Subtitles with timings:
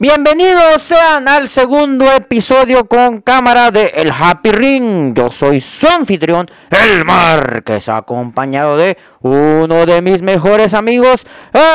[0.00, 5.12] Bienvenidos sean al segundo episodio con cámara de El Happy Ring.
[5.12, 11.26] Yo soy su anfitrión, El Marquez, acompañado de uno de mis mejores amigos,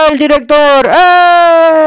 [0.09, 0.89] el director.
[0.89, 1.81] ¡Eh!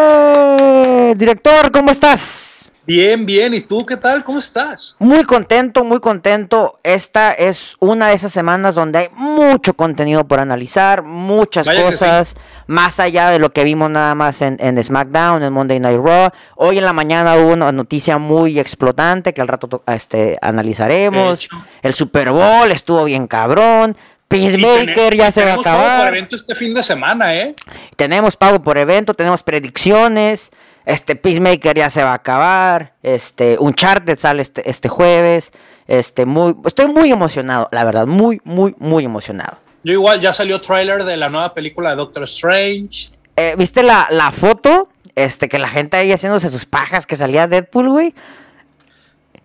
[1.17, 2.56] Director, ¿cómo estás?
[2.87, 3.53] Bien, bien.
[3.53, 4.23] ¿Y tú qué tal?
[4.23, 4.95] ¿Cómo estás?
[5.01, 6.75] Muy contento, muy contento.
[6.85, 12.37] Esta es una de esas semanas donde hay mucho contenido por analizar, muchas cosas,
[12.69, 16.31] más allá de lo que vimos nada más en, SmackDown, en Monday Night Raw.
[16.55, 21.49] Hoy en la mañana hubo una noticia muy explotante que al rato este, analizaremos.
[21.83, 23.97] El Super Bowl estuvo bien cabrón.
[24.29, 26.13] Peacemaker ya se va a acabar.
[26.13, 27.55] Tenemos pago por evento este fin de semana, ¿eh?
[27.97, 30.51] Tenemos pago por evento, tenemos predicciones.
[30.87, 32.95] Este Peacemaker ya se va a acabar.
[33.03, 35.53] Este Uncharted sale este, este jueves.
[35.89, 39.59] Este muy estoy muy emocionado, la verdad, muy muy muy emocionado.
[39.85, 43.11] Yo igual ya salió trailer de la nueva película de Doctor Strange.
[43.37, 44.89] Eh, ¿Viste la, foto?
[45.15, 48.15] Este, que la gente ahí haciéndose sus pajas que salía Deadpool, güey.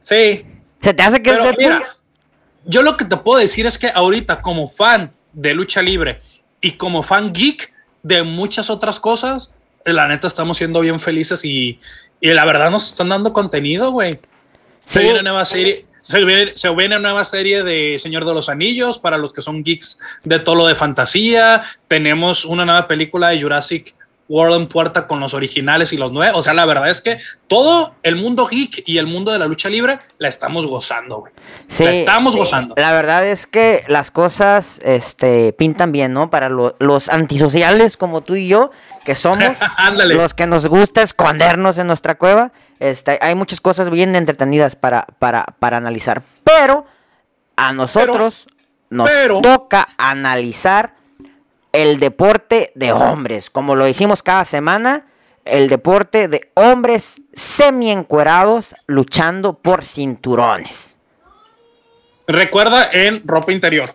[0.02, 0.46] Sí.
[0.82, 1.84] ¿Se te hace que es Deadpool?
[2.66, 6.22] yo lo que te puedo decir es que ahorita, como fan de lucha libre
[6.60, 7.72] y como fan geek
[8.04, 9.52] de muchas otras cosas,
[9.86, 11.80] la neta estamos siendo bien felices y,
[12.22, 14.20] la verdad nos están dando contenido, güey.
[14.86, 15.86] Se viene una nueva serie.
[16.02, 19.44] Se viene, se viene, una nueva serie de Señor de los Anillos para los que
[19.44, 21.62] son geeks de todo lo de fantasía.
[21.88, 23.96] Tenemos una nueva película de Jurassic
[24.32, 26.40] World en puerta con los originales y los nuevos.
[26.40, 29.46] O sea, la verdad es que todo el mundo geek y el mundo de la
[29.46, 31.34] lucha libre la estamos gozando, güey.
[31.68, 32.74] Sí, la estamos gozando.
[32.78, 36.30] La verdad es que las cosas este, pintan bien, ¿no?
[36.30, 38.72] Para los antisociales como tú y yo,
[39.04, 39.58] que somos
[40.08, 42.54] los que nos gusta escondernos en nuestra cueva.
[42.80, 46.24] Este, hay muchas cosas bien entretenidas para, para, para analizar.
[46.46, 46.86] Pero
[47.58, 48.48] a nosotros
[48.90, 49.10] nos
[49.42, 51.01] toca analizar
[51.74, 55.06] el deporte de hombres, como lo hicimos cada semana,
[55.46, 60.98] el deporte de hombres semi-encuerados luchando por cinturones.
[62.28, 63.90] Recuerda en ropa interior.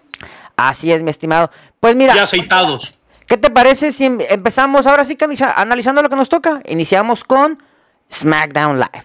[0.56, 1.50] Así es, mi estimado.
[1.80, 2.14] Pues mira.
[2.16, 2.94] Y aceitados.
[3.26, 5.26] ¿Qué te parece si em-, empezamos ahora sí que
[5.56, 6.60] analizando lo que nos toca?
[6.66, 7.62] Iniciamos con
[8.10, 9.04] SmackDown Live.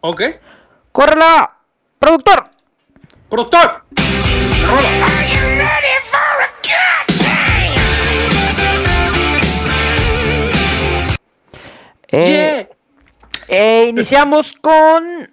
[0.00, 0.22] Ok.
[0.92, 1.56] ¡Córrela!
[1.98, 2.50] ¡Productor!
[3.28, 3.84] ¡Productor!
[12.10, 12.68] Eh,
[13.48, 15.28] eh, iniciamos con.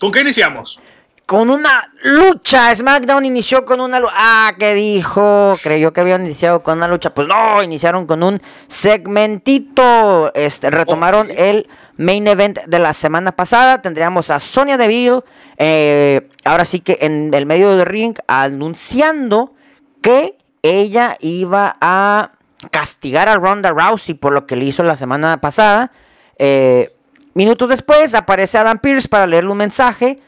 [0.00, 0.80] ¿Con qué iniciamos?
[1.26, 2.74] Con una lucha.
[2.74, 4.14] SmackDown inició con una lucha.
[4.16, 5.58] Ah, ¿qué dijo?
[5.62, 7.12] Creyó que habían iniciado con una lucha.
[7.12, 10.32] Pues no, iniciaron con un segmentito.
[10.34, 11.68] Este, retomaron el
[11.98, 13.82] main event de la semana pasada.
[13.82, 15.20] Tendríamos a Sonia Deville.
[15.58, 19.54] Eh, ahora sí que en el medio del ring anunciando
[20.00, 22.30] que ella iba a
[22.70, 25.92] castigar a Ronda Rousey por lo que le hizo la semana pasada.
[26.38, 26.94] Eh,
[27.34, 30.20] minutos después aparece Adam Pierce para leerle un mensaje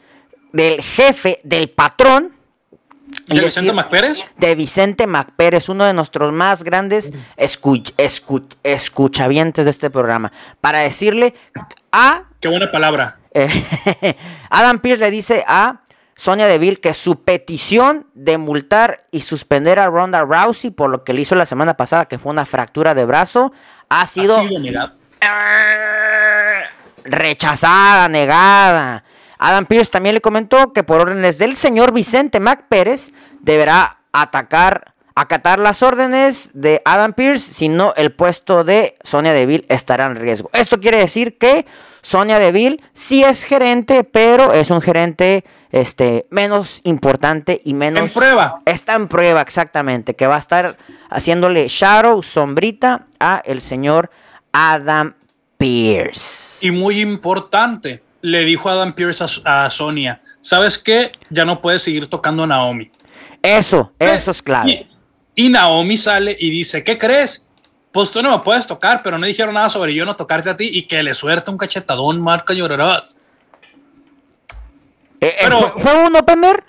[0.51, 2.33] del jefe, del patrón.
[3.27, 4.23] ¿De Vicente MacPérez?
[4.37, 7.11] De Vicente MacPérez, uno de nuestros más grandes
[8.63, 10.31] escuchavientes de este programa.
[10.59, 11.33] Para decirle
[11.91, 12.23] a...
[12.39, 13.19] Qué buena palabra.
[14.49, 15.81] Adam Pierce le dice a
[16.15, 21.13] Sonia Deville que su petición de multar y suspender a Ronda Rousey por lo que
[21.13, 23.51] le hizo la semana pasada, que fue una fractura de brazo,
[23.89, 24.37] ha sido...
[24.37, 25.00] ¿Ha sido
[27.03, 29.03] rechazada, negada.
[29.37, 34.93] Adam Pierce también le comentó que por órdenes del señor Vicente Mac Pérez deberá atacar,
[35.15, 40.15] acatar las órdenes de Adam Pierce, si no el puesto de Sonia Deville estará en
[40.15, 40.49] riesgo.
[40.53, 41.65] Esto quiere decir que
[42.01, 48.01] Sonia Deville sí es gerente, pero es un gerente este, menos importante y menos...
[48.01, 48.61] En prueba.
[48.65, 50.77] Está en prueba, exactamente, que va a estar
[51.09, 54.11] haciéndole shadow, sombrita a el señor
[54.51, 55.13] Adam
[55.57, 56.65] Pierce.
[56.65, 61.11] Y muy importante, le dijo Adam Pierce a, Sonia, ¿sabes qué?
[61.29, 62.91] Ya no puedes seguir tocando a Naomi.
[63.41, 64.87] Eso, eh, eso es clave.
[65.35, 67.45] Y, Naomi sale y dice, ¿qué crees?
[67.91, 70.57] Pues tú no me puedes tocar, pero no dijeron nada sobre yo no tocarte a
[70.57, 73.17] ti y que le suerte un cachetadón, marca llorarás.
[75.19, 76.63] Eh, eh, pero, ¿Fue un opener?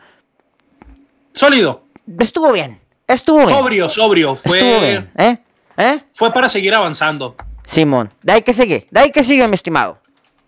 [1.33, 1.85] Sólido.
[2.19, 2.81] Estuvo bien.
[3.07, 3.49] Estuvo bien.
[3.49, 4.37] Sobrio, sobrio.
[4.37, 5.11] Fue, Estuvo bien.
[5.17, 5.39] ¿Eh?
[5.77, 6.01] ¿Eh?
[6.13, 7.37] Fue para seguir avanzando.
[7.73, 9.97] Simón, de ahí que sigue, de ahí que sigue, mi estimado.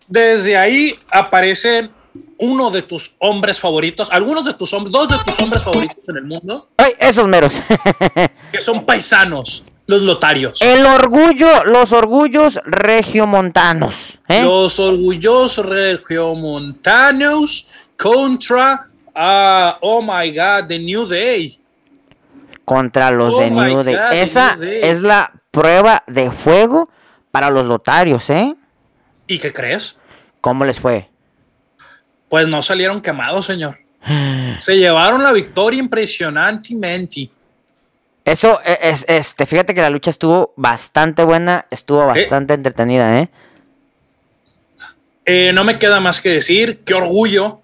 [0.06, 1.90] Desde ahí aparecen
[2.36, 6.18] uno de tus hombres favoritos, algunos de tus hombres, dos de tus hombres favoritos en
[6.18, 6.68] el mundo.
[6.76, 7.58] Ay, esos meros.
[8.52, 10.60] que son paisanos, los lotarios.
[10.60, 14.18] El orgullo, los orgullos regiomontanos.
[14.28, 14.42] ¿eh?
[14.42, 17.66] Los orgullos regiomontanos
[17.96, 21.58] contra, uh, oh my God, The New Day.
[22.66, 23.96] Contra los oh de New Day.
[24.12, 26.90] Esa es la prueba de fuego
[27.34, 28.54] para los lotarios, ¿eh?
[29.26, 29.96] ¿Y qué crees?
[30.40, 31.10] ¿Cómo les fue?
[32.28, 33.76] Pues no salieron quemados, señor.
[34.60, 37.28] Se llevaron la victoria impresionantemente.
[38.24, 43.28] Eso e, es, este, fíjate que la lucha estuvo bastante buena, estuvo bastante entretenida, ¿eh?
[45.24, 45.50] ¿eh?
[45.52, 47.62] No me queda más que decir, qué orgullo,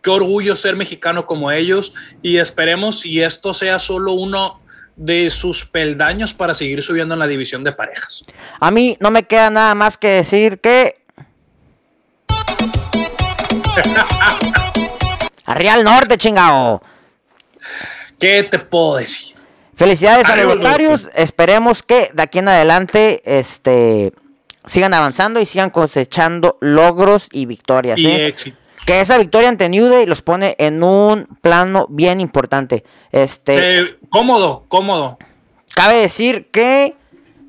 [0.00, 4.59] qué orgullo ser mexicano como ellos y esperemos si esto sea solo uno
[5.00, 8.22] de sus peldaños para seguir subiendo en la división de parejas.
[8.60, 10.94] A mí no me queda nada más que decir que...
[15.46, 16.82] A Real Norte, chingao.
[18.18, 19.34] ¿Qué te puedo decir?
[19.74, 21.08] Felicidades a los voluntarios.
[21.14, 24.12] Esperemos que de aquí en adelante este,
[24.66, 27.98] sigan avanzando y sigan cosechando logros y victorias.
[27.98, 28.26] Y ¿eh?
[28.26, 28.59] éxito.
[28.86, 32.84] Que esa victoria ante New Day los pone en un plano bien importante.
[33.12, 35.18] Este, eh, cómodo, cómodo.
[35.74, 36.96] Cabe decir que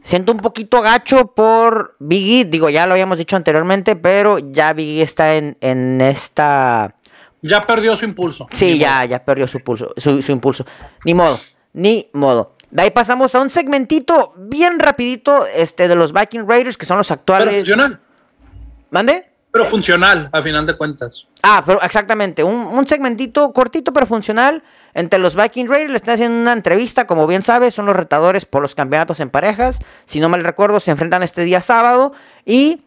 [0.03, 2.45] siento un poquito gacho por Biggie.
[2.45, 6.95] Digo, ya lo habíamos dicho anteriormente, pero ya Biggie está en, en esta.
[7.41, 8.47] Ya perdió su impulso.
[8.51, 10.65] Sí, ya, ya perdió su, pulso, su, su impulso.
[11.05, 11.39] Ni modo,
[11.73, 12.53] ni modo.
[12.71, 16.97] De ahí pasamos a un segmentito bien rapidito este, de los Viking Raiders, que son
[16.97, 17.67] los actuales.
[17.67, 17.99] Pero
[18.91, 19.30] ¿Mande?
[19.51, 21.27] Pero funcional, a final de cuentas.
[21.43, 22.43] Ah, pero exactamente.
[22.43, 24.63] Un, segmentito cortito pero funcional
[24.93, 25.91] entre los Viking Raiders.
[25.91, 29.29] Le están haciendo una entrevista, como bien sabes, son los retadores por los campeonatos en
[29.29, 29.79] parejas.
[30.05, 32.13] Si no mal recuerdo, se enfrentan este día sábado.
[32.45, 32.81] Y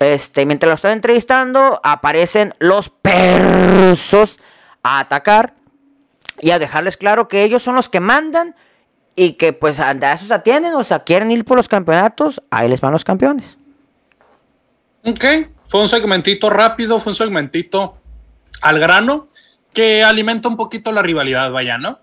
[0.00, 4.40] este, mientras lo están entrevistando, aparecen los persos
[4.82, 5.54] a atacar
[6.40, 8.56] y a dejarles claro que ellos son los que mandan
[9.14, 12.80] y que pues a esos atienden, o sea, quieren ir por los campeonatos, ahí les
[12.80, 13.58] van los campeones.
[15.04, 15.24] Ok,
[15.68, 17.96] fue un segmentito rápido, fue un segmentito
[18.60, 19.28] al grano
[19.72, 22.00] que alimenta un poquito la rivalidad, vaya, ¿no?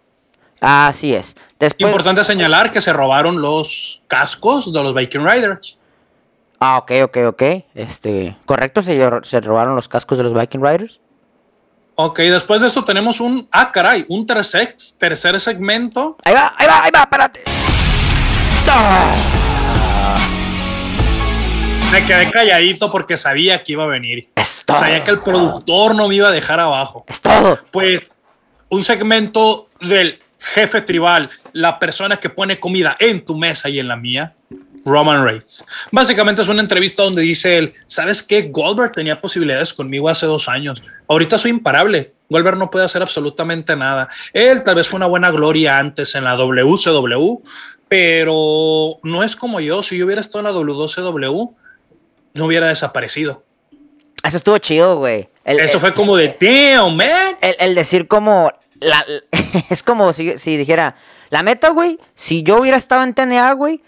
[0.61, 1.35] Así es.
[1.59, 1.89] Después...
[1.89, 5.77] Importante señalar que se robaron los cascos de los Viking Riders.
[6.59, 7.43] Ah, ok, ok, ok.
[7.73, 11.01] Este, correcto, se, se robaron los cascos de los Viking Riders.
[11.95, 13.47] Ok, después de eso tenemos un.
[13.51, 16.17] Ah, caray, un tercer, tercer segmento.
[16.23, 17.43] Ahí va, ahí va, ahí va, espérate.
[21.95, 24.27] Me quedé calladito porque sabía que iba a venir.
[24.35, 24.79] Es todo.
[24.79, 27.05] Sabía que el productor no me iba a dejar abajo.
[27.07, 27.57] Es todo.
[27.71, 28.11] Pues
[28.67, 33.87] un segmento del jefe tribal, la persona que pone comida en tu mesa y en
[33.87, 34.33] la mía,
[34.83, 35.63] Roman Reigns.
[35.89, 38.49] Básicamente es una entrevista donde dice él, ¿sabes qué?
[38.51, 40.83] Goldberg tenía posibilidades conmigo hace dos años.
[41.07, 42.11] Ahorita soy imparable.
[42.27, 44.09] Goldberg no puede hacer absolutamente nada.
[44.33, 47.41] Él tal vez fue una buena gloria antes en la WCW,
[47.87, 49.81] pero no es como yo.
[49.81, 51.55] Si yo hubiera estado en la WCW,
[52.35, 53.43] no hubiera desaparecido.
[54.23, 55.29] Eso estuvo chido, güey.
[55.43, 57.35] Eso fue como de, damn, man.
[57.41, 58.51] El, decir como,
[59.69, 60.95] es como si, si dijera,
[61.29, 63.81] la meta, güey, si yo hubiera estado en TNA, güey,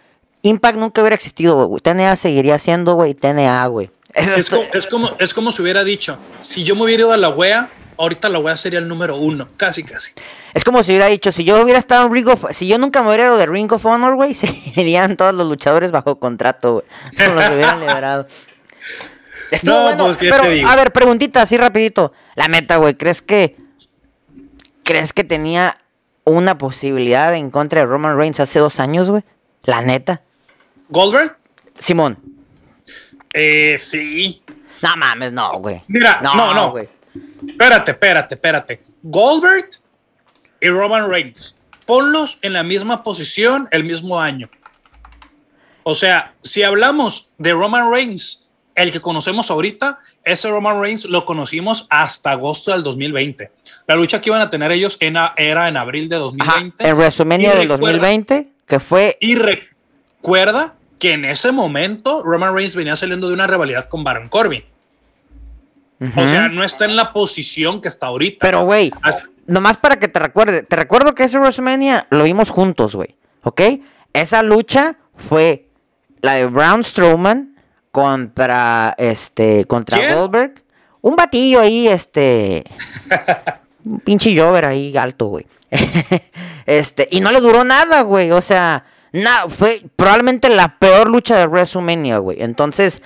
[0.44, 1.82] Impact nunca hubiera existido, güey.
[1.82, 3.90] TNA seguiría siendo, güey, TNA, güey.
[4.14, 7.70] Es, como, es, como, si hubiera dicho, si yo me hubiera ido a la wea,
[7.98, 10.12] ahorita la wea sería el número uno, casi, casi.
[10.54, 12.46] Es como si hubiera dicho, si yo hubiera estado en Ring of...
[12.52, 15.92] Si yo nunca me hubiera ido de Ring of Honor, güey, serían todos los luchadores
[15.92, 16.86] bajo contrato, güey.
[17.18, 18.27] No los hubieran liberado.
[19.51, 22.12] Estuvo bueno, pues, pero, a ver, preguntita así rapidito.
[22.36, 23.56] La meta, güey, ¿crees que...
[24.84, 25.75] ¿Crees que tenía
[26.24, 29.24] una posibilidad en contra de Roman Reigns hace dos años, güey?
[29.63, 30.22] La neta.
[30.89, 31.38] ¿Goldberg?
[31.80, 32.18] Simón.
[33.34, 34.42] Eh, sí.
[34.82, 35.82] No mames, no, güey.
[35.88, 36.72] Mira, no, no.
[36.72, 36.89] Güey.
[37.47, 38.79] Espérate, espérate, espérate.
[39.03, 39.69] Goldberg
[40.62, 41.55] y Roman Reigns.
[41.86, 44.50] Ponlos en la misma posición el mismo año.
[45.83, 48.45] O sea, si hablamos de Roman Reigns,
[48.75, 53.51] el que conocemos ahorita, ese Roman Reigns lo conocimos hasta agosto del 2020.
[53.88, 56.88] La lucha que iban a tener ellos era en abril de 2020.
[56.88, 59.17] En WrestleMania del 2020, que fue...
[59.21, 64.27] Y recuerda que en ese momento Roman Reigns venía saliendo de una rivalidad con Baron
[64.27, 64.63] Corbin.
[66.00, 68.38] O sea, no está en la posición que está ahorita.
[68.42, 68.92] Pero, güey,
[69.48, 73.16] nomás para que te recuerde, te recuerdo que ese WrestleMania lo vimos juntos, güey.
[73.44, 73.62] ¿Ok?
[74.13, 75.70] Esa lucha fue
[76.22, 77.56] la de Braun Strowman
[77.92, 80.63] contra, este, contra Goldberg.
[81.01, 82.63] Un batillo ahí, este...
[83.86, 85.48] un pinche Jover ahí alto, güey.
[86.66, 88.32] este, y no le duró nada, güey.
[88.32, 92.42] O sea, Nada, fue probablemente la peor lucha de WrestleMania, güey.
[92.42, 93.01] Entonces,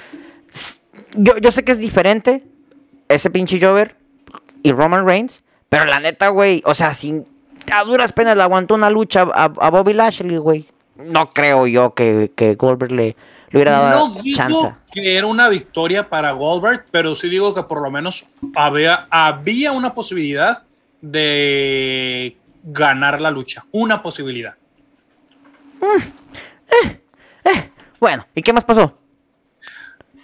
[1.15, 2.43] yo, yo sé que es diferente
[3.13, 3.95] ese pinche Jover
[4.63, 7.25] y Roman Reigns, pero la neta, güey, o sea, sin
[7.71, 10.67] a duras penas le aguantó una lucha a, Bobby Lashley, güey.
[10.97, 13.15] No creo yo que, que Goldberg le,
[13.51, 17.63] le hubiera dado no digo que era una victoria para Goldberg, pero sí digo que
[17.63, 18.25] por lo menos
[18.55, 20.63] había, había una posibilidad
[21.01, 23.65] de ganar la lucha.
[23.71, 24.55] Una posibilidad.
[25.79, 26.01] Mm,
[26.85, 27.01] eh,
[27.45, 27.69] eh.
[27.99, 28.97] Bueno, ¿y qué más pasó?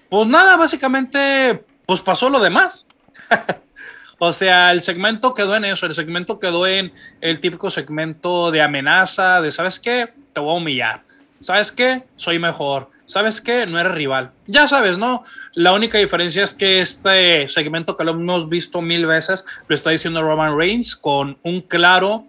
[0.09, 2.85] Pues nada, básicamente, pues pasó lo demás.
[4.19, 8.61] o sea, el segmento quedó en eso, el segmento quedó en el típico segmento de
[8.61, 10.13] amenaza, de, ¿sabes qué?
[10.33, 11.01] Te voy a humillar.
[11.39, 12.03] ¿Sabes qué?
[12.17, 12.89] Soy mejor.
[13.05, 13.65] ¿Sabes qué?
[13.65, 14.31] No eres rival.
[14.47, 15.23] Ya sabes, ¿no?
[15.53, 19.91] La única diferencia es que este segmento que lo hemos visto mil veces lo está
[19.91, 22.25] diciendo Roman Reigns con un claro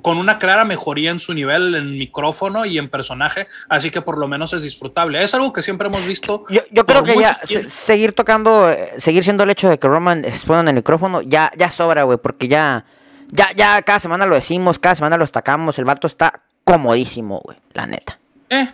[0.00, 4.16] con una clara mejoría en su nivel en micrófono y en personaje, así que por
[4.16, 5.22] lo menos es disfrutable.
[5.22, 6.44] Es algo que siempre hemos visto.
[6.48, 10.60] Yo, creo que ya seguir tocando, eh, seguir siendo el hecho de que Roman exponga
[10.60, 12.84] en el micrófono, ya, ya sobra, güey, porque ya,
[13.28, 17.58] ya, ya cada semana lo decimos, cada semana lo destacamos, el vato está comodísimo, güey,
[17.74, 18.18] la neta.
[18.48, 18.72] Eh.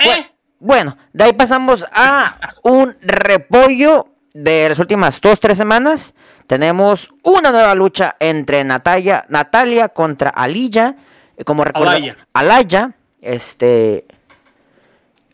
[0.00, 0.30] eh.
[0.58, 6.14] Bueno, de ahí pasamos a un repollo de las últimas dos, tres semanas.
[6.46, 10.96] Tenemos una nueva lucha entre Natalia, Natalia contra Alilla.
[11.44, 12.16] Como Alaya.
[12.32, 12.92] Alaya.
[13.22, 14.04] Este.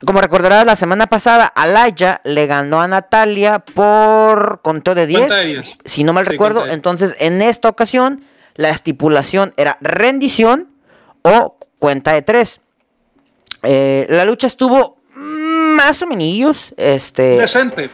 [0.07, 5.29] Como recordarás, la semana pasada, Alaya le ganó a Natalia por conteo de 10.
[5.85, 6.67] Si no mal recuerdo.
[6.67, 8.25] Entonces, en esta ocasión,
[8.55, 10.69] la estipulación era rendición
[11.23, 12.61] o cuenta de 3.
[13.64, 16.73] Eh, la lucha estuvo más o menos.
[16.79, 17.37] Este.
[17.37, 17.90] Decente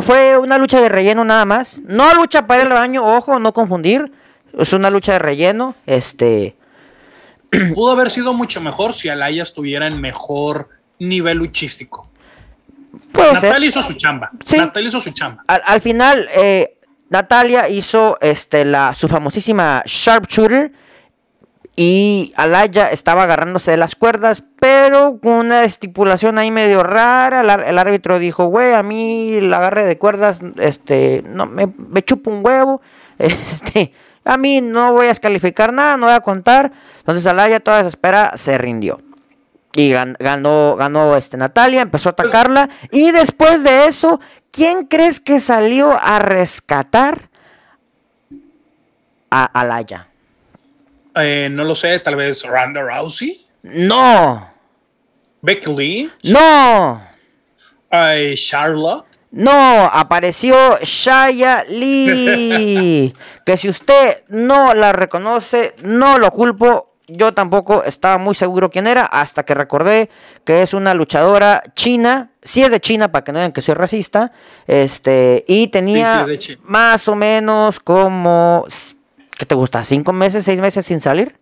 [0.00, 1.78] fue una lucha de relleno nada más.
[1.84, 4.10] No lucha para el baño, ojo, no confundir.
[4.58, 5.74] Es una lucha de relleno.
[5.86, 6.56] Este.
[7.74, 10.68] Pudo haber sido mucho mejor si Alaya estuviera en mejor
[10.98, 12.08] nivel luchístico.
[13.12, 14.30] Natalia hizo su chamba.
[14.56, 15.44] Natalia hizo su chamba.
[15.46, 16.76] Al, final, eh,
[17.10, 20.72] Natalia hizo este, la, su famosísima Sharpshooter
[21.74, 27.40] y Alaya estaba agarrándose de las cuerdas, pero con una estipulación ahí medio rara.
[27.40, 32.44] El, árbitro dijo, güey, a mí el agarre de cuerdas, este, no, me, chupo un
[32.44, 32.80] huevo.
[33.18, 33.92] Este,
[34.24, 36.72] a mí no voy a descalificar nada, no voy a contar.
[36.98, 39.00] Entonces Alaya toda desespera se rindió.
[39.74, 42.68] Y ganó, ganó este, Natalia, empezó a atacarla.
[42.90, 47.30] Y después de eso, ¿quién crees que salió a rescatar
[49.30, 50.08] a Alaya?
[51.14, 53.46] Eh, no lo sé, tal vez Ronda Rousey.
[53.62, 54.50] No.
[55.42, 56.10] Becky Lee.
[56.24, 57.02] No.
[58.36, 59.04] Charlotte.
[59.32, 63.14] No, apareció Shaya Lee.
[63.46, 66.90] que si usted no la reconoce, no lo culpo.
[67.08, 70.08] Yo tampoco estaba muy seguro quién era hasta que recordé
[70.44, 72.30] que es una luchadora china.
[72.42, 74.32] Sí es de China, para que no vean que soy racista.
[74.66, 76.26] Este, y tenía
[76.62, 78.64] más o menos como
[79.42, 79.82] ¿Qué te gusta?
[79.82, 81.36] ¿Cinco meses, seis meses sin salir?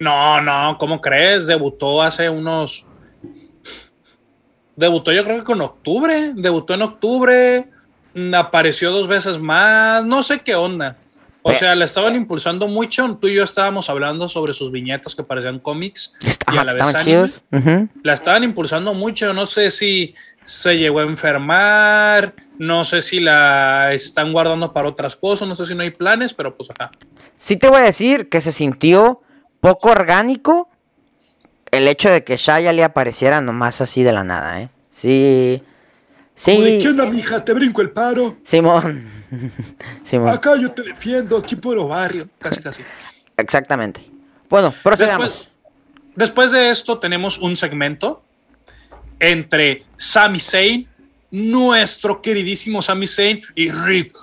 [0.00, 1.46] No, no, ¿cómo crees?
[1.46, 2.86] Debutó hace unos.
[4.74, 6.32] Debutó yo creo que con octubre.
[6.34, 7.68] Debutó en octubre.
[8.34, 10.02] Apareció dos veces más.
[10.06, 10.96] No sé qué onda.
[11.46, 13.18] O sea, le estaban impulsando mucho.
[13.20, 16.14] Tú y yo estábamos hablando sobre sus viñetas que parecían cómics
[16.50, 17.88] y a la vez anime.
[18.02, 19.34] La estaban impulsando mucho.
[19.34, 22.34] No sé si se llegó a enfermar.
[22.58, 25.46] No sé si la están guardando para otras cosas.
[25.46, 26.90] No sé si no hay planes, pero pues acá.
[27.34, 29.20] Sí te voy a decir que se sintió
[29.60, 30.70] poco orgánico
[31.70, 34.70] el hecho de que Shaya le apareciera nomás así de la nada, ¿eh?
[34.90, 35.62] Sí.
[36.34, 36.78] Sí.
[36.80, 37.44] ¿Qué onda, mija?
[37.44, 38.38] Te brinco el paro.
[38.44, 39.23] Simón.
[40.02, 40.30] Simón.
[40.30, 42.28] Acá yo te defiendo, aquí puro barrio.
[42.38, 42.82] Casi, casi.
[43.36, 44.00] Exactamente.
[44.48, 45.50] Bueno, procedamos.
[46.14, 48.22] Después, de esto tenemos un segmento
[49.18, 50.88] entre Sami Zayn,
[51.30, 54.16] nuestro queridísimo Sami Zayn, y Rick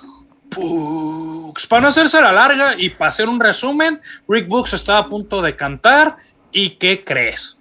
[0.54, 1.66] Books.
[1.66, 5.42] Para no hacerse la larga y para hacer un resumen, Rick Books estaba a punto
[5.42, 6.16] de cantar.
[6.50, 7.58] ¿Y qué crees?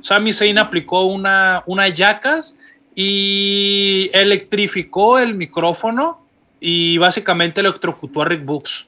[0.00, 2.56] Sami Zayn aplicó una, una yacas
[2.94, 6.21] y electrificó el micrófono
[6.64, 8.86] y básicamente electrocutó a Rick Books.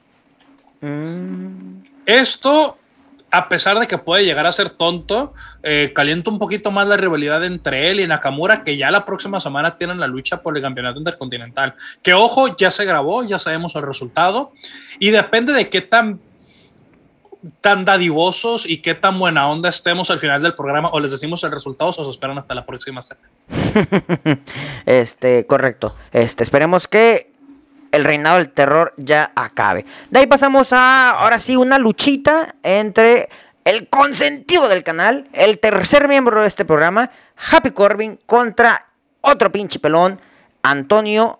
[0.79, 1.83] Mm.
[2.05, 2.77] Esto,
[3.29, 6.95] a pesar de que puede llegar a ser tonto, eh, calienta un poquito más la
[6.95, 10.63] rivalidad entre él y Nakamura, que ya la próxima semana tienen la lucha por el
[10.63, 11.75] campeonato intercontinental.
[12.01, 14.53] Que ojo, ya se grabó, ya sabemos el resultado.
[14.97, 16.21] Y depende de qué tan
[17.61, 21.43] tan dadivosos y qué tan buena onda estemos al final del programa o les decimos
[21.43, 23.29] el resultado o se esperan hasta la próxima semana.
[24.87, 25.95] este, correcto.
[26.11, 27.34] Este, esperemos que
[27.95, 29.85] el reinado del terror ya acabe.
[30.09, 33.29] De ahí pasamos a, ahora sí, una luchita entre
[33.63, 37.09] el consentido del canal, el tercer miembro de este programa,
[37.51, 38.87] Happy Corbin, contra
[39.21, 40.19] otro pinche pelón,
[40.61, 41.39] Antonio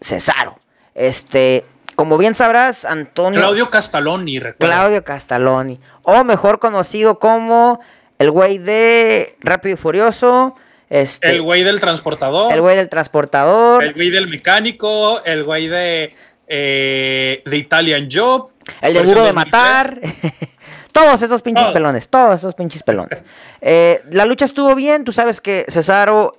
[0.00, 0.56] Cesaro.
[0.94, 1.64] Este,
[1.96, 3.40] como bien sabrás, Antonio.
[3.40, 4.74] Claudio Castaloni, recuerda.
[4.74, 5.80] Claudio Castaloni.
[6.02, 7.80] O mejor conocido como
[8.18, 10.56] el güey de Rápido y Furioso.
[10.90, 12.52] Este, el güey del transportador.
[12.52, 13.82] El güey del transportador.
[13.84, 15.22] El güey del mecánico.
[15.24, 16.12] El güey de,
[16.46, 18.50] eh, de Italian Job.
[18.80, 19.98] El de duro de matar.
[20.92, 22.08] todos esos pinches pelones.
[22.08, 23.22] Todos esos pinches pelones.
[23.60, 25.04] Eh, la lucha estuvo bien.
[25.04, 26.32] Tú sabes que Cesaro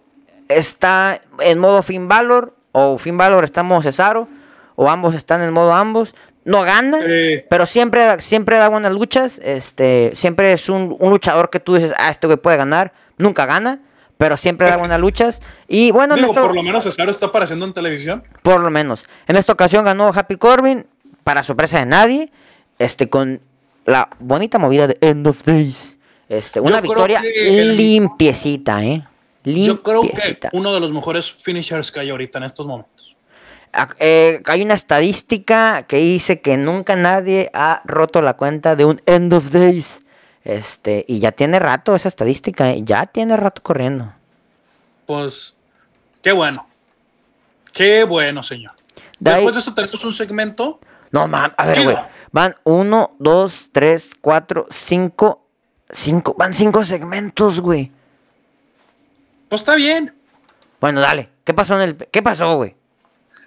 [0.48, 4.28] está en modo Finn Balor o Finn Balor está en modo Cesaro
[4.76, 6.14] o ambos están en modo ambos.
[6.44, 7.44] No gana, Sí.
[7.50, 9.40] pero siempre, siempre da buenas luchas.
[9.44, 12.94] Este, siempre es un, un luchador que tú dices, ah, este güey puede ganar.
[13.18, 13.80] Nunca gana,
[14.18, 15.42] pero siempre da buenas luchas.
[15.68, 18.24] Y bueno, en Digo, esto- por lo menos Cesaro está apareciendo en televisión.
[18.44, 19.06] por lo menos.
[19.28, 20.86] En esta ocasión ganó Happy Corbin,
[21.24, 22.32] para sorpresa de nadie,
[22.80, 23.42] este con
[23.86, 25.98] la bonita movida de End of Days.
[26.30, 27.22] Este, una victoria
[27.76, 29.04] limpiecita, ¿eh?
[29.44, 33.16] Yo creo que uno de los mejores finishers que hay ahorita en estos momentos.
[33.74, 38.86] Ah, eh, hay una estadística que dice que nunca nadie ha roto la cuenta de
[38.86, 40.02] un End of Days.
[40.46, 42.82] Este, y ya tiene rato esa estadística, ¿eh?
[42.84, 44.14] ya tiene rato corriendo.
[45.08, 45.54] Pues,
[46.22, 46.68] qué bueno.
[47.74, 48.72] Qué bueno, señor.
[49.20, 50.80] De ahí- Después de eso tenemos un segmento.
[51.12, 51.98] No, man, a ver, güey.
[52.32, 55.42] Van uno, dos, tres, cuatro, cinco.
[55.90, 56.36] Cinco.
[56.38, 57.92] Van cinco segmentos, güey.
[59.50, 60.14] Pues está bien.
[60.82, 61.30] Bueno, dale.
[61.44, 61.96] ¿Qué pasó en el.
[61.96, 62.76] ¿Qué pasó, güey?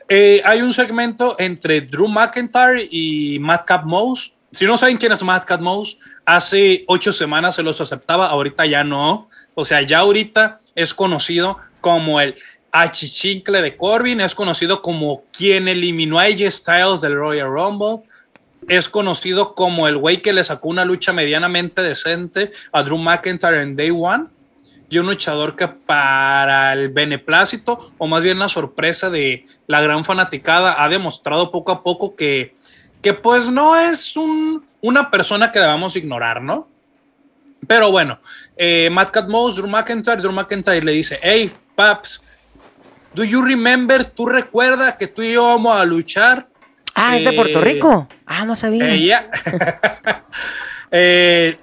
[0.08, 4.32] Eh, hay un segmento entre Drew McIntyre y Madcap Mouse.
[4.50, 8.82] Si no saben quién es Madcap Mouse, hace ocho semanas se los aceptaba, ahorita ya
[8.82, 9.28] no.
[9.54, 12.36] O sea, ya ahorita es conocido como el
[12.72, 18.08] achichincle de Corbin, es conocido como quien eliminó a AJ Styles del Royal Rumble,
[18.68, 23.62] es conocido como el güey que le sacó una lucha medianamente decente a Drew McIntyre
[23.62, 24.26] en Day One
[24.90, 30.04] y un luchador que para el beneplácito o más bien la sorpresa de la gran
[30.04, 32.54] fanaticada ha demostrado poco a poco que,
[33.02, 36.68] que pues no es un- una persona que debamos ignorar, ¿no?
[37.66, 38.20] Pero bueno,
[38.56, 42.20] eh, Matt Cat Mouse, Drew McIntyre, Drew McIntyre le dice, hey, Paps,
[43.14, 46.48] do you remember, tú recuerdas que tú y yo vamos a luchar?
[46.94, 48.08] Ah, es de Eh, Puerto Rico.
[48.26, 48.94] Ah, no sabía.
[48.94, 49.20] eh.
[50.90, 51.56] Eh,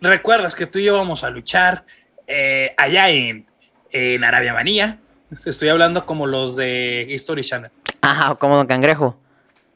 [0.00, 1.84] ¿Recuerdas que tú y yo vamos a luchar
[2.26, 3.46] eh, allá en,
[3.90, 4.98] en Arabia Manía?
[5.44, 7.70] Estoy hablando como los de History Channel.
[8.00, 9.18] Ajá, como Don Cangrejo.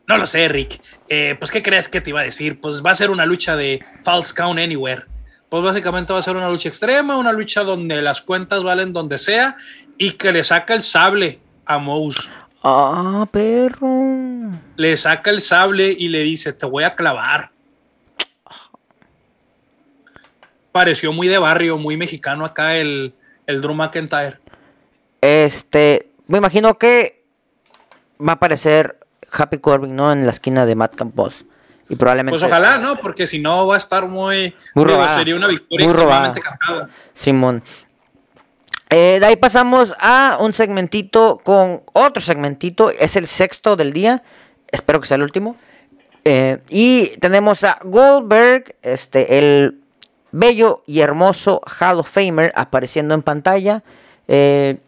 [0.06, 0.80] No lo sé, Rick.
[1.08, 2.60] Eh, pues, ¿qué crees que te iba a decir?
[2.60, 5.04] Pues va a ser una lucha de False Count Anywhere.
[5.48, 9.18] Pues básicamente va a ser una lucha extrema, una lucha donde las cuentas valen donde
[9.18, 9.56] sea
[9.98, 12.28] y que le saca el sable a Mouse.
[12.64, 14.50] Ah, perro.
[14.76, 17.50] Le saca el sable y le dice, te voy a clavar.
[20.72, 23.14] Pareció muy de barrio, muy mexicano acá el,
[23.46, 24.38] el Drew McIntyre.
[25.20, 26.10] Este.
[26.28, 27.24] Me imagino que
[28.18, 29.01] va a aparecer
[29.32, 30.12] Happy Corbin, ¿no?
[30.12, 31.44] En la esquina de Matt Campos.
[31.88, 32.38] Y probablemente.
[32.38, 32.96] Pues ojalá, ¿no?
[32.96, 34.54] Porque si no va a estar muy...
[34.74, 35.16] Muy digo, robada.
[35.16, 36.88] sería una victoria Muy extremadamente robada.
[37.12, 37.62] Simón.
[38.88, 42.90] Eh, de ahí pasamos a un segmentito con otro segmentito.
[42.90, 44.22] Es el sexto del día.
[44.70, 45.56] Espero que sea el último.
[46.24, 49.78] Eh, y tenemos a Goldberg, este, el
[50.30, 53.82] bello y hermoso Hall of Famer, apareciendo en pantalla.
[54.28, 54.78] Eh,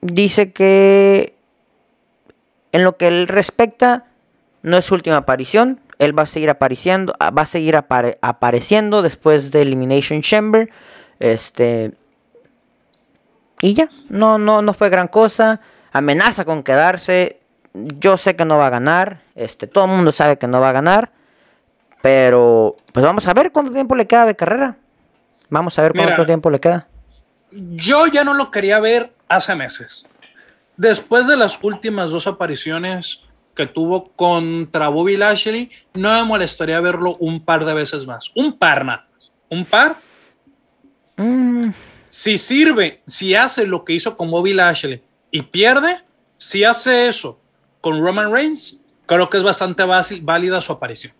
[0.00, 1.34] dice que
[2.72, 4.04] en lo que él respecta,
[4.62, 5.80] no es su última aparición.
[5.98, 10.70] Él va a seguir apareciendo, ah, va a seguir apare- apareciendo después de Elimination Chamber.
[11.18, 11.92] Este.
[13.60, 15.60] Y ya, no, no, no fue gran cosa.
[15.92, 17.40] Amenaza con quedarse.
[17.74, 19.20] Yo sé que no va a ganar.
[19.34, 21.10] Este, todo el mundo sabe que no va a ganar.
[22.02, 24.76] Pero, pues vamos a ver cuánto tiempo le queda de carrera.
[25.50, 26.06] Vamos a ver Mira.
[26.06, 26.86] cuánto tiempo le queda.
[27.50, 30.06] Yo ya no lo quería ver hace meses.
[30.80, 33.20] Después de las últimas dos apariciones
[33.54, 38.30] que tuvo contra Bobby Lashley, no me molestaría verlo un par de veces más.
[38.34, 39.30] Un par nada más.
[39.50, 39.96] Un par.
[41.18, 41.68] Mm,
[42.08, 45.98] Si sirve, si hace lo que hizo con Bobby Lashley y pierde,
[46.38, 47.38] si hace eso
[47.82, 51.12] con Roman Reigns, creo que es bastante válida su aparición.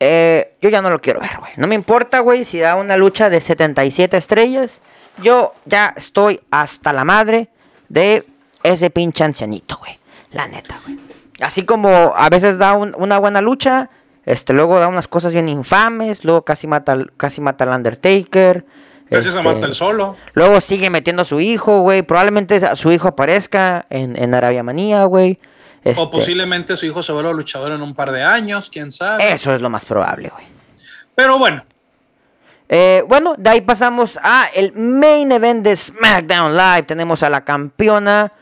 [0.00, 1.52] eh, yo ya no lo quiero ver, güey.
[1.56, 4.80] No me importa, güey, si da una lucha de 77 estrellas.
[5.22, 7.48] Yo ya estoy hasta la madre
[7.94, 8.24] de
[8.62, 9.98] ese pinche ancianito, güey.
[10.32, 10.98] La neta, güey.
[11.40, 13.88] Así como a veces da un- una buena lucha,
[14.24, 18.64] este, luego da unas cosas bien infames, luego casi mata, al- casi mata al Undertaker.
[19.10, 20.16] Casi se este, mata el solo.
[20.32, 22.02] Luego sigue metiendo a su hijo, güey.
[22.02, 25.38] Probablemente su hijo aparezca en, en Arabia Manía, güey.
[25.84, 29.32] Este, O posiblemente su hijo se vuelva luchador en un par de años, quién sabe.
[29.32, 30.46] Eso es lo más probable, güey.
[31.14, 31.62] Pero bueno,
[32.76, 36.82] Eh, bueno, de ahí pasamos a el main event de SmackDown Live.
[36.82, 38.32] Tenemos a la campeona.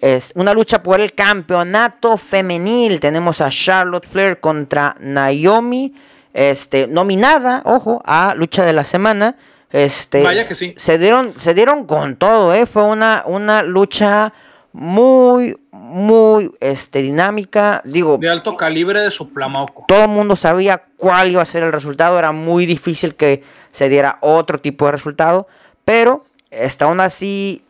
[0.00, 3.00] Es una lucha por el campeonato femenil.
[3.00, 5.92] Tenemos a Charlotte Flair contra Naomi.
[6.32, 9.34] Este, nominada, ojo, a lucha de la semana.
[9.72, 10.72] Este, Vaya que sí.
[10.76, 12.66] Se dieron, se dieron con todo, eh.
[12.66, 14.32] Fue una, una lucha
[14.72, 17.82] muy, muy este, dinámica.
[17.84, 19.84] Digo, de alto calibre de su plamaoco.
[19.88, 22.18] todo el mundo sabía cuál iba a ser el resultado.
[22.18, 25.46] Era muy difícil que se diera otro tipo de resultado.
[25.84, 27.64] Pero hasta aún así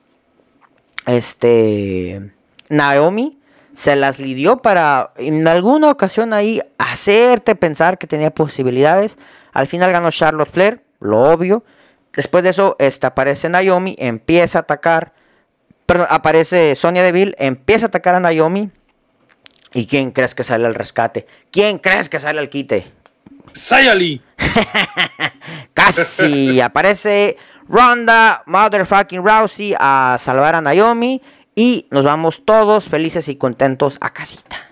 [1.06, 2.32] este
[2.68, 3.38] Naomi
[3.72, 9.16] se las lidió para en alguna ocasión ahí hacerte pensar que tenía posibilidades.
[9.52, 11.64] Al final ganó Charlotte Flair, lo obvio.
[12.12, 15.12] Después de eso este, aparece Naomi, empieza a atacar.
[15.90, 18.70] Perdón, aparece Sonia Deville, empieza a atacar a Naomi.
[19.74, 21.26] ¿Y quién crees que sale al rescate?
[21.50, 22.92] ¿Quién crees que sale al quite?
[23.54, 24.22] Sayali.
[25.74, 27.36] Casi aparece
[27.68, 31.20] Ronda, Motherfucking Rousey a salvar a Naomi.
[31.56, 34.70] Y nos vamos todos felices y contentos a casita.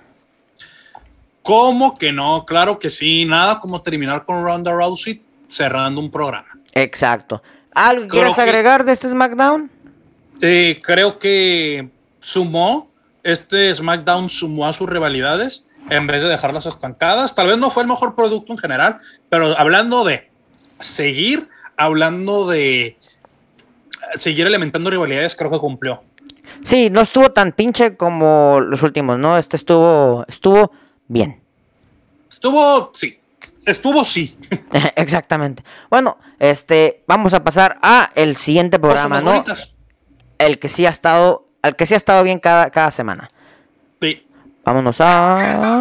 [1.42, 2.46] ¿Cómo que no?
[2.46, 3.24] Claro que sí.
[3.24, 6.61] Nada como terminar con Ronda Rousey cerrando un programa.
[6.74, 7.42] Exacto.
[7.74, 9.68] ¿Algo quieres agregar de este SmackDown?
[10.40, 11.88] Eh, creo que
[12.20, 12.90] sumó,
[13.22, 17.35] este SmackDown sumó a sus rivalidades en vez de dejarlas estancadas.
[17.35, 18.98] Tal vez no fue el mejor producto en general,
[19.29, 20.31] pero hablando de
[20.81, 22.96] seguir, hablando de
[24.14, 26.03] seguir alimentando rivalidades, creo que cumplió.
[26.62, 29.38] Sí, no estuvo tan pinche como los últimos, ¿no?
[29.38, 30.72] Este estuvo, estuvo
[31.07, 31.40] bien.
[32.31, 33.20] Estuvo, sí.
[33.66, 34.38] Estuvo sí.
[34.96, 35.62] Exactamente.
[35.90, 39.44] Bueno, este, vamos a pasar a el siguiente programa, ¿no?
[40.38, 43.29] El que sí ha estado, el que sí ha estado bien cada, cada semana.
[44.01, 44.24] Sí.
[44.64, 45.81] Vámonos a.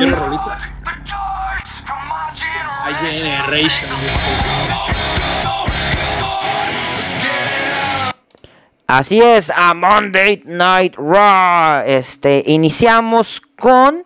[8.88, 11.84] Así es, a Monday Night Raw.
[11.86, 14.06] Este, iniciamos con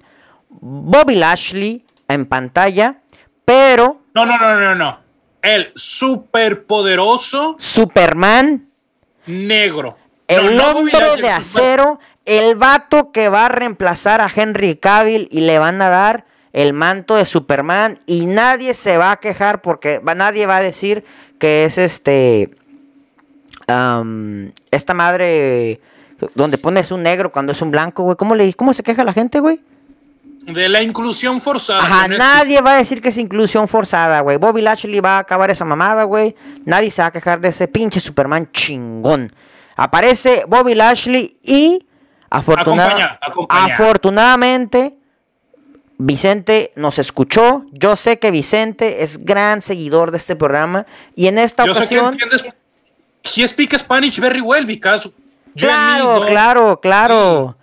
[0.50, 3.02] Bobby Lashley en pantalla,
[3.46, 4.02] pero.
[4.16, 5.00] No, no, no, no, no.
[5.42, 7.56] El superpoderoso.
[7.60, 8.68] Superman.
[9.28, 10.01] Negro.
[10.32, 12.00] El hombre de acero.
[12.26, 16.74] El vato que va a reemplazar a Henry Cavill y le van a dar el
[16.74, 18.00] manto de Superman.
[18.06, 21.04] Y nadie se va a quejar porque nadie va a decir
[21.40, 22.52] que es este
[24.72, 25.80] esta madre
[26.36, 28.16] donde pones un negro cuando es un blanco, güey.
[28.18, 29.62] ¿Cómo, le, ¿Cómo se queja la gente, güey?
[30.46, 31.80] De la inclusión forzada.
[31.80, 34.38] Ajá, nadie va a decir que es inclusión forzada, güey.
[34.38, 36.36] Bobby Lashley va a acabar esa mamada, güey.
[36.66, 39.32] Nadie se va a quejar de ese pinche Superman chingón.
[39.82, 41.88] Aparece Bobby Lashley y
[42.30, 44.98] afortunadamente
[45.98, 47.66] Vicente nos escuchó.
[47.72, 52.18] Yo sé que Vicente es gran seguidor de este programa y en esta ocasión
[53.24, 55.10] he speaks Spanish very well because
[55.56, 57.58] Claro, claro, claro.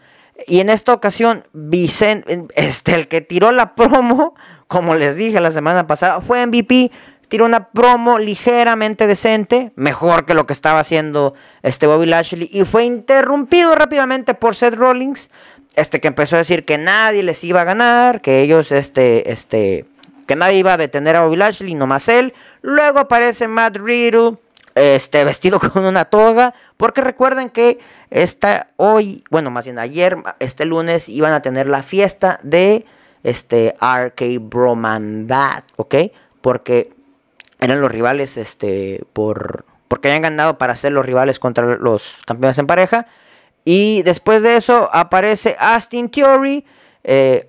[0.47, 4.35] Y en esta ocasión, Vicente, este, el que tiró la promo,
[4.67, 6.91] como les dije la semana pasada, fue MVP.
[7.29, 12.65] Tiró una promo ligeramente decente, mejor que lo que estaba haciendo este Bobby Lashley, y
[12.65, 15.29] fue interrumpido rápidamente por Seth Rollins,
[15.77, 19.85] este que empezó a decir que nadie les iba a ganar, que ellos, este, este,
[20.27, 22.35] que nadie iba a detener a Bobby Lashley, nomás él.
[22.63, 24.37] Luego aparece Matt Riddle,
[24.75, 27.79] este, vestido con una toga, porque recuerden que
[28.11, 32.87] esta hoy, bueno, más bien ayer, este lunes, iban a tener la fiesta de
[33.23, 35.95] este RK Bromandad, ¿ok?
[36.41, 36.91] Porque
[37.59, 42.59] eran los rivales, este, por, porque habían ganado para ser los rivales contra los campeones
[42.59, 43.07] en pareja.
[43.65, 46.65] Y después de eso aparece Austin Theory
[47.05, 47.49] eh,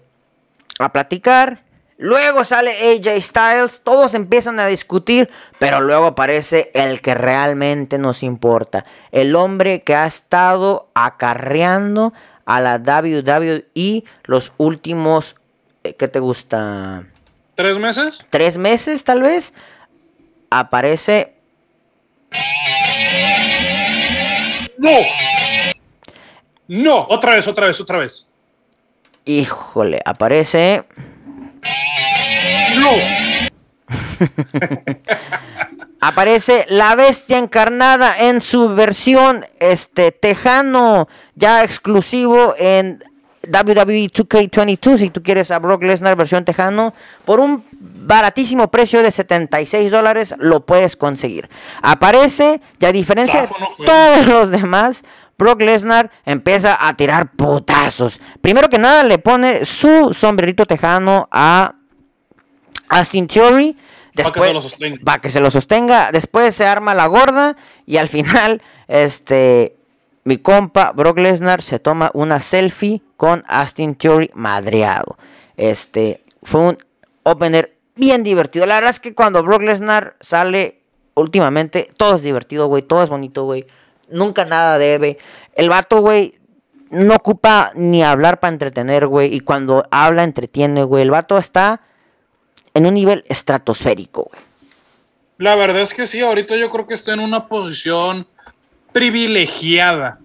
[0.80, 1.64] a platicar.
[1.98, 8.24] Luego sale AJ Styles, todos empiezan a discutir, pero luego aparece el que realmente nos
[8.24, 8.86] importa.
[9.12, 12.14] El hombre que ha estado acarreando
[12.46, 15.36] a la WWE los últimos,
[15.84, 17.04] eh, ¿qué te gusta?
[17.56, 18.26] ¿Tres meses?
[18.30, 19.54] Tres meses tal vez.
[20.50, 21.36] Aparece...
[24.78, 24.92] No.
[26.68, 28.26] No, otra vez, otra vez, otra vez.
[29.26, 30.86] Híjole, aparece...
[36.02, 43.04] Aparece la bestia encarnada en su versión este tejano, ya exclusivo en
[43.44, 46.94] WWE 2K22 si tú quieres a Brock Lesnar versión tejano
[47.26, 51.50] por un baratísimo precio de 76 dólares lo puedes conseguir.
[51.82, 53.50] Aparece, ya a diferencia de
[53.86, 55.04] todos los demás,
[55.38, 58.20] Brock Lesnar empieza a tirar putazos.
[58.42, 61.76] Primero que nada le pone su sombrerito tejano a
[62.90, 63.78] Austin Theory.
[64.14, 64.76] Después,
[65.06, 66.12] para que se lo sostenga.
[66.12, 67.56] Después se arma la gorda.
[67.86, 69.79] Y al final, este.
[70.30, 75.18] Mi compa Brock Lesnar se toma una selfie con Austin Theory madreado.
[75.58, 76.24] Este.
[76.44, 76.78] Fue un
[77.24, 78.68] opener bien divertido.
[78.68, 80.84] La verdad es que cuando Brock Lesnar sale
[81.16, 82.84] últimamente, todo es divertido, güey.
[82.84, 83.66] Todo es bonito, güey.
[84.08, 85.18] Nunca nada debe.
[85.56, 86.36] El vato, güey,
[86.92, 89.34] no ocupa ni hablar para entretener, güey.
[89.34, 91.02] Y cuando habla, entretiene, güey.
[91.02, 91.82] El vato está
[92.76, 94.30] en un nivel estratosférico,
[95.40, 98.28] La verdad es que sí, ahorita yo creo que está en una posición
[98.92, 100.20] privilegiada.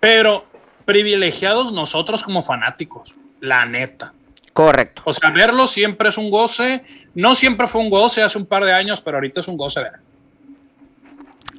[0.00, 0.46] Pero
[0.84, 4.12] privilegiados nosotros como fanáticos, la neta.
[4.52, 5.02] Correcto.
[5.04, 6.82] O sea, verlo siempre es un goce.
[7.14, 9.80] No siempre fue un goce hace un par de años, pero ahorita es un goce
[9.80, 9.92] ver.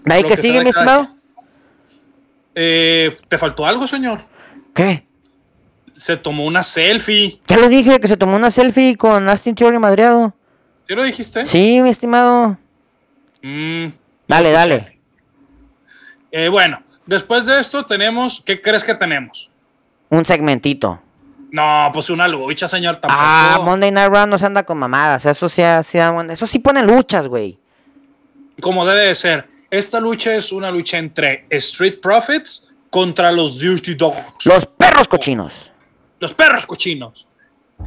[0.03, 1.15] ¿De ahí que que sigue, mi estimado?
[2.55, 4.21] Eh, ¿Te faltó algo, señor?
[4.73, 5.05] ¿Qué?
[5.95, 7.39] Se tomó una selfie.
[7.47, 10.33] Ya lo dije, que se tomó una selfie con Austin Theory madreado.
[10.87, 11.45] ¿Sí lo dijiste?
[11.45, 12.57] Sí, mi estimado.
[13.43, 13.87] Mm,
[14.27, 14.96] Dale, dale.
[16.45, 19.49] Eh, bueno, después de esto tenemos, ¿qué crees que tenemos?
[20.09, 21.01] Un segmentito.
[21.51, 22.97] No, pues una lucha, señor.
[22.97, 23.15] Tampoco.
[23.19, 25.25] Ah, Monday Night Raw no se anda con mamadas.
[25.25, 27.57] Eso sí, buen- eso sí pone luchas, güey.
[28.61, 29.47] Como debe de ser.
[29.69, 34.45] Esta lucha es una lucha entre Street Profits contra los Dirty Dogs.
[34.45, 35.71] Los perros cochinos.
[36.19, 37.27] Los perros cochinos.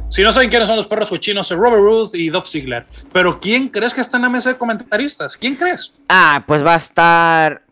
[0.09, 2.85] Si no saben quiénes son los perros cochinos, es Robert Roode y Dolph Ziggler.
[3.11, 5.35] Pero ¿quién crees que está en la mesa de comentaristas?
[5.37, 5.91] ¿Quién crees?
[6.07, 7.63] Ah, pues va a estar.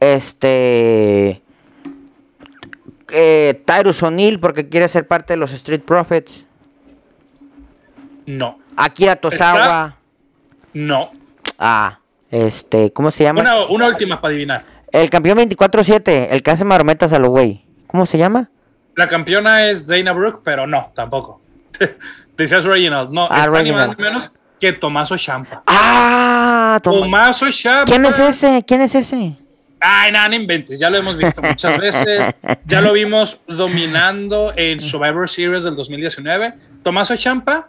[0.00, 1.42] Este.
[3.10, 6.44] Eh, Tyrus O'Neill, porque quiere ser parte de los Street Profits.
[8.26, 8.58] No.
[8.76, 9.96] Akira Tosawa.
[10.74, 11.10] No.
[11.58, 11.98] Ah,
[12.30, 12.92] este.
[12.92, 13.40] ¿Cómo se llama?
[13.40, 14.64] Una, una última para adivinar.
[14.92, 17.64] El campeón 24-7, el que hace marometas a lo güey.
[17.86, 18.50] ¿Cómo se llama?
[18.94, 21.40] La campeona es Dana Brooke, pero no, tampoco.
[22.36, 23.10] Decías Reginald.
[23.10, 23.98] No, Ah, Reginald.
[23.98, 24.30] menos
[24.60, 25.62] que Tomaso Champa.
[25.66, 27.84] Ah, toma- Tomaso Champa.
[27.86, 28.64] ¿Quién es ese?
[28.66, 29.36] ¿Quién es ese?
[29.80, 30.78] Ay, nada, no inventes.
[30.78, 32.34] Ya lo hemos visto muchas veces.
[32.64, 36.54] Ya lo vimos dominando en Survivor Series del 2019.
[36.82, 37.68] Tomaso Champa.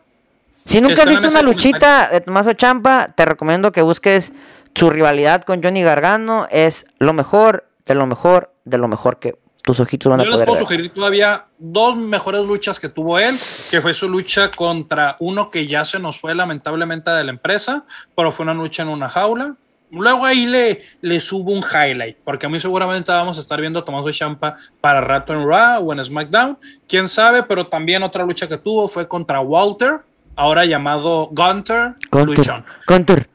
[0.66, 4.34] Si nunca has visto una luchita de Tomaso Champa, te recomiendo que busques
[4.76, 6.48] su rivalidad con Johnny Gargano.
[6.52, 10.30] Es lo mejor, de lo mejor, de lo mejor que tus ojitos van a Yo
[10.30, 10.68] les poder puedo ver.
[10.68, 13.36] sugerir todavía dos mejores luchas que tuvo él,
[13.70, 17.84] que fue su lucha contra uno que ya se nos fue lamentablemente de la empresa,
[18.16, 19.56] pero fue una lucha en una jaula.
[19.92, 23.80] Luego ahí le, le subo un highlight, porque a mí seguramente vamos a estar viendo
[23.80, 28.24] a Tomaso Champa para rato en Raw o en SmackDown, quién sabe, pero también otra
[28.24, 30.02] lucha que tuvo fue contra Walter,
[30.36, 32.64] ahora llamado Gunter Gunter.
[32.88, 33.30] Gunter.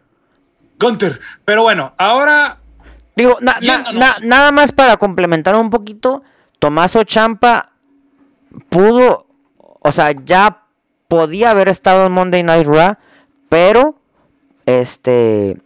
[0.79, 1.21] Gunter.
[1.45, 2.59] Pero bueno, ahora
[3.17, 3.95] Digo, na- na- Yéndonos.
[3.95, 6.23] na- nada más para complementar un poquito,
[6.59, 7.67] Tomaso Champa
[8.69, 9.27] pudo,
[9.83, 10.63] o sea, ya
[11.09, 12.95] podía haber estado en Monday Night Raw,
[13.49, 13.97] pero
[14.67, 15.57] este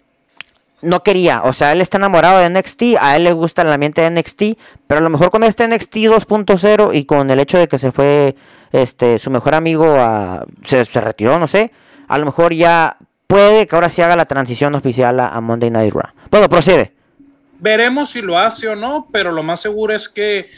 [0.83, 4.01] no quería, o sea, él está enamorado de NXT, a él le gusta el ambiente
[4.01, 4.43] de NXT,
[4.87, 7.93] pero a lo mejor con este NXT 2.0 y con el hecho de que se
[7.93, 8.37] fue
[8.71, 11.73] este su mejor amigo a se, se retiró, no sé,
[12.07, 12.97] a lo mejor ya
[13.29, 16.11] puede que ahora sí haga la transición oficial a, Monday Night Raw.
[16.31, 16.93] Bueno, procede.
[17.61, 20.51] Veremos si lo hace o no, pero lo más seguro es que,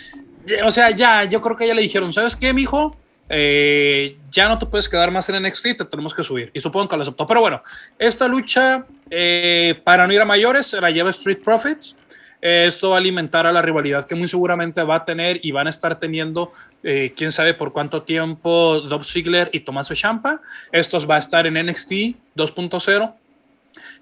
[0.65, 2.97] o sea, ya, yo creo que ya le dijeron, ¿sabes qué, mijo?
[3.29, 6.51] Eh, ya no te puedes quedar más en NXT, te tenemos que subir.
[6.55, 7.27] Y supongo que lo aceptó.
[7.27, 7.63] Pero bueno,
[7.99, 11.97] esta lucha, eh, para no ir a mayores, se la lleva Street Profits.
[12.43, 15.53] Eh, esto va a alimentar a la rivalidad que muy seguramente va a tener y
[15.53, 20.41] van a estar teniendo, eh, quién sabe por cuánto tiempo, Dolph Ziggler y Tommaso Ciampa.
[20.73, 21.91] Estos va a estar en NXT
[22.37, 23.15] 2.0.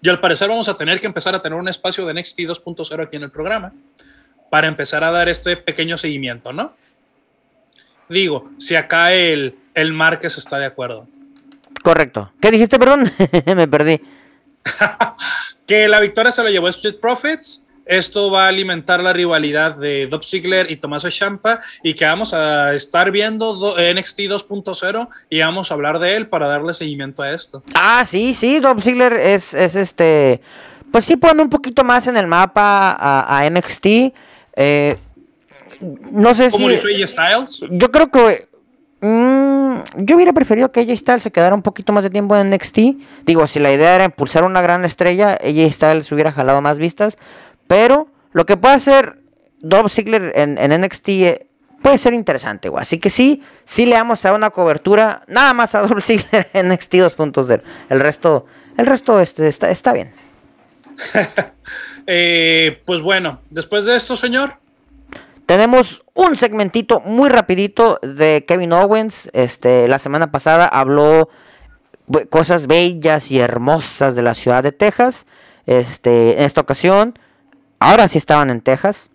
[0.01, 3.03] Y al parecer vamos a tener que empezar a tener un espacio de NXT 2.0
[3.03, 3.73] aquí en el programa
[4.51, 6.75] para empezar a dar este pequeño seguimiento, ¿no?
[8.09, 11.07] Digo, si acá el, el Márquez está de acuerdo.
[11.83, 12.33] Correcto.
[12.41, 13.11] ¿Qué dijiste, perdón?
[13.57, 14.01] Me perdí.
[15.67, 17.63] Que la victoria se la llevó Street Profits.
[17.85, 22.35] Esto va a alimentar la rivalidad de Dolph Ziggler y Tommaso Ciampa y que vamos
[22.35, 27.23] a estar viendo do- NXT 2.0 y vamos a hablar de él para darle seguimiento
[27.23, 27.63] a esto.
[27.75, 30.43] Ah, sí, sí, Dolph Ziggler es, es este.
[30.93, 33.87] Pues sí, pone un poquito más en el mapa a, a NXT.
[34.57, 34.97] Eh,
[35.81, 36.77] no sé Como si.
[36.77, 37.63] Styles.
[37.71, 38.48] Yo creo que.
[39.01, 42.51] Mm, yo hubiera preferido que AJ Styles se quedara un poquito más de tiempo en
[42.51, 42.79] NXT.
[43.25, 47.17] Digo, si la idea era impulsar una gran estrella, AJ Styles hubiera jalado más vistas.
[47.67, 49.17] Pero lo que puede hacer
[49.61, 51.47] Dolph Ziggler en, en NXT eh,
[51.83, 52.71] puede ser interesante.
[52.77, 56.69] Así que sí, sí le vamos a una cobertura nada más a Dolph Ziggler en
[56.69, 57.63] NXT 2.0.
[57.89, 60.13] El resto, el resto este, está, está bien.
[62.11, 64.55] Eh, pues bueno, después de esto, señor,
[65.49, 69.31] Tenemos un segmentito muy rapidito de Kevin Owens.
[69.33, 71.31] Este, la semana pasada habló
[72.29, 75.25] cosas bellas y hermosas de la ciudad de Texas.
[75.65, 77.19] Este, en esta ocasión,
[77.79, 79.09] ahora sí estaban en Texas.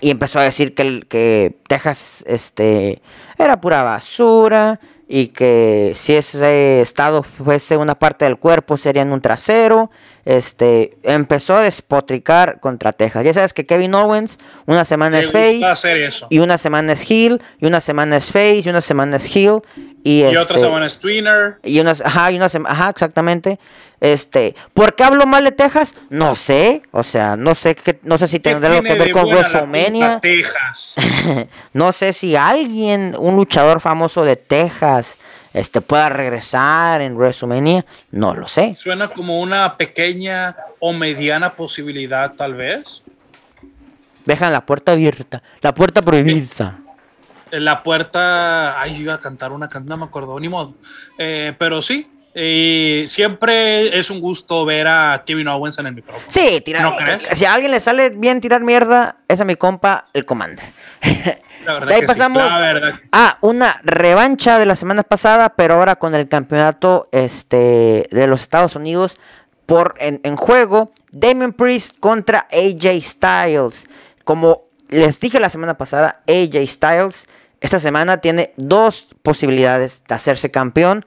[0.00, 3.02] Y empezó a decir que, que Texas este,
[3.36, 4.80] era pura basura.
[5.08, 9.90] Y que si ese estado fuese una parte del cuerpo serían un trasero.
[10.24, 13.24] Este empezó a despotricar contra Texas.
[13.24, 15.60] Ya sabes que Kevin Owens, una semana es face,
[16.30, 19.62] y una semana es heel, y una semana es face, y una semana es heel.
[20.04, 21.58] Y, y otra semana es Twinner.
[21.62, 23.58] Y unas, ajá, y unas, ajá, exactamente.
[24.00, 25.94] Este, ¿por qué hablo mal de Texas?
[26.10, 29.26] No sé, o sea, no sé que, no sé si tendrá algo que ver con
[29.28, 30.18] WrestleMania.
[30.20, 30.96] Texas.
[31.72, 35.18] no sé si alguien, un luchador famoso de Texas,
[35.52, 38.74] este pueda regresar en WrestleMania, no lo sé.
[38.74, 43.02] Suena como una pequeña o mediana posibilidad, tal vez.
[44.24, 46.78] Dejan la puerta abierta, la puerta prohibida.
[47.50, 50.74] La puerta, ay, iba a cantar una canción, no me acuerdo, ni modo.
[51.18, 56.24] Eh, pero sí, y siempre es un gusto ver a Kevin Owens en el micrófono.
[56.28, 57.20] Sí, tirar.
[57.32, 60.64] si a alguien le sale bien tirar mierda, es a mi compa, el Commander.
[61.02, 62.42] de ahí pasamos
[63.12, 68.40] a una revancha de la semana pasada, pero ahora con el campeonato este, de los
[68.40, 69.18] Estados Unidos
[69.66, 70.92] por en, en juego.
[71.10, 73.88] Damien Priest contra AJ Styles.
[74.24, 77.26] Como les dije la semana pasada, AJ Styles
[77.62, 81.04] esta semana tiene dos posibilidades de hacerse campeón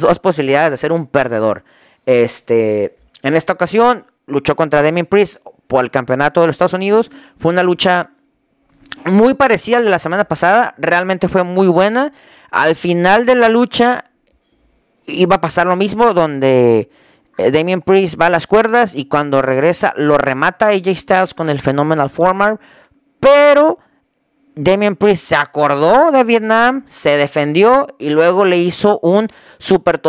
[0.00, 1.64] dos posibilidades de ser un perdedor.
[2.06, 7.10] Este, en esta ocasión luchó contra Damien Priest por el campeonato de los Estados Unidos.
[7.38, 8.10] Fue una lucha
[9.04, 10.74] muy parecida al de la semana pasada.
[10.78, 12.12] Realmente fue muy buena.
[12.50, 14.04] Al final de la lucha
[15.06, 16.90] iba a pasar lo mismo donde
[17.38, 21.50] eh, Damien Priest va a las cuerdas y cuando regresa lo remata AJ Styles con
[21.50, 22.58] el Phenomenal Former.
[23.20, 23.78] Pero
[24.58, 30.00] Damien Priest se acordó de Vietnam, se defendió y luego le hizo un super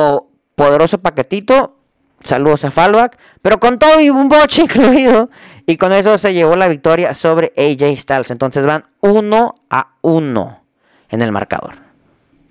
[0.55, 1.75] poderoso paquetito.
[2.23, 5.29] Saludos a Fallback, pero con todo y un boche incluido.
[5.67, 8.31] Y con eso se llevó la victoria sobre AJ Styles.
[8.31, 10.63] Entonces van uno a uno
[11.09, 11.75] en el marcador.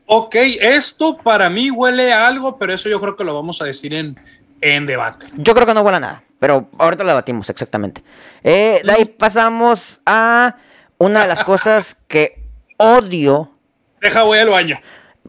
[0.06, 3.64] Ok, esto para mí huele a algo, pero eso yo creo que lo vamos a
[3.64, 4.18] decir en,
[4.60, 5.26] en debate.
[5.34, 8.04] Yo creo que no huele a nada, pero ahorita lo debatimos exactamente.
[8.44, 10.54] Eh, de ahí pasamos a
[10.98, 12.44] una de las cosas que
[12.76, 13.52] odio.
[14.00, 14.80] Deja, voy al baño.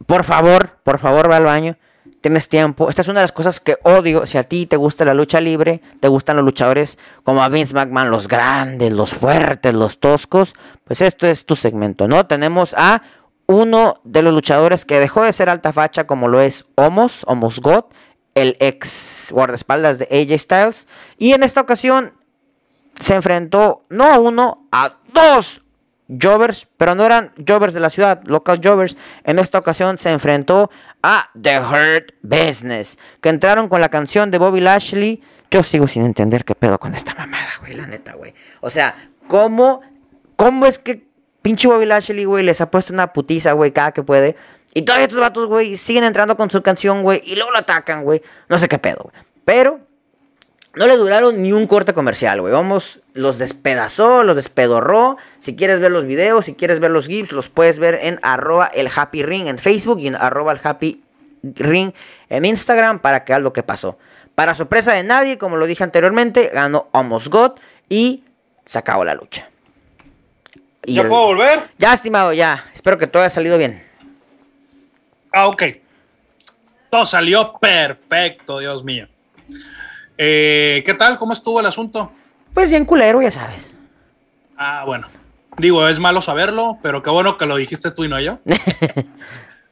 [0.06, 1.78] Por favor, por favor, ve al baño.
[2.22, 2.90] Tienes tiempo.
[2.90, 4.26] Esta es una de las cosas que odio.
[4.26, 7.74] Si a ti te gusta la lucha libre, te gustan los luchadores como a Vince
[7.74, 10.54] McMahon, los grandes, los fuertes, los toscos,
[10.84, 12.26] pues esto es tu segmento, ¿no?
[12.26, 13.02] Tenemos a
[13.46, 17.62] uno de los luchadores que dejó de ser alta facha, como lo es Homos, Homos
[17.62, 17.86] God,
[18.36, 20.88] el ex guardaespaldas de AJ Styles.
[21.18, 22.12] Y en esta ocasión
[23.00, 25.62] se enfrentó no a uno, a dos
[26.10, 28.98] Jovers, pero no eran Jovers de la ciudad, local Jovers.
[29.24, 30.72] En esta ocasión se enfrentó
[31.04, 35.22] a The Hurt Business, que entraron con la canción de Bobby Lashley.
[35.52, 38.34] Yo sigo sin entender qué pedo con esta mamada, güey, la neta, güey.
[38.62, 38.96] O sea,
[39.28, 39.82] ¿cómo,
[40.36, 41.08] cómo es que
[41.42, 44.36] pinche Bobby Lashley, güey, les ha puesto una putiza, güey, cada que puede?
[44.74, 48.04] Y todos estos vatos, güey, siguen entrando con su canción, güey, y luego lo atacan,
[48.04, 48.22] güey.
[48.50, 49.16] No sé qué pedo, güey.
[49.46, 49.80] Pero
[50.76, 52.54] no le duraron ni un corte comercial, güey.
[52.54, 55.18] Vamos, los despedazó, los despedorró.
[55.40, 58.68] Si quieres ver los videos, si quieres ver los GIFs, los puedes ver en arroba
[58.68, 61.04] el Happy Ring en Facebook y en arroba el Happy
[61.42, 61.92] Ring
[62.30, 63.98] en Instagram para que veas lo que pasó.
[64.36, 67.52] Para sorpresa de nadie, como lo dije anteriormente, ganó Almost God
[67.90, 68.24] y
[68.66, 69.50] se acabó la lucha.
[70.84, 71.62] ¿Ya puedo volver?
[71.78, 72.64] Ya, estimado, ya.
[72.74, 73.84] Espero que todo haya salido bien.
[75.34, 75.64] Ah, ok.
[76.90, 79.08] Todo salió perfecto, Dios mío.
[80.22, 81.18] Eh, ¿Qué tal?
[81.18, 82.12] ¿Cómo estuvo el asunto?
[82.54, 83.72] Pues bien culero, ya sabes.
[84.58, 85.08] Ah, bueno.
[85.58, 88.40] Digo, es malo saberlo, pero qué bueno que lo dijiste tú y no yo.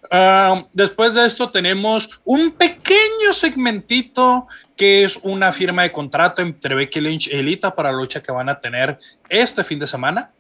[0.10, 6.76] Ah, después de esto tenemos un pequeño segmentito que es una firma de contrato entre
[6.76, 10.32] Becky Lynch y Elita para la lucha que van a tener este fin de semana.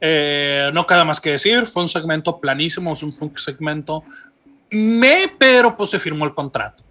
[0.00, 4.02] Eh, no queda más que decir, fue un segmento planísimo, es un segmento
[4.70, 6.82] me, pero pues se firmó el contrato.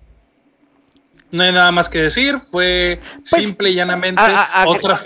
[1.31, 4.21] No hay nada más que decir, fue pues, simple y llanamente
[4.65, 5.01] otra.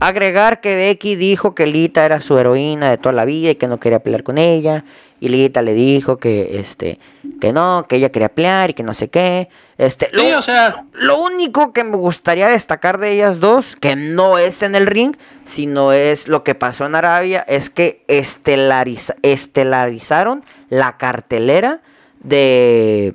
[0.00, 3.68] Agregar que Becky dijo que Lita era su heroína de toda la vida y que
[3.68, 4.84] no quería pelear con ella.
[5.20, 6.98] Y Lita le dijo que este
[7.40, 9.48] que no, que ella quería pelear y que no sé qué.
[9.78, 10.84] Este, sí, lo, o sea.
[10.92, 15.16] Lo único que me gustaría destacar de ellas dos, que no es en el ring,
[15.44, 21.80] sino es lo que pasó en Arabia, es que estelarizaron la cartelera
[22.20, 23.14] de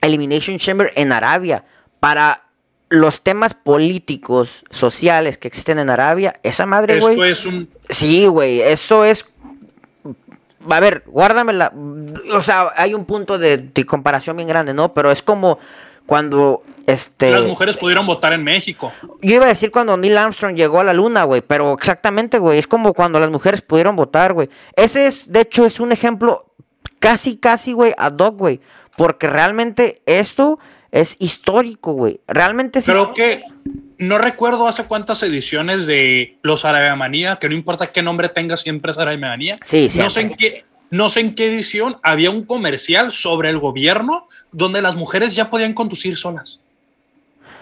[0.00, 1.64] Elimination Chamber en Arabia
[2.00, 2.48] para
[2.90, 7.14] los temas políticos, sociales que existen en Arabia, esa madre, güey.
[7.14, 7.68] Eso es un.
[7.88, 9.26] Sí, güey, eso es.
[10.68, 11.72] A ver, guárdamela.
[12.32, 14.94] O sea, hay un punto de, comparación bien grande, ¿no?
[14.94, 15.58] Pero es como
[16.06, 18.90] cuando este las mujeres pudieron votar en México.
[19.20, 22.58] Yo iba a decir cuando Neil Armstrong llegó a la luna, güey, pero exactamente, güey,
[22.58, 24.48] es como cuando las mujeres pudieron votar, güey.
[24.74, 26.46] Ese es de hecho es un ejemplo
[26.98, 28.60] casi casi, güey, ad hoc, güey,
[28.98, 30.58] porque realmente esto
[30.90, 32.20] es histórico, güey.
[32.26, 32.90] Realmente sí.
[32.90, 33.44] Creo que
[33.96, 38.90] no recuerdo hace cuántas ediciones de los Manía, que no importa qué nombre tenga, siempre
[38.90, 39.56] es Manía.
[39.62, 40.00] Sí, sí.
[40.00, 44.26] No sé en qué, no sé en qué edición, había un comercial sobre el gobierno
[44.50, 46.58] donde las mujeres ya podían conducir solas.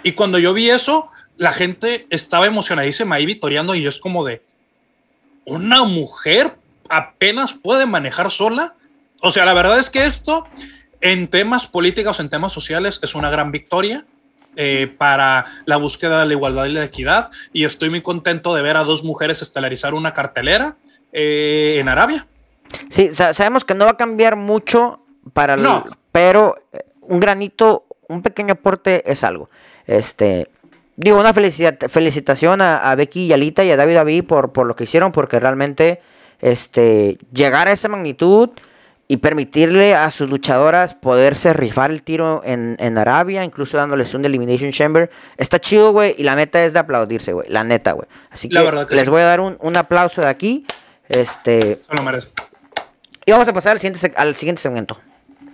[0.02, 4.24] Y cuando yo vi eso, la gente estaba emocionadísima ahí vitoreando y yo es como
[4.24, 4.40] de,
[5.44, 6.54] ¿una mujer
[6.88, 8.74] apenas puede manejar sola?
[9.20, 10.44] O sea, la verdad es que esto
[11.12, 14.04] en temas políticos, en temas sociales, es una gran victoria.
[14.58, 18.62] Eh, para la búsqueda de la igualdad y la equidad y estoy muy contento de
[18.62, 20.76] ver a dos mujeres estelarizar una cartelera
[21.12, 22.26] eh, en Arabia.
[22.88, 25.04] Sí, sabemos que no va a cambiar mucho
[25.34, 25.84] para no.
[26.10, 29.50] pero eh, un granito, un pequeño aporte es algo.
[29.86, 30.48] Este,
[30.96, 34.84] digo, una felicitación a, Becky y Alita y a David David por, por lo que
[34.84, 36.00] hicieron, porque realmente
[36.40, 38.48] este, llegar a esa magnitud
[39.08, 44.72] y permitirle a sus luchadoras poderse rifar el tiro en, Arabia, incluso dándoles un Elimination
[44.72, 45.10] Chamber.
[45.36, 47.48] Está chido, güey, y la neta es de aplaudirse, güey.
[47.48, 48.08] La neta, güey.
[48.30, 48.58] Así que,
[48.90, 50.66] les voy a dar un, aplauso de aquí.
[51.08, 51.80] Este.
[53.24, 54.98] Y vamos a pasar al siguiente, al siguiente segmento.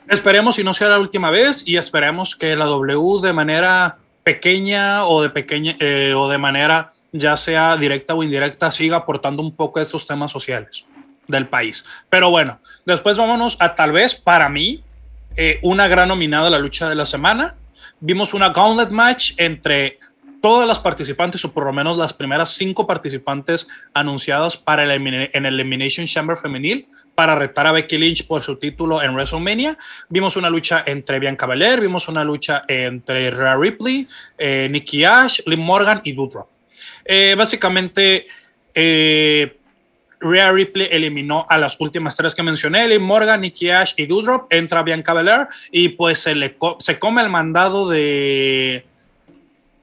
[0.09, 5.05] Esperemos y no sea la última vez y esperemos que la W de manera pequeña
[5.05, 9.55] o de pequeña eh, o de manera ya sea directa o indirecta siga aportando un
[9.55, 10.85] poco de estos temas sociales
[11.29, 11.85] del país.
[12.09, 14.83] Pero bueno, después vámonos a tal vez para mí
[15.37, 17.57] eh, una gran nominada a la lucha de la semana.
[18.01, 19.99] Vimos una gauntlet match entre
[20.43, 25.47] todas las participantes, o por lo menos las primeras cinco participantes anunciadas para el en
[25.47, 29.79] el Elimination Chamber femenil para retar a Becky Lynch por su título en WrestleMania.
[30.09, 35.41] Vimos una lucha entre Bianca Belair, vimos una lucha entre Rhea Ripley, eh, Nikki Ash,
[35.47, 36.49] Liv Morgan y Doudrop.
[37.05, 38.27] Eh, básicamente,
[40.23, 44.53] Rhea Ripley eliminó a las últimas tres que mencioné, Liv Morgan, Nikki Ash y Doudrop.
[44.53, 48.87] Entra Bianca Belair y pues se, le se come el mandado de,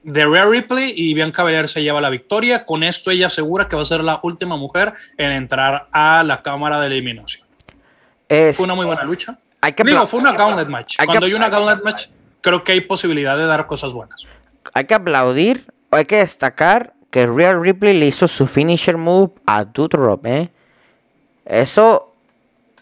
[0.02, 2.64] de Rhea Ripley y Bianca Belair se lleva la victoria.
[2.64, 6.42] Con esto ella asegura que va a ser la última mujer en entrar a la
[6.42, 7.46] cámara de eliminación.
[8.28, 9.38] fue una muy buena lucha.
[9.60, 10.96] Hay que Digo, fue una gauntlet match.
[11.04, 12.06] Cuando hay una gauntlet match,
[12.40, 14.26] creo que hay posibilidad de dar cosas buenas.
[14.72, 19.64] Hay que aplaudir, hay que destacar que Real Ripley le hizo su finisher move a
[19.64, 20.50] Doudrop, ¿eh?
[21.44, 22.14] Eso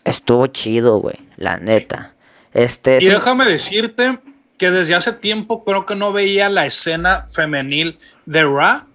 [0.04, 2.14] estuvo chido, güey, la neta.
[2.52, 4.18] Este, y déjame decirte
[4.58, 8.86] que desde hace tiempo creo que no veía la escena femenil de Ra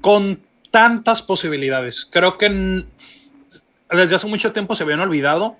[0.00, 2.06] con tantas posibilidades.
[2.10, 2.84] Creo que
[3.90, 5.56] desde hace mucho tiempo se habían olvidado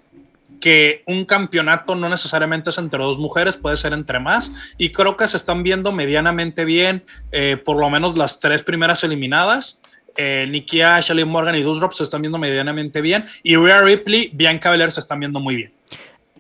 [0.60, 5.16] que un campeonato no necesariamente es entre dos mujeres, puede ser entre más, y creo
[5.16, 9.80] que se están viendo medianamente bien, eh, por lo menos las tres primeras eliminadas.
[10.16, 14.70] Eh, Nikki Ash, Morgan y Doudrop se están viendo medianamente bien, y Rhea Ripley, Bianca
[14.70, 15.72] Belair se están viendo muy bien.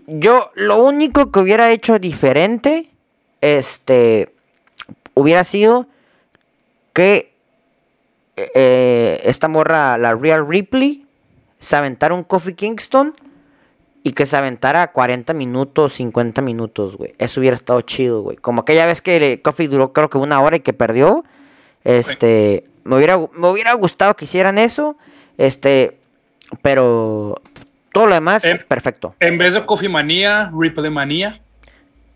[0.06, 2.90] Yo lo único que hubiera hecho diferente,
[3.40, 4.32] este,
[5.14, 5.88] hubiera sido
[6.92, 7.32] que
[8.36, 11.04] eh, esta morra, la Real Ripley,
[11.58, 13.14] se aventara un Coffee Kingston
[14.06, 17.16] y que se aventara 40 minutos, 50 minutos, güey.
[17.18, 18.36] Eso hubiera estado chido, güey.
[18.36, 21.24] Como aquella vez que Coffee duró creo que una hora y que perdió.
[21.82, 24.96] Este, me, hubiera, me hubiera gustado que hicieran eso.
[25.38, 25.98] Este,
[26.62, 27.34] pero
[27.92, 29.16] todo lo demás, perfecto.
[29.18, 31.40] En vez de Coffee Manía, Ripple Manía.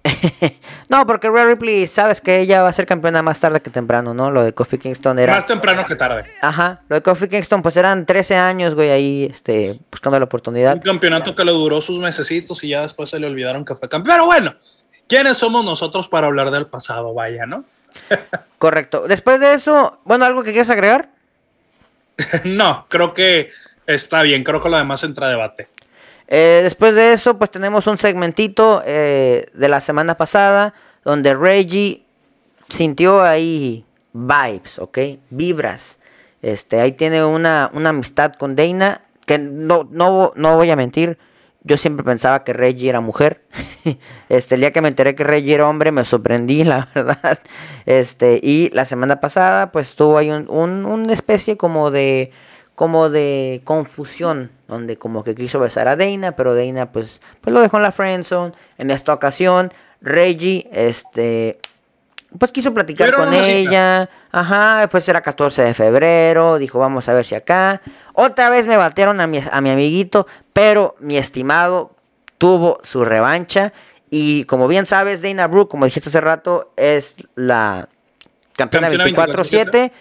[0.88, 4.14] no, porque Rhea Ripley, sabes que ella va a ser campeona más tarde que temprano,
[4.14, 4.30] ¿no?
[4.30, 5.34] Lo de Kofi Kingston era.
[5.34, 6.24] Más temprano que tarde.
[6.40, 6.80] Ajá.
[6.88, 10.74] Lo de Kofi Kingston, pues eran 13 años, güey, ahí, este, buscando la oportunidad.
[10.76, 13.88] Un campeonato que le duró sus mesecitos y ya después se le olvidaron que fue
[13.88, 14.14] campeón.
[14.14, 14.54] Pero bueno,
[15.06, 17.12] ¿quiénes somos nosotros para hablar del pasado?
[17.12, 17.64] Vaya, ¿no?
[18.58, 19.04] Correcto.
[19.06, 21.10] Después de eso, bueno, ¿algo que quieras agregar?
[22.44, 23.50] no, creo que
[23.86, 24.44] está bien.
[24.44, 25.68] Creo que lo demás entra a debate.
[26.30, 30.74] Eh, después de eso, pues tenemos un segmentito eh, de la semana pasada
[31.04, 32.04] donde Reggie
[32.68, 34.98] sintió ahí vibes, ¿ok?
[35.30, 35.98] Vibras.
[36.40, 41.18] Este, ahí tiene una, amistad con Dana, que no, no, no voy a mentir,
[41.62, 43.42] yo siempre pensaba que Reggie era mujer.
[44.28, 47.40] Este, el día que me enteré que Reggie era hombre, me sorprendí, la verdad.
[47.86, 52.30] Este, y la semana pasada, pues tuvo ahí un, una especie como de
[52.80, 57.60] como de confusión, donde como que quiso besar a Dana, pero Dana pues, pues lo
[57.60, 58.54] dejó en la friendzone.
[58.78, 59.70] En esta ocasión,
[60.00, 61.60] Reggie, este,
[62.38, 64.08] pues quiso platicar con ella.
[64.32, 67.82] Ajá, después era 14 de febrero, dijo vamos a ver si acá.
[68.14, 71.94] Otra vez me batearon a mi, a mi amiguito, pero mi estimado
[72.38, 73.74] tuvo su revancha.
[74.08, 77.90] Y como bien sabes, Dana Brooke, como dijiste hace rato, es la
[78.56, 79.92] campeona 24-7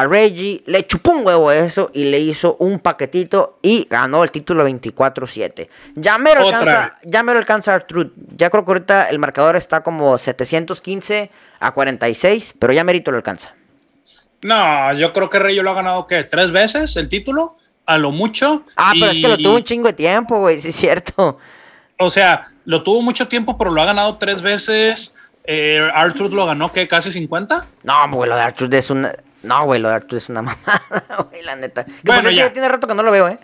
[0.00, 4.30] a Reggie, le chupó un huevo eso y le hizo un paquetito y ganó el
[4.30, 5.68] título 24-7.
[5.94, 8.12] Ya me alcanza, ya me alcanza Truth.
[8.36, 11.30] Ya creo que ahorita el marcador está como 715
[11.60, 13.54] a 46, pero ya Merito lo alcanza.
[14.42, 16.22] No, yo creo que Reggie lo ha ganado ¿qué?
[16.24, 17.56] ¿Tres veces el título?
[17.86, 18.64] a lo mucho.
[18.76, 21.38] Ah, pero es que lo tuvo un chingo de tiempo, güey, sí es cierto.
[21.98, 25.14] O sea, lo tuvo mucho tiempo, pero lo ha ganado tres veces.
[25.44, 26.88] Eh, Arthur lo ganó, ¿qué?
[26.88, 27.66] ¿Casi 50?
[27.84, 29.14] No, güey, lo de Arthur es una...
[29.46, 31.84] No, güey, lo de Arthur es una mamada, güey, la neta.
[31.84, 32.52] Que bueno, ya.
[32.52, 33.38] tiene rato que no lo veo, ¿eh?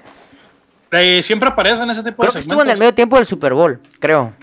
[0.90, 3.54] eh siempre aparece en ese tipo creo que estuvo en el medio tiempo del Super
[3.54, 4.34] Bowl, creo.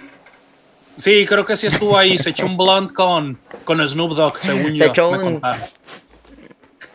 [0.97, 2.17] Sí, creo que sí estuvo ahí.
[2.17, 4.83] Se echó un blunt con, con Snoop Dogg, según yo.
[4.83, 5.41] Se echó un...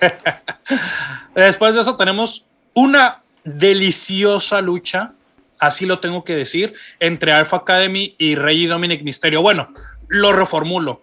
[1.34, 5.12] Después de eso tenemos una deliciosa lucha,
[5.58, 9.40] así lo tengo que decir, entre Alpha Academy y Rey y Dominic Mysterio.
[9.40, 9.72] Bueno,
[10.08, 11.02] lo reformulo.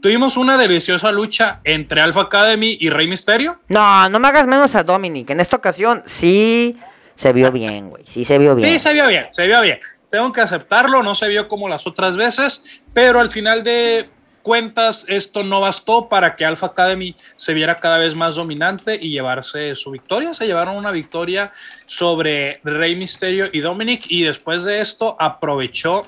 [0.00, 3.60] Tuvimos una deliciosa lucha entre Alpha Academy y Rey Mysterio.
[3.68, 5.30] No, no me hagas menos a Dominic.
[5.30, 6.78] En esta ocasión sí
[7.16, 8.04] se vio bien, güey.
[8.06, 8.68] Sí se vio bien.
[8.68, 9.80] Sí, se vio bien, se vio bien.
[10.10, 14.08] Tengo que aceptarlo, no se vio como las otras veces, pero al final de
[14.42, 19.10] cuentas, esto no bastó para que Alpha Academy se viera cada vez más dominante y
[19.10, 20.32] llevarse su victoria.
[20.32, 21.52] Se llevaron una victoria
[21.84, 26.06] sobre Rey Mysterio y Dominic y después de esto aprovechó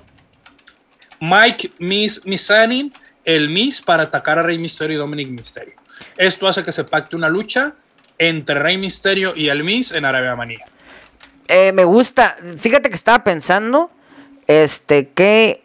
[1.21, 2.93] Mike Miss Misani,
[3.37, 5.75] el Miss, para atacar a Rey Mysterio y Dominic Mysterio.
[6.17, 7.75] Esto hace que se pacte una lucha
[8.19, 10.67] entre Rey Mysterio y el Miss en Arabia Manía.
[11.49, 13.91] Eh, me gusta, fíjate que estaba pensando
[14.47, 15.63] este que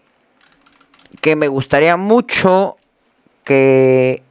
[1.22, 2.78] que me gustaría mucho
[3.44, 4.22] que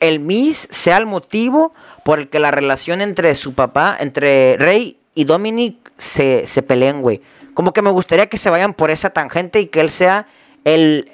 [0.00, 4.98] el Miss sea el motivo por el que la relación entre su papá, entre Rey
[5.14, 7.22] y Dominic se, se peleen, güey.
[7.54, 10.26] Como que me gustaría que se vayan por esa tangente y que él sea
[10.64, 11.10] el...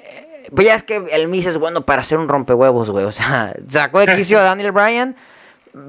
[0.53, 3.05] Pues ya es que el Miss es bueno para hacer un rompehuevos, güey.
[3.05, 5.15] O sea, sacó de quicio a Daniel Bryan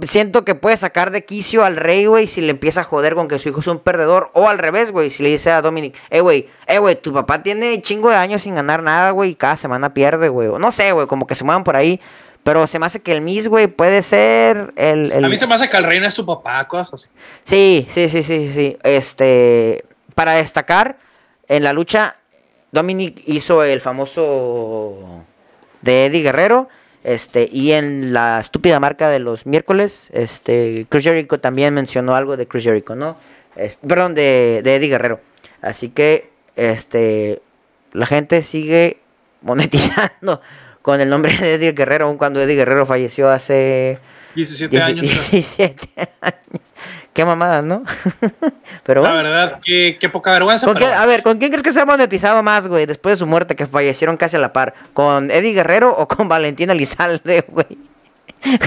[0.06, 3.28] siento que puede sacar de quicio al rey, güey, si le empieza a joder con
[3.28, 4.30] que su hijo es un perdedor.
[4.32, 7.42] O al revés, güey, si le dice a Dominic, eh, güey, eh, güey, tu papá
[7.42, 10.48] tiene chingo de años sin ganar nada, güey, y cada semana pierde, güey.
[10.58, 12.00] No sé, güey, como que se muevan por ahí.
[12.42, 15.54] Pero se me hace que el Miss, güey, puede ser el, A mí se me
[15.54, 17.08] hace que el rey no es tu papá, cosas así.
[17.42, 18.76] Sí, sí, sí, sí, sí.
[18.82, 19.82] Este,
[20.14, 20.98] para destacar,
[21.48, 22.16] en la lucha,
[22.74, 25.24] Dominic hizo el famoso
[25.80, 26.68] de Eddie Guerrero
[27.04, 32.36] este, y en la estúpida marca de los miércoles, este, Chris Jericho también mencionó algo
[32.36, 33.16] de Chris Jericho, ¿no?
[33.86, 35.20] perdón, de, de, Eddie Guerrero.
[35.62, 37.40] Así que, este,
[37.92, 38.98] la gente sigue
[39.42, 40.40] monetizando
[40.82, 44.00] con el nombre de Eddie Guerrero, aun cuando Eddie Guerrero falleció hace
[44.34, 45.02] 17 años.
[45.02, 45.88] 17
[46.20, 46.74] años.
[47.14, 47.84] Qué mamada, ¿no?
[48.82, 50.66] pero La verdad, qué, poca vergüenza.
[50.66, 53.54] A ver, ¿con quién crees que se ha monetizado más, güey, después de su muerte,
[53.54, 54.74] que fallecieron casi a la par?
[54.92, 57.78] ¿Con Eddie Guerrero o con Valentina Lizalde, güey?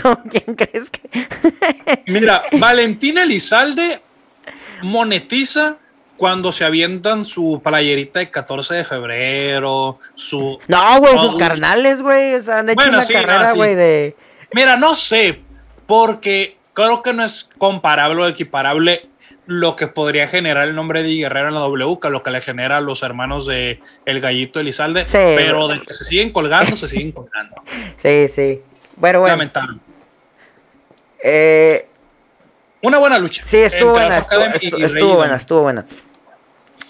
[0.02, 1.02] ¿Con quién crees que.?
[2.08, 4.02] Mira, Valentina Lizalde
[4.82, 5.76] monetiza
[6.16, 10.58] cuando se avientan su playerita de 14 de febrero, su...
[10.68, 14.16] No, güey, sus carnales, güey, o sea, han hecho una carrera, güey, de...
[14.54, 15.42] Mira, no sé,
[15.88, 19.08] porque creo que no es comparable o equiparable
[19.48, 22.42] lo que podría generar el nombre de Guerrero en la W, que lo que le
[22.42, 26.88] genera a los hermanos de El Gallito Elizalde, pero de que se siguen colgando, se
[26.88, 27.56] siguen colgando.
[27.98, 28.62] Sí, sí.
[28.98, 29.36] Bueno, bueno.
[29.36, 29.80] Lamentable.
[31.24, 31.88] Eh,
[32.82, 33.42] Una buena lucha.
[33.44, 35.86] Sí, estuvo buena, estuvo, buena, estuvo buena.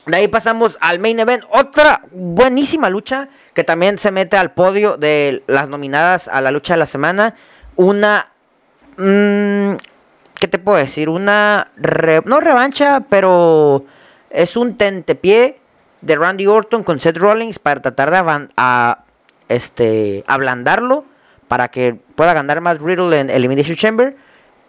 [0.06, 1.44] De ahí pasamos al main event.
[1.50, 6.74] Otra buenísima lucha que también se mete al podio de las nominadas a la lucha
[6.74, 7.36] de la semana.
[7.76, 8.32] Una
[8.98, 9.78] mmm,
[10.40, 11.10] ¿qué te puedo decir?
[11.10, 11.72] Una,
[12.26, 13.86] no revancha, pero
[14.30, 15.60] es un tentepié
[16.02, 18.98] de Randy Orton con Seth Rollins para tratar de
[19.50, 21.06] este, ablandarlo
[21.48, 24.16] para que pueda ganar más Riddle en Elimination Chamber.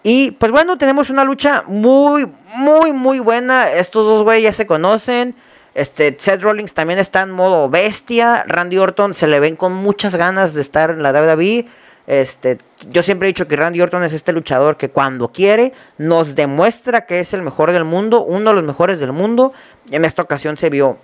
[0.02, 3.70] Y pues bueno, tenemos una lucha muy, muy, muy buena.
[3.70, 5.34] Estos dos güeyes ya se conocen.
[5.74, 8.44] Este, Seth Rollins también está en modo bestia.
[8.46, 11.66] Randy Orton se le ven con muchas ganas de estar en la WWE.
[12.08, 12.56] Este,
[12.90, 17.04] yo siempre he dicho que Randy Orton es este luchador que cuando quiere nos demuestra
[17.04, 19.52] que es el mejor del mundo, uno de los mejores del mundo.
[19.90, 20.98] En esta ocasión se vio,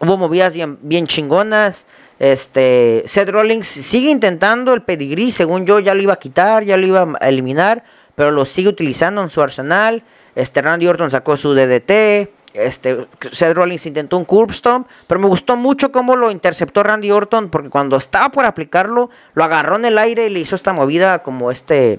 [0.00, 1.84] hubo movidas bien, bien chingonas.
[2.18, 6.78] Este, Seth Rollins sigue intentando el pedigrí, según yo ya lo iba a quitar, ya
[6.78, 10.02] lo iba a eliminar, pero lo sigue utilizando en su arsenal.
[10.34, 12.30] Este, Randy Orton sacó su DDT.
[12.54, 17.10] Este, Seth Rollins intentó un curb stomp, pero me gustó mucho cómo lo interceptó Randy
[17.10, 20.72] Orton, porque cuando estaba por aplicarlo, lo agarró en el aire y le hizo esta
[20.72, 21.98] movida como este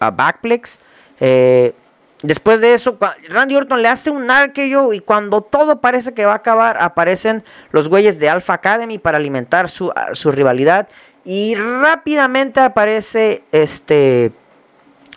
[0.00, 0.78] a backplex.
[1.20, 1.74] Eh,
[2.22, 2.96] después de eso,
[3.28, 7.44] Randy Orton le hace un arqueo y cuando todo parece que va a acabar, aparecen
[7.70, 10.88] los güeyes de Alpha Academy para alimentar su, su rivalidad.
[11.24, 14.32] Y rápidamente aparece este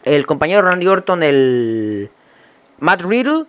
[0.04, 2.12] el compañero Randy Orton, el
[2.78, 3.48] Matt Riddle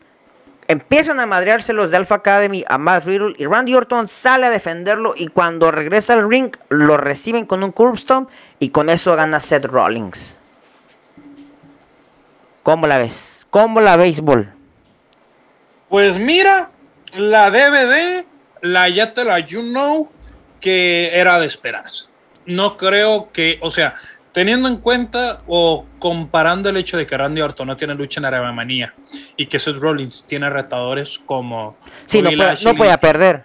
[0.68, 4.50] Empiezan a madrearse los de Alpha Academy a Matt Riddle y Randy Orton sale a
[4.50, 9.14] defenderlo y cuando regresa al ring lo reciben con un curb stomp y con eso
[9.16, 10.36] gana Seth Rollins.
[12.62, 13.36] ¿Cómo la ves?
[13.56, 14.52] como la béisbol.
[15.88, 16.68] Pues mira,
[17.14, 18.26] la DVD,
[18.60, 20.10] la ya te la you know,
[20.60, 22.08] que era de esperarse.
[22.44, 23.94] No creo que, o sea,
[24.36, 28.26] teniendo en cuenta o comparando el hecho de que Randy Orton no tiene lucha en
[28.26, 28.92] Arabia
[29.34, 31.78] y que Seth Rollins tiene retadores como.
[32.04, 33.44] Sí, no, puede- podía perder.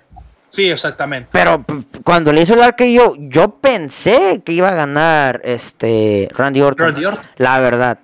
[0.50, 1.30] Sí, exactamente.
[1.32, 1.64] Pero
[2.04, 6.88] cuando le hizo el arquillo, yo pensé que iba a ganar este Randy Orton.
[6.88, 7.24] Randy Orton.
[7.38, 8.00] La verdad.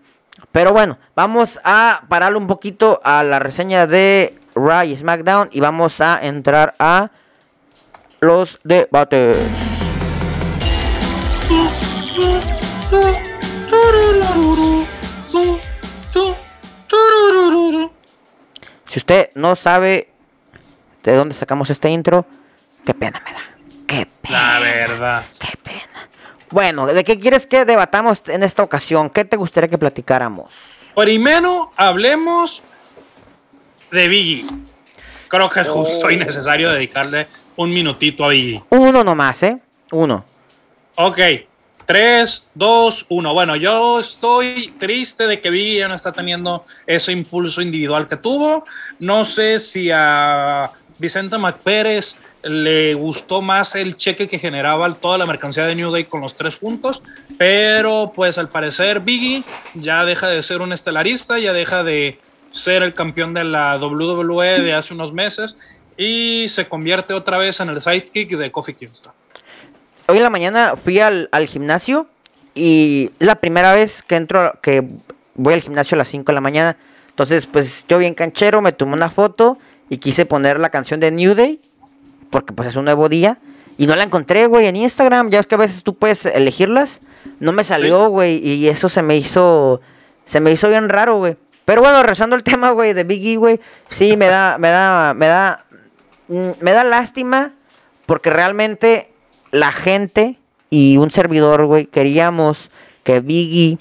[0.54, 5.60] Pero bueno, vamos a pararle un poquito a la reseña de Raw y SmackDown y
[5.60, 7.12] vamos a entrar a
[8.22, 9.36] los debates.
[18.86, 20.10] Si usted no sabe
[21.04, 22.26] de dónde sacamos este intro,
[22.86, 23.40] qué pena me da.
[23.86, 24.54] Qué pena.
[24.54, 25.26] La verdad.
[25.40, 26.10] Qué pena.
[26.50, 29.10] Bueno, ¿de qué quieres que debatamos en esta ocasión?
[29.10, 30.54] ¿Qué te gustaría que platicáramos?
[30.96, 32.64] Primero hablemos
[33.92, 34.46] de Biggie.
[35.28, 37.28] Creo que es justo y necesario dedicarle
[37.58, 38.64] un minutito a Biggie.
[38.70, 39.60] Uno nomás, ¿eh?
[39.92, 40.24] Uno.
[40.96, 41.20] Ok,
[41.88, 43.34] 3, 2, 1.
[43.34, 48.18] Bueno, yo estoy triste de que Biggie ya no está teniendo ese impulso individual que
[48.18, 48.66] tuvo.
[49.00, 50.70] No sé si a
[51.00, 56.04] Vicente McPérez le gustó más el cheque que generaba toda la mercancía de New Day
[56.04, 57.02] con los tres juntos,
[57.38, 62.20] pero pues al parecer Biggie ya deja de ser un estelarista, ya deja de
[62.52, 65.58] ser el campeón de la WWE de hace unos meses
[65.98, 69.14] y se convierte otra vez en el sidekick de Kofi Kingston.
[70.10, 72.08] Hoy en la mañana fui al, al gimnasio
[72.56, 74.88] y es la primera vez que entro, que
[75.36, 76.78] voy al gimnasio a las 5 de la mañana.
[77.10, 79.58] Entonces, pues yo bien canchero, me tomé una foto
[79.90, 81.60] y quise poner la canción de New Day,
[82.30, 83.38] porque pues es un nuevo día.
[83.78, 85.30] Y no la encontré, güey, en Instagram.
[85.30, 87.02] Ya es que a veces tú puedes elegirlas.
[87.40, 89.82] No me salió, güey, y eso se me hizo,
[90.26, 91.36] se me hizo bien raro, güey.
[91.66, 95.28] Pero bueno, rezando el tema, güey, de Biggie, güey, sí me da, me da, me
[95.28, 95.66] da,
[96.30, 97.52] mm, me da lástima
[98.06, 99.12] porque realmente
[99.52, 100.38] la gente
[100.70, 102.70] y un servidor, güey, queríamos
[103.04, 103.78] que Biggie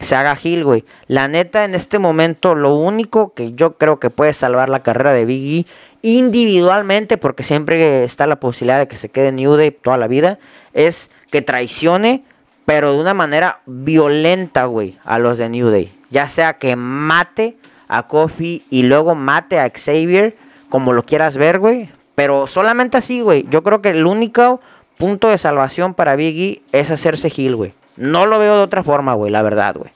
[0.00, 0.84] se haga Gil, güey.
[1.06, 5.12] La neta, en este momento, lo único que yo creo que puede salvar la carrera
[5.12, 5.66] de Biggie
[6.02, 10.38] individualmente, porque siempre está la posibilidad de que se quede New Day toda la vida,
[10.72, 12.22] es que traicione,
[12.64, 15.92] pero de una manera violenta, güey, a los de New Day.
[16.10, 17.56] Ya sea que mate
[17.88, 20.36] a Kofi y luego mate a Xavier,
[20.68, 21.90] como lo quieras ver, güey.
[22.14, 23.46] Pero solamente así, güey.
[23.48, 24.60] Yo creo que el único
[24.98, 27.72] punto de salvación para Biggie es hacerse Gil, güey.
[27.96, 29.90] No lo veo de otra forma, güey, la verdad, güey.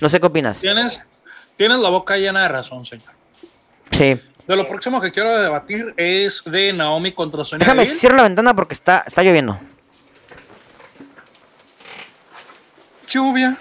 [0.00, 0.58] No sé qué opinas.
[0.58, 1.00] Tienes,
[1.56, 3.08] tienes la boca llena de razón, señor.
[3.90, 4.20] Sí.
[4.46, 7.98] De lo próximo que quiero debatir es de Naomi contra Sonya Déjame, Deville.
[7.98, 9.58] cierro la ventana porque está, está lloviendo.
[13.08, 13.56] Lluvia,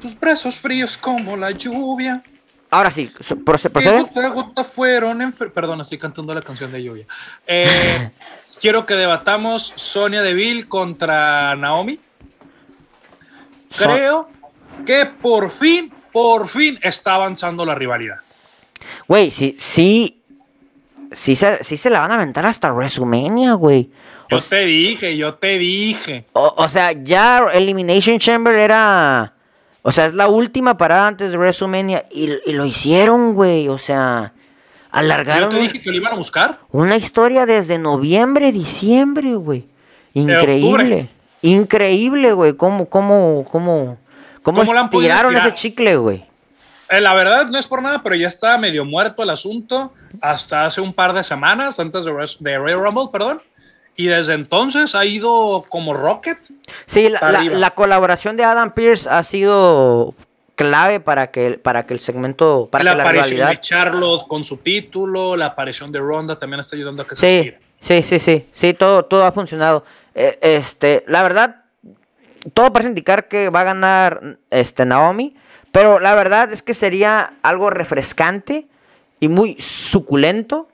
[0.00, 2.22] tus brazos fríos como la lluvia.
[2.70, 3.12] Ahora sí,
[3.44, 4.02] procede.
[4.02, 7.06] gota gota fueron Perdón, estoy cantando la canción de lluvia.
[7.46, 8.10] Eh,
[8.60, 11.98] quiero que debatamos Sonia Deville contra Naomi.
[13.76, 14.28] Creo
[14.84, 18.16] que por fin, por fin está avanzando la rivalidad.
[19.08, 20.22] Güey, sí, sí.
[21.12, 23.90] Sí se, sí se la van a aventar hasta WrestleMania, güey.
[24.28, 26.26] Yo O, te dije, yo te dije.
[26.32, 29.34] o- o sea, ya Elimination Chamber era.
[29.82, 32.02] O sea, es la última parada antes de WrestleMania.
[32.10, 33.68] Y, y lo hicieron, güey.
[33.68, 34.32] O sea,
[34.96, 36.58] Yo alargaron te dije que lo iban a buscar.
[36.70, 39.64] una historia desde noviembre, diciembre, güey.
[40.14, 41.08] Increíble.
[41.42, 42.54] Increíble, güey.
[42.54, 43.98] ¿Cómo, cómo, cómo,
[44.42, 46.24] cómo, ¿Cómo la han podido estiraron ese chicle, güey?
[46.88, 50.64] Eh, la verdad no es por nada, pero ya está medio muerto el asunto hasta
[50.66, 53.42] hace un par de semanas, antes de, de Royal Rumble, perdón.
[53.96, 56.38] Y desde entonces ha ido como Rocket.
[56.86, 57.56] Sí, la, la- Arriba.
[57.58, 60.14] la colaboración de Adam Pierce ha sido
[60.56, 63.50] clave para que, para que el segmento, para la que la aparición rivalidad...
[63.50, 67.42] de Charlotte con su título, la aparición de Ronda también está ayudando a que se
[67.80, 69.84] Sí, sí, sí, sí, sí, todo, todo ha funcionado.
[70.14, 71.64] Eh, este, la verdad,
[72.54, 75.36] todo parece indicar que va a ganar este, Naomi,
[75.70, 78.66] pero la verdad es que sería algo refrescante
[79.20, 80.68] y muy suculento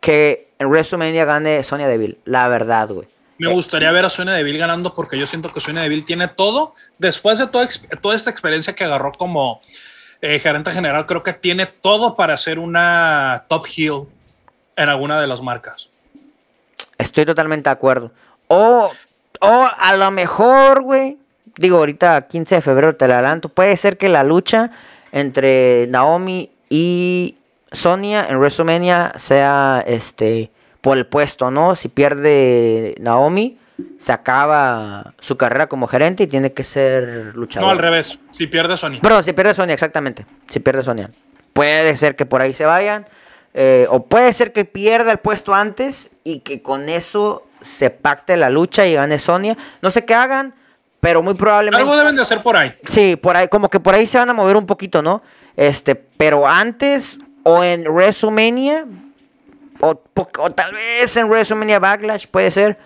[0.00, 3.06] que en WrestleMania gane Sonya Deville, la verdad, güey.
[3.38, 6.72] Me gustaría ver a Sonya Deville ganando porque yo siento que Sonya Deville tiene todo.
[6.98, 9.60] Después de toda esta experiencia que agarró como
[10.22, 14.02] eh, gerente general, creo que tiene todo para ser una top heel
[14.76, 15.88] en alguna de las marcas.
[16.98, 18.10] Estoy totalmente de acuerdo.
[18.48, 18.90] O,
[19.40, 21.18] o a lo mejor, güey.
[21.56, 23.48] Digo, ahorita 15 de febrero te la adelanto.
[23.48, 24.70] Puede ser que la lucha
[25.12, 27.36] entre Naomi y
[27.72, 30.50] Sonia en WrestleMania sea este
[30.86, 31.74] por el puesto, ¿no?
[31.74, 33.58] Si pierde Naomi,
[33.98, 37.66] se acaba su carrera como gerente y tiene que ser luchador.
[37.66, 38.20] No, al revés.
[38.30, 39.00] Si pierde Sonya.
[39.00, 40.24] Perdón, si pierde Sonia, exactamente.
[40.48, 41.10] Si pierde Sonia.
[41.52, 43.04] puede ser que por ahí se vayan.
[43.52, 48.36] eh, o puede ser que pierda el puesto antes y que con eso se pacte
[48.36, 49.56] la lucha y gane Sonia.
[49.82, 50.54] No sé qué hagan,
[51.00, 51.82] pero muy probablemente.
[51.82, 52.72] Algo deben de hacer por ahí.
[52.86, 55.24] Sí, por ahí, como que por ahí se van a mover un poquito, ¿no?
[55.56, 58.84] Este, pero antes o en WrestleMania
[59.80, 60.02] o,
[60.38, 62.78] o tal vez en WrestleMania Backlash puede ser,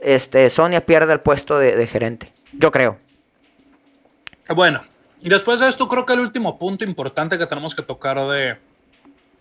[0.00, 2.32] este, Sonia pierda el puesto de, de gerente.
[2.52, 2.98] Yo creo.
[4.54, 4.82] Bueno,
[5.20, 8.56] y después de esto, creo que el último punto importante que tenemos que tocar de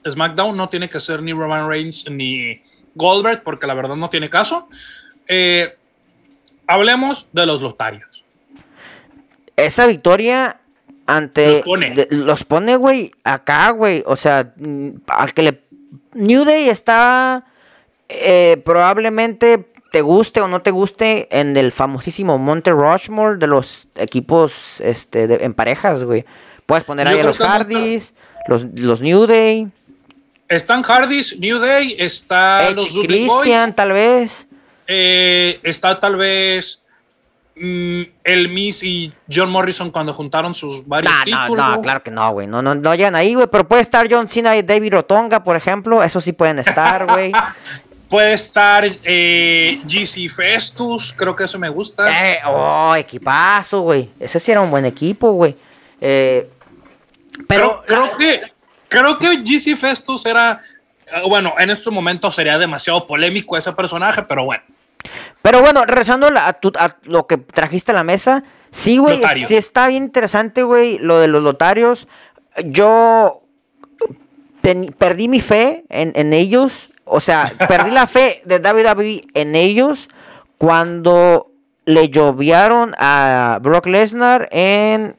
[0.10, 2.62] SmackDown no tiene que ser ni Roman Reigns ni
[2.96, 4.68] Goldberg, porque la verdad no tiene caso.
[5.28, 5.76] Eh,
[6.68, 8.26] hablemos de los lotarios.
[9.56, 10.60] Esa victoria
[11.08, 11.92] ante Los pone.
[11.96, 14.04] de- los pone, güey, acá, güey.
[14.06, 15.64] O sea, mm, al que le
[16.14, 17.46] New Day está
[18.10, 23.88] eh, probablemente te guste o no te guste en el famosísimo Monte Rushmore de los
[23.96, 26.26] equipos este de- en parejas, güey.
[26.66, 28.14] Puedes poner Yo ahí a los Hardys,
[28.48, 29.70] los, los New Day,
[30.50, 34.48] Están Hardys, New Day, está Edge los Dudley Boys, Christian, tal vez.
[34.88, 36.82] eh, está tal vez
[37.60, 41.70] el Miss y John Morrison cuando juntaron sus varios No, no, títulos.
[41.70, 42.48] no, claro que no, güey.
[42.48, 43.48] No, no, no llegan ahí, güey.
[43.48, 46.04] Pero puede estar John Cena y David Rotonga, por ejemplo.
[46.04, 47.32] Eso sí pueden estar, güey.
[48.10, 52.08] Puede estar eh, GC Festus, creo que eso me gusta.
[52.10, 54.10] Eh, oh, equipazo, güey.
[54.18, 55.54] Ese sí era un buen equipo, güey.
[56.00, 56.50] Eh,
[57.50, 58.42] pero creo que
[58.88, 60.62] creo que GC Festus era
[61.12, 64.64] eh, bueno, en estos momentos sería demasiado polémico ese personaje, pero bueno.
[65.50, 69.56] Pero bueno, regresando a, tu- a lo que trajiste a la mesa, sí, güey, sí
[69.56, 72.08] está bien interesante, güey, lo de los lotarios.
[72.66, 73.44] Yo
[74.62, 76.90] ten- perdí mi fe en, en ellos.
[77.06, 80.10] O sea, perdí la fe de WWE en ellos
[80.58, 81.52] cuando
[81.86, 85.16] le lloviaron a Brock Lesnar en,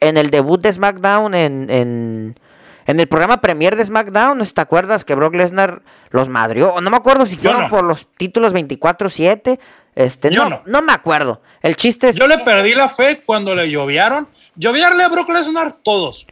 [0.00, 2.38] en el debut de SmackDown, en, en,
[2.86, 4.38] en el programa premier de SmackDown.
[4.38, 6.72] ¿No te acuerdas que Brock Lesnar los madrió?
[6.74, 7.68] O no me acuerdo si fueron no.
[7.68, 9.58] por los títulos 24-7.
[9.94, 10.62] Este, Yo no, no.
[10.66, 11.40] no me acuerdo.
[11.62, 12.16] El chiste es...
[12.16, 14.28] Yo le perdí la fe cuando le lloviaron.
[14.54, 16.26] Lloviarle a Brock Lesnar, todos.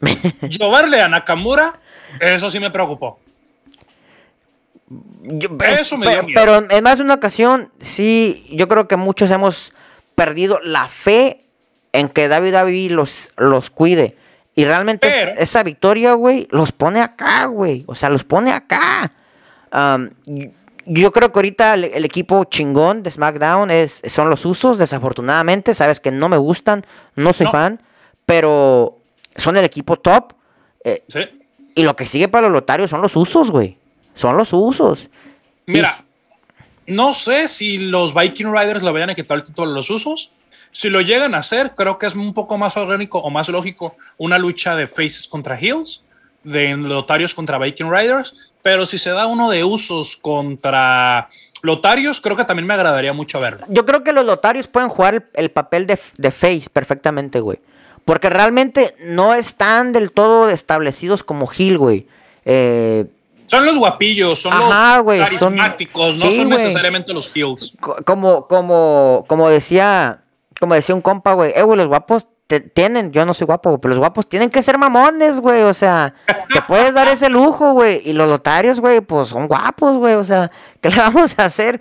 [0.42, 1.78] Lloverle a Nakamura,
[2.20, 3.20] eso sí me preocupó.
[5.22, 6.40] Yo- Eso me dio pero, miedo.
[6.66, 9.72] pero en más de una ocasión, sí, yo creo que muchos hemos
[10.14, 11.44] perdido la fe
[11.92, 14.16] en que David David los, los cuide.
[14.60, 17.84] Y realmente es- esa victoria, güey, los pone acá, güey.
[17.86, 19.10] O sea, los pone acá.
[20.86, 25.74] Yo creo que ahorita el, el equipo chingón de SmackDown es, son los usos, desafortunadamente.
[25.74, 26.84] Sabes que no me gustan,
[27.16, 27.52] no soy No.
[27.52, 27.82] fan,
[28.26, 28.98] pero
[29.36, 30.32] son el equipo top.
[30.84, 31.20] eh, ¿sí?
[31.74, 33.76] y lo que sigue para los lotarios son los usos, güey.
[34.14, 35.08] Son los usos.
[35.66, 35.90] Mira,
[36.86, 40.30] no sé si los Viking Riders le vayan a quitar el título a los usos.
[40.72, 43.96] Si lo llegan a hacer, creo que es un poco más orgánico o más lógico
[44.18, 46.02] una lucha de faces contra heels,
[46.44, 48.34] de lotarios contra Viking Riders.
[48.62, 51.28] Pero si se da uno de usos contra
[51.62, 53.66] lotarios, creo que también me agradaría mucho verlo.
[53.68, 57.58] Yo creo que los lotarios pueden jugar el, el papel de, de face perfectamente, güey.
[58.04, 62.06] Porque realmente no están del todo establecidos como heel, güey.
[62.44, 63.06] Eh,
[63.46, 67.74] Son los guapillos, son Ajá, los son- carismáticos, no sí, son necesariamente los heels.
[67.80, 70.22] co- como, como, como decía,
[70.60, 73.70] como decía un compa, güey, eh, güey, los guapos te- tienen, yo no soy guapo,
[73.70, 76.14] güey, pero los guapos tienen que ser mamones, güey, o sea,
[76.52, 80.24] te puedes dar ese lujo, güey, y los lotarios, güey, pues son guapos, güey, o
[80.24, 80.50] sea,
[80.80, 81.80] ¿qué le vamos a hacer?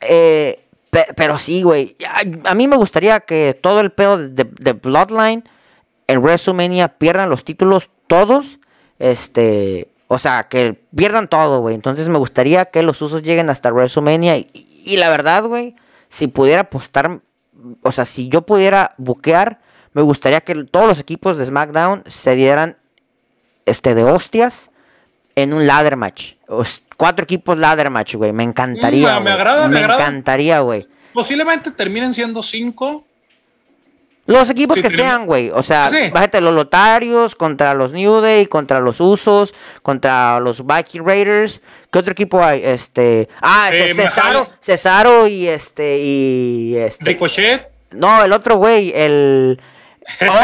[0.00, 1.96] Eh, pe- pero sí, güey,
[2.44, 5.44] a, mí me gustaría que todo el pedo de, de Bloodline
[6.06, 8.60] en WrestleMania pierdan los títulos todos,
[8.98, 11.74] este, o sea, que pierdan todo, güey.
[11.74, 15.74] Entonces me gustaría que los usos lleguen hasta WrestleMania y, y la verdad, güey,
[16.10, 17.20] si pudiera apostar,
[17.82, 19.60] o sea, si yo pudiera buquear,
[19.92, 22.76] me gustaría que todos los equipos de SmackDown se dieran,
[23.66, 24.70] este, de hostias
[25.36, 26.34] en un ladder match.
[26.48, 26.62] O
[26.96, 28.32] cuatro equipos ladder match, güey.
[28.32, 29.20] Me encantaría.
[29.20, 30.00] Mm, me agrada, me agrada.
[30.00, 30.88] encantaría, güey.
[31.12, 33.04] Posiblemente terminen siendo cinco.
[34.26, 35.50] Los equipos Sí, que tenemos- sean, güey.
[35.50, 36.08] O sea, Sí.
[36.12, 41.60] bájate los Lotarios contra los New Day, contra los Usos, contra los Viking Raiders.
[41.92, 42.62] ¿Qué otro equipo hay?
[42.64, 43.28] Este.
[43.42, 44.48] Ah, Eh, Ce- Cesaro.
[44.60, 45.98] Cesaro y este.
[46.00, 47.04] Y este.
[47.04, 47.68] Ricochet.
[47.92, 49.60] No, el otro güey, el.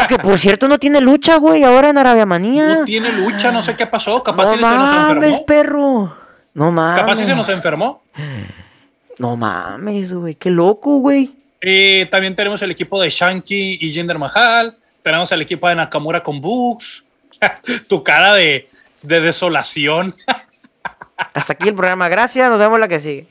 [0.07, 2.67] Que por cierto no tiene lucha, güey, ahora en Arabia Manía.
[2.75, 4.21] No tiene lucha, no sé qué pasó.
[4.23, 5.45] Capaz No si se nos mames, enfermó.
[5.45, 6.17] perro.
[6.53, 6.99] No mames.
[7.01, 8.03] Capaz si se nos enfermó.
[9.19, 10.35] No mames, güey.
[10.35, 11.35] Qué loco, güey.
[11.61, 14.75] Eh, también tenemos el equipo de Shanky y Jinder Mahal.
[15.03, 17.03] Tenemos el equipo de Nakamura con Books.
[17.87, 18.67] tu cara de,
[19.01, 20.15] de desolación.
[21.33, 22.09] Hasta aquí el programa.
[22.09, 23.27] Gracias, nos vemos la que sigue.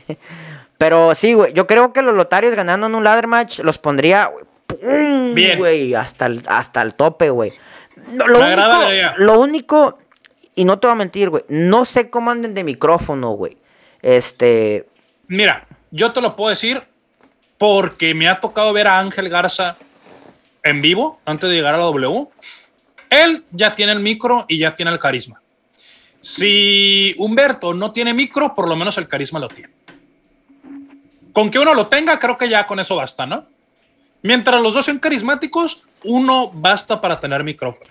[0.78, 1.52] Pero sí, güey.
[1.52, 5.34] Yo creo que los lotarios ganando en un ladder match los pondría, güey, ¡pum!
[5.34, 5.58] Bien.
[5.58, 7.52] güey, hasta el, hasta el tope, güey.
[8.14, 9.98] Lo, único, lo único,
[10.54, 13.58] y no te voy a mentir, güey, no sé cómo anden de micrófono, güey.
[14.00, 14.88] Este,
[15.28, 16.82] Mira, yo te lo puedo decir
[17.60, 19.76] porque me ha tocado ver a Ángel Garza
[20.62, 22.26] en vivo antes de llegar a la W.
[23.10, 25.42] Él ya tiene el micro y ya tiene el carisma.
[26.22, 29.74] Si Humberto no tiene micro, por lo menos el carisma lo tiene.
[31.34, 33.44] Con que uno lo tenga, creo que ya con eso basta, ¿no?
[34.22, 37.90] Mientras los dos sean carismáticos, uno basta para tener micrófono.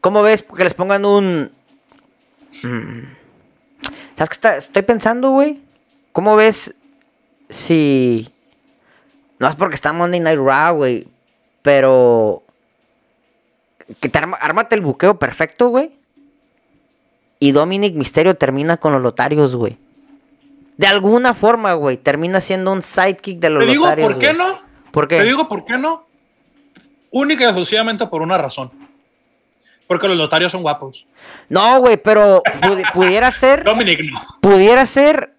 [0.00, 1.52] ¿cómo ves que les pongan un...
[2.62, 3.02] Mm,
[4.16, 5.60] ¿Sabes qué está- estoy pensando, güey?
[6.12, 6.74] ¿Cómo ves
[7.50, 8.30] si...
[9.38, 11.06] No es porque está Monday Night Raw, güey,
[11.62, 12.42] pero...
[14.00, 15.92] Que te arma, ármate el buqueo perfecto, güey.
[17.38, 19.76] Y Dominic Misterio termina con los lotarios, güey.
[20.76, 24.12] De alguna forma, güey, termina siendo un sidekick de los Te digo, lotarios.
[24.12, 24.60] ¿por qué no?
[24.90, 25.18] ¿Por qué?
[25.18, 26.06] Te digo, ¿por qué no?
[27.10, 28.70] Única y exclusivamente por una razón.
[29.86, 31.06] Porque los notarios son guapos.
[31.48, 33.62] No, güey, pero pudi- pudiera ser...
[33.64, 34.18] Dominic no.
[34.40, 35.35] Pudiera ser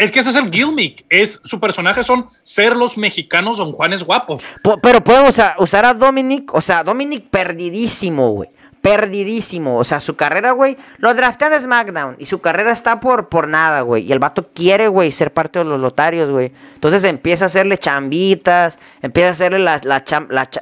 [0.00, 1.04] Es que ese es el gimmick.
[1.08, 4.42] Es, su personaje son ser los mexicanos Don Juanes guapos.
[4.62, 5.26] Po- pero pueden
[5.58, 8.50] usar, a Dominic, o sea, Dominic perdidísimo, güey.
[8.82, 9.76] Perdidísimo.
[9.76, 13.46] O sea, su carrera, güey, lo draftean de SmackDown y su carrera está por, por
[13.46, 14.04] nada, güey.
[14.06, 16.52] Y el vato quiere, güey, ser parte de los lotarios, güey.
[16.74, 20.02] Entonces empieza a hacerle chambitas, empieza a hacerle la, la,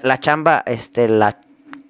[0.02, 1.38] la chamba, este, la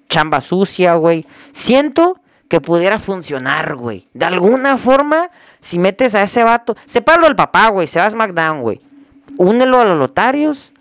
[0.07, 1.25] chamba sucia, güey.
[1.51, 4.07] Siento que pudiera funcionar, güey.
[4.13, 5.29] De alguna forma,
[5.61, 8.81] si metes a ese vato, sepáralo al papá, güey, se va a SmackDown, güey.
[9.37, 10.71] Únelo a los lotarios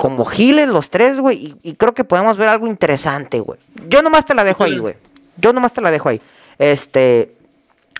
[0.00, 3.60] como giles los tres, güey, y, creo que podemos ver algo interesante, güey.
[3.86, 4.94] Yo nomás te la dejo ahí, güey.
[5.36, 6.22] Yo nomás te la dejo ahí.
[6.58, 7.34] Este,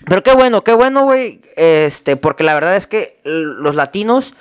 [0.05, 1.41] pero qué bueno, qué bueno, güey.
[1.55, 4.33] Este, porque la verdad es que los latinos,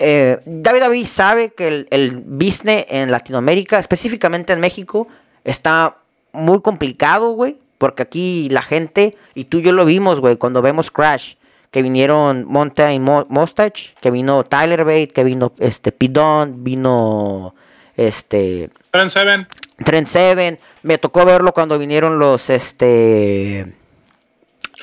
[0.00, 5.06] eh, David David sabe que el, el business en Latinoamérica, específicamente en México,
[5.44, 5.96] está
[6.32, 7.58] muy complicado, güey.
[7.80, 11.36] Porque aquí la gente, y tú y yo lo vimos, güey, cuando vemos Crash,
[11.70, 17.54] que vinieron Monta y Mo- Mustache, que vino Tyler Bate, que vino este Pidon, vino
[17.96, 19.48] este Trent Seven.
[19.82, 20.58] Trent Seven.
[20.82, 23.72] Me tocó verlo cuando vinieron los este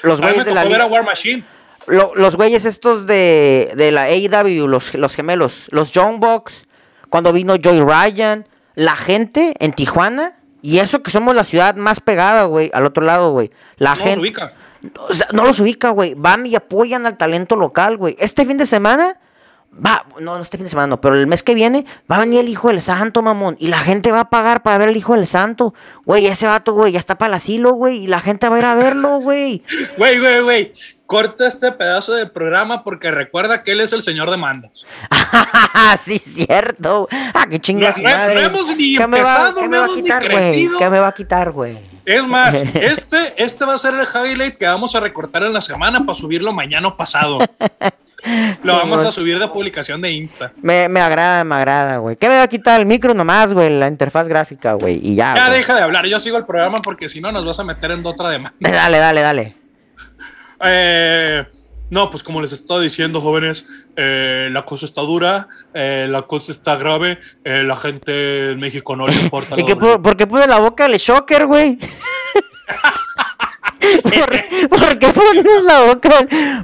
[0.01, 1.43] los güeyes de la ver a War Machine.
[1.85, 6.65] lo- los güeyes estos de, de la AEW, los, los gemelos, los John Box,
[7.09, 10.36] cuando vino Joy Ryan, la gente en Tijuana,
[10.69, 13.51] y eso que somos la ciudad más pegada, güey, al otro lado, güey.
[13.77, 14.53] La No gente ubica.
[15.09, 16.13] o sea, no los ubica, güey.
[16.15, 18.15] Van y apoyan al talento local, güey.
[18.19, 19.17] Este fin de semana
[19.73, 22.19] va, no, no este fin de semana, no, pero el mes que viene va a
[22.21, 23.55] venir el hijo del santo, mamón.
[23.59, 25.73] Y la gente va a pagar para ver el hijo del santo.
[26.05, 28.03] Güey, ese vato, güey, ya está para el asilo, güey.
[28.03, 29.63] Y la gente va a ir a verlo, güey.
[29.97, 30.73] Güey, güey, güey.
[31.07, 34.71] Corta este pedazo del programa porque recuerda que él es el señor de mandas.
[35.97, 37.07] sí, cierto.
[37.33, 37.97] Ah, qué chingas.
[37.97, 40.03] No, no- no hemos ni ¿Qué me va, empezado, qué no me va hemos ni
[40.03, 40.35] quitar, güey?
[40.51, 40.77] crecido.
[40.79, 41.77] ¿Qué me va a quitar, güey?
[42.05, 45.61] Es más, este, este va a ser el highlight que vamos a recortar en la
[45.61, 47.39] semana para subirlo mañana o pasado.
[48.63, 50.51] Lo vamos a subir de publicación de Insta.
[50.61, 52.17] Me, me agrada, me agrada, güey.
[52.17, 53.69] ¿Qué me va a quitar el micro nomás, güey?
[53.69, 54.99] La interfaz gráfica, güey.
[55.01, 55.35] Y ya.
[55.35, 55.59] Ya güey.
[55.59, 58.05] deja de hablar, yo sigo el programa porque si no nos vas a meter en
[58.05, 58.53] otra demanda.
[58.59, 59.55] Dale, dale, dale.
[60.63, 61.45] Eh,
[61.89, 66.51] no, pues como les estaba diciendo, jóvenes, eh, la cosa está dura, eh, la cosa
[66.51, 69.55] está grave, eh, la gente en México no le importa.
[69.57, 71.77] ¿Y qué ¿Por qué puse la boca del shocker, güey?
[74.03, 76.09] ¿Por, por qué pones la boca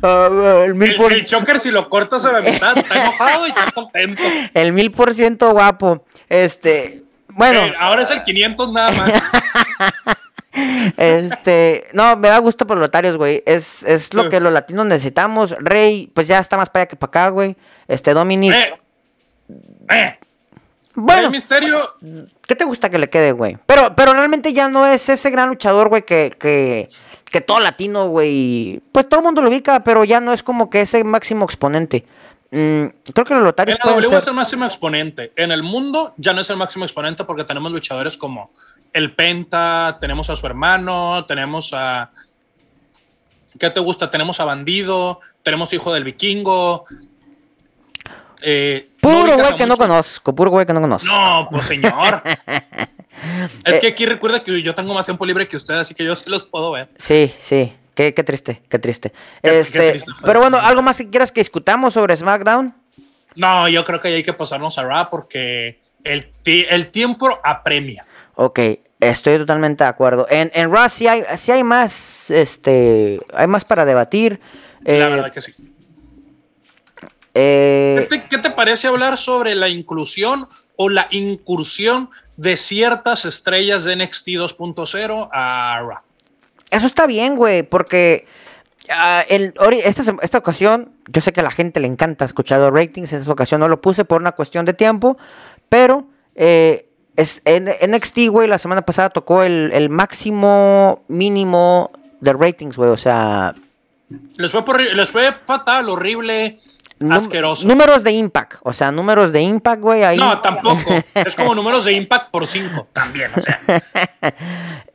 [0.01, 3.47] ah, el mil El, por, el choker, si lo cortas a la mitad, está enojado
[3.47, 4.21] y está contento.
[4.53, 6.05] el mil por ciento guapo?
[6.27, 9.13] Este, bueno, Eh, ahora es el 500 nada más.
[10.97, 13.43] este, no, me da gusto por los lotarios, güey.
[13.45, 15.55] Es, es lo que los latinos necesitamos.
[15.59, 17.55] Rey, pues ya está más para allá que para acá, güey.
[17.87, 18.53] Este, Dominic.
[18.53, 18.73] Eh,
[19.89, 20.19] eh,
[20.95, 21.95] bueno, el misterio.
[22.47, 23.57] ¿qué te gusta que le quede, güey?
[23.65, 26.89] Pero, pero realmente ya no es ese gran luchador, güey, que, que,
[27.31, 28.79] que todo latino, güey.
[28.91, 32.05] Pues todo el mundo lo ubica, pero ya no es como que ese máximo exponente.
[32.51, 35.31] Mm, creo que los En lotarios la pueden W ser- es el máximo exponente.
[35.35, 38.51] En el mundo ya no es el máximo exponente porque tenemos luchadores como
[38.93, 42.11] el Penta, tenemos a su hermano, tenemos a.
[43.59, 44.09] ¿Qué te gusta?
[44.09, 46.85] Tenemos a Bandido, tenemos Hijo del Vikingo.
[48.41, 51.07] Eh, Puro güey que no conozco, puro güey que no conozco.
[51.07, 52.21] No, pues señor.
[53.65, 53.79] es Eh.
[53.79, 56.29] que aquí recuerda que yo tengo más tiempo libre que ustedes, así que yo sí
[56.29, 56.89] los puedo ver.
[56.97, 57.73] Sí, sí.
[57.95, 59.11] Qué, qué triste, qué triste.
[59.11, 62.73] Qué- qué este, triste, pero bueno, ¿algo más que quieras que discutamos sobre SmackDown?
[63.35, 68.05] No, yo creo que hay que pasarnos a Raw porque el, el tiempo apremia.
[68.35, 68.59] Ok,
[68.99, 70.25] estoy totalmente de acuerdo.
[70.29, 74.39] En, en Raw sí hay, sí hay más, este, hay más para debatir.
[74.83, 75.53] la Eh, verdad que sí.
[77.33, 83.25] eh, ¿Qué te, qué te parece hablar sobre la inclusión o la incursión de ciertas
[83.25, 85.99] estrellas de NXT 2.0 a Raw.
[86.71, 88.25] Eso está bien, güey, porque
[88.89, 89.53] ah, el,
[89.83, 93.19] esta, esta, ocasión, yo sé que a la gente le encanta escuchar los ratings, en
[93.19, 95.17] esta ocasión no lo puse por una cuestión de tiempo,
[95.69, 102.33] pero eh, es, en NXT, güey, la semana pasada tocó el, el máximo mínimo de
[102.33, 103.53] ratings, güey, o sea...
[104.37, 106.59] Les fue, les fue fatal, horrible,
[107.09, 107.67] asqueroso.
[107.67, 110.17] Números de impact, o sea, números de impact, güey, ahí...
[110.17, 110.81] No, tampoco,
[111.13, 113.59] es como números de impact por 5, también, o sea...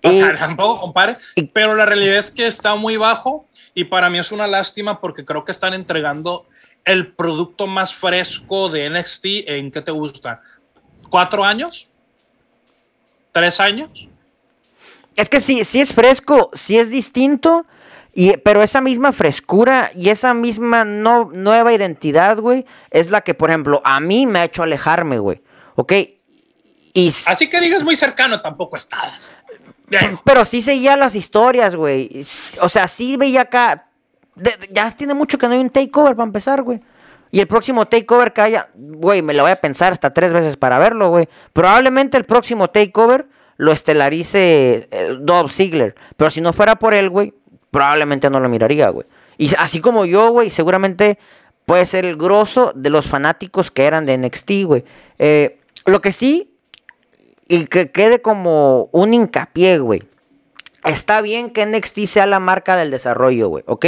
[0.03, 1.17] o sea, tampoco compare,
[1.53, 5.25] pero la realidad es que está muy bajo y para mí es una lástima porque
[5.25, 6.47] creo que están entregando
[6.85, 10.43] el producto más fresco de NXT en qué te gusta,
[11.11, 11.89] cuatro años,
[13.39, 14.09] tres años.
[15.17, 17.67] Es que sí, sí es fresco, sí es distinto,
[18.15, 23.35] y, pero esa misma frescura y esa misma no, nueva identidad, güey, es la que,
[23.35, 25.43] por ejemplo, a mí me ha hecho alejarme, güey.
[25.75, 25.93] ¿Ok?
[26.95, 29.31] Y, Así que digas muy cercano, tampoco estás.
[30.25, 32.25] Pero sí seguía las historias, güey.
[32.61, 33.87] O sea, sí veía acá.
[34.71, 36.81] ya tiene mucho que no hay un takeover para empezar, güey.
[37.31, 40.57] Y el próximo takeover que haya, güey, me lo voy a pensar hasta tres veces
[40.57, 41.29] para verlo, güey.
[41.53, 43.27] Probablemente el próximo takeover
[43.57, 45.95] lo estelarice eh, Dolph Ziggler.
[46.17, 47.35] Pero si no fuera por él, güey,
[47.71, 49.07] probablemente no lo miraría, güey.
[49.37, 51.19] Y así como yo, güey, seguramente
[51.67, 54.85] puede ser el grosso de los fanáticos que eran de NXT, güey.
[55.19, 56.55] Eh, lo que sí,
[57.49, 60.03] y que quede como un hincapié, güey.
[60.85, 63.87] Está bien que NXT sea la marca del desarrollo, güey, ¿ok?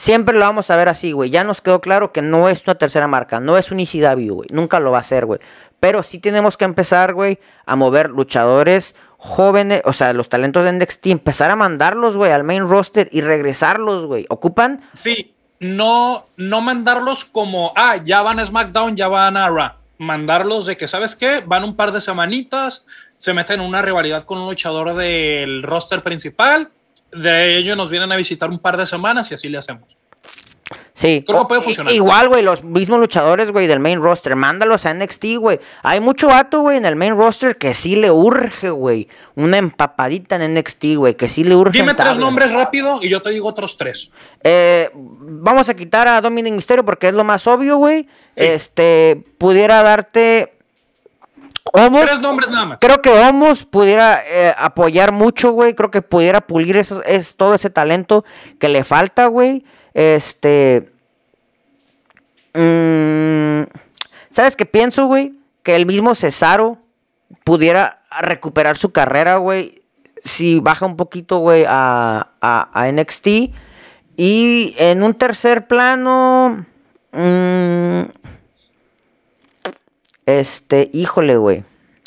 [0.00, 1.28] Siempre lo vamos a ver así, güey.
[1.28, 4.48] Ya nos quedó claro que no es una tercera marca, no es un ECW, güey.
[4.50, 5.40] Nunca lo va a ser, güey.
[5.78, 10.72] Pero sí tenemos que empezar, güey, a mover luchadores jóvenes, o sea, los talentos de
[10.72, 14.24] NXT, empezar a mandarlos, güey, al main roster y regresarlos, güey.
[14.30, 14.80] ¿Ocupan?
[14.94, 19.72] Sí, no, no mandarlos como, ah, ya van a SmackDown, ya van a Raw.
[19.98, 21.42] Mandarlos de que, ¿sabes qué?
[21.44, 22.86] Van un par de semanitas,
[23.18, 26.70] se meten en una rivalidad con un luchador del roster principal
[27.12, 29.96] de ellos nos vienen a visitar un par de semanas y así le hacemos.
[31.00, 31.94] Sí, puede funcionar.
[31.94, 35.58] Igual, güey, los mismos luchadores, güey, del main roster, mándalos a NXT, güey.
[35.82, 39.08] Hay mucho vato, güey, en el main roster que sí le urge, güey.
[39.34, 41.78] Una empapadita en NXT, güey, que sí le urge.
[41.78, 44.10] Dime tres nombres rápido y yo te digo otros tres.
[44.44, 48.06] Eh, vamos a quitar a Dominic Mysterio porque es lo más obvio, güey.
[48.36, 50.59] Este, pudiera darte
[51.72, 52.78] Tres nombres nada más.
[52.80, 55.74] Creo que Homos pudiera eh, apoyar mucho, güey.
[55.74, 58.24] Creo que pudiera pulir eso, es, todo ese talento
[58.58, 59.64] que le falta, güey.
[59.94, 60.90] Este.
[62.54, 63.62] Mm,
[64.30, 65.34] ¿Sabes qué pienso, güey?
[65.62, 66.78] Que el mismo Cesaro
[67.44, 69.82] pudiera recuperar su carrera, güey.
[70.24, 73.26] Si baja un poquito, güey, a, a, NXT.
[74.16, 76.66] Y en un tercer plano.
[77.12, 78.02] Mmm,
[80.38, 81.64] este, híjole, güey.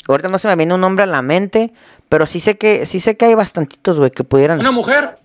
[0.08, 1.72] Ahorita no se me viene un nombre a la mente,
[2.08, 4.60] pero sí sé que, sí sé que hay bastantitos, güey, que pudieran.
[4.60, 5.18] ¿Una mujer?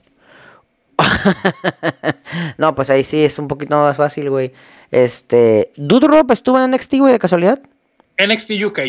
[2.57, 4.53] no, pues ahí sí es un poquito más fácil, güey.
[4.91, 5.71] Este.
[5.75, 7.61] ¿Dudrop estuvo en NXT, güey, de casualidad?
[8.17, 8.79] NXT UK.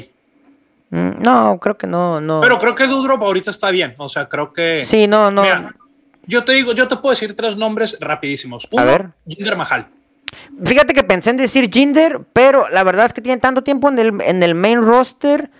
[0.91, 2.41] Mm, no, creo que no, no.
[2.41, 3.95] Pero creo que Dudrop ahorita está bien.
[3.99, 4.85] O sea, creo que.
[4.85, 5.45] Sí, no, no.
[6.27, 8.67] yo te digo, yo te puedo decir tres nombres rapidísimos.
[8.71, 9.11] Uno, a ver.
[9.27, 9.89] Jinder Mahal.
[10.65, 13.99] Fíjate que pensé en decir Jinder, pero la verdad es que tiene tanto tiempo en
[13.99, 15.51] el, en el main roster.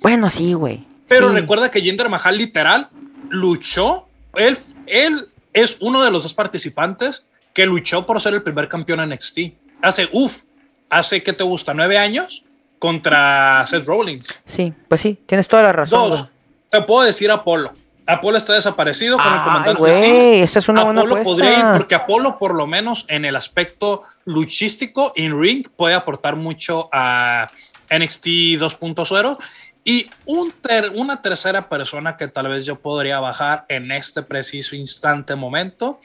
[0.00, 0.84] Bueno, sí, güey.
[1.08, 2.88] Pero recuerda que Jinder Mahal literal
[3.30, 4.06] luchó.
[4.36, 9.00] Él, él es uno de los dos participantes que luchó por ser el primer campeón
[9.00, 9.38] en NXT.
[9.82, 10.42] Hace, uff,
[10.90, 12.44] hace que te gusta, nueve años
[12.78, 14.26] contra Seth Rollins.
[14.44, 16.10] Sí, pues sí, tienes toda la razón.
[16.10, 16.28] Dos,
[16.70, 17.72] te puedo decir Apolo.
[18.06, 19.78] Apolo está desaparecido con el comandante.
[19.78, 23.34] Güey, esa es una Apolo buena podría ir porque Apolo, por lo menos en el
[23.36, 27.46] aspecto luchístico, in ring, puede aportar mucho a
[27.90, 29.38] NXT 2.0.
[29.84, 30.52] Y un
[30.94, 36.00] una tercera persona que tal vez yo podría bajar en este preciso instante momento,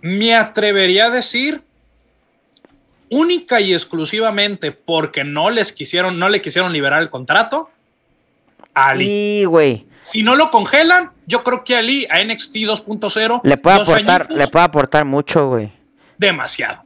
[0.00, 1.62] me atrevería a decir
[3.08, 7.70] única y exclusivamente porque no les quisieron, no le quisieron liberar el contrato.
[8.74, 9.44] Ali.
[9.44, 9.91] güey.
[10.02, 14.48] Si no lo congelan, yo creo que Ali a NXT 2.0 le puede aportar, le
[14.48, 15.72] puede aportar mucho, güey.
[16.18, 16.84] Demasiado.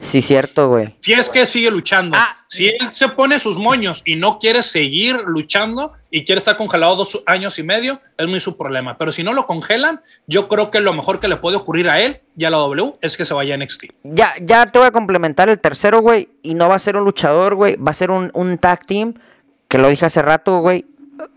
[0.00, 0.94] Sí, cierto, güey.
[1.00, 2.18] Si es que sigue luchando.
[2.20, 2.36] Ah.
[2.48, 6.96] si él se pone sus moños y no quiere seguir luchando y quiere estar congelado
[6.96, 8.98] dos años y medio, es muy su problema.
[8.98, 12.00] Pero si no lo congelan, yo creo que lo mejor que le puede ocurrir a
[12.00, 13.84] él y a la W es que se vaya a NXT.
[14.02, 16.28] Ya, ya te voy a complementar el tercero, güey.
[16.42, 17.76] Y no va a ser un luchador, güey.
[17.76, 19.14] Va a ser un, un tag team.
[19.68, 20.84] Que lo dije hace rato, güey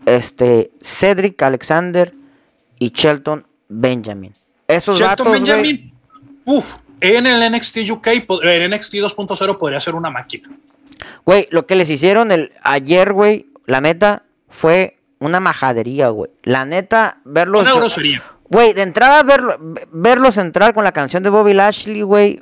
[0.06, 2.12] este, Cedric Alexander
[2.78, 4.34] y Shelton Benjamin.
[4.66, 5.92] Esos Shelton Benjamin,
[6.44, 8.06] uff, en el NXT UK,
[8.42, 10.48] en NXT 2.0 podría ser una máquina.
[11.24, 16.30] Güey, lo que les hicieron el, ayer, güey, la neta, fue una majadería, güey.
[16.42, 17.62] La neta, verlos.
[17.62, 18.22] Una grosería.
[18.48, 19.56] Güey, de entrada, verlo,
[19.92, 22.40] verlos entrar con la canción de Bobby Lashley, güey,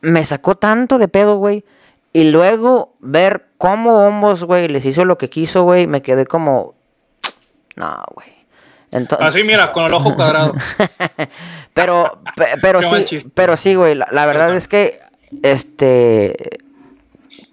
[0.00, 1.64] me sacó tanto de pedo, güey.
[2.12, 6.74] Y luego ver cómo Homos, güey, les hizo lo que quiso, güey, me quedé como.
[7.78, 8.38] No, güey.
[9.20, 10.54] Así, mira, con el ojo cuadrado.
[11.74, 12.20] pero,
[12.60, 14.94] pero sí, pero sí, güey, la, verdad es que,
[15.42, 16.30] este...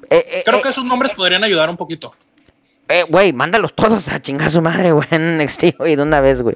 [0.10, 2.14] Eh, eh, Creo que eh, esos nombres podrían ayudar un poquito.
[2.88, 6.42] Eh, güey, mándalos todos a chingar su madre, güey, en NXT, güey, de una vez,
[6.42, 6.56] güey.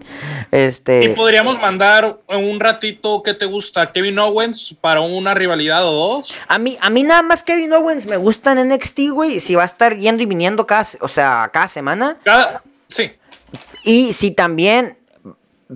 [0.52, 1.04] Este...
[1.04, 3.92] Y podríamos mandar un ratito, ¿qué te gusta?
[3.92, 6.36] Kevin Owens para una rivalidad o dos.
[6.48, 9.64] A mí, a mí nada más Kevin Owens me gusta en NXT, güey, si va
[9.64, 12.18] a estar yendo y viniendo cada, o sea, cada semana.
[12.24, 13.12] Cada, sí.
[13.90, 14.94] Y si también,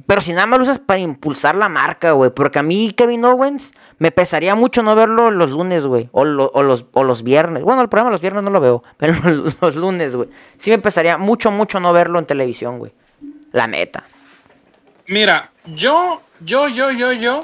[0.05, 3.25] pero si nada más lo usas para impulsar la marca, güey, porque a mí Kevin
[3.25, 6.09] Owens me pesaría mucho no verlo los lunes, güey.
[6.11, 7.63] O, los, los viernes.
[7.63, 8.83] Bueno, el programa los viernes no lo veo.
[8.97, 10.29] Pero los, lunes, güey.
[10.57, 12.93] Sí me pesaría mucho, mucho no verlo en televisión, güey.
[13.51, 14.07] La meta.
[15.07, 17.39] Mira, yo, yo, yo, yo, yo.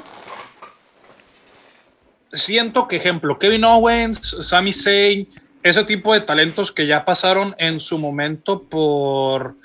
[2.32, 5.28] Siento que, ejemplo, Kevin Owens, Sami Zayn,
[5.64, 9.56] ese tipo de talentos que ya pasaron en su momento por.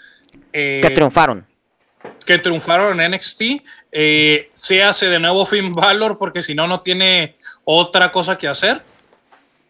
[0.57, 1.45] Eh, que triunfaron
[2.25, 3.41] que triunfaron en NXT.
[3.91, 8.47] Eh, se hace de nuevo Finn Balor porque si no, no tiene otra cosa que
[8.47, 8.81] hacer.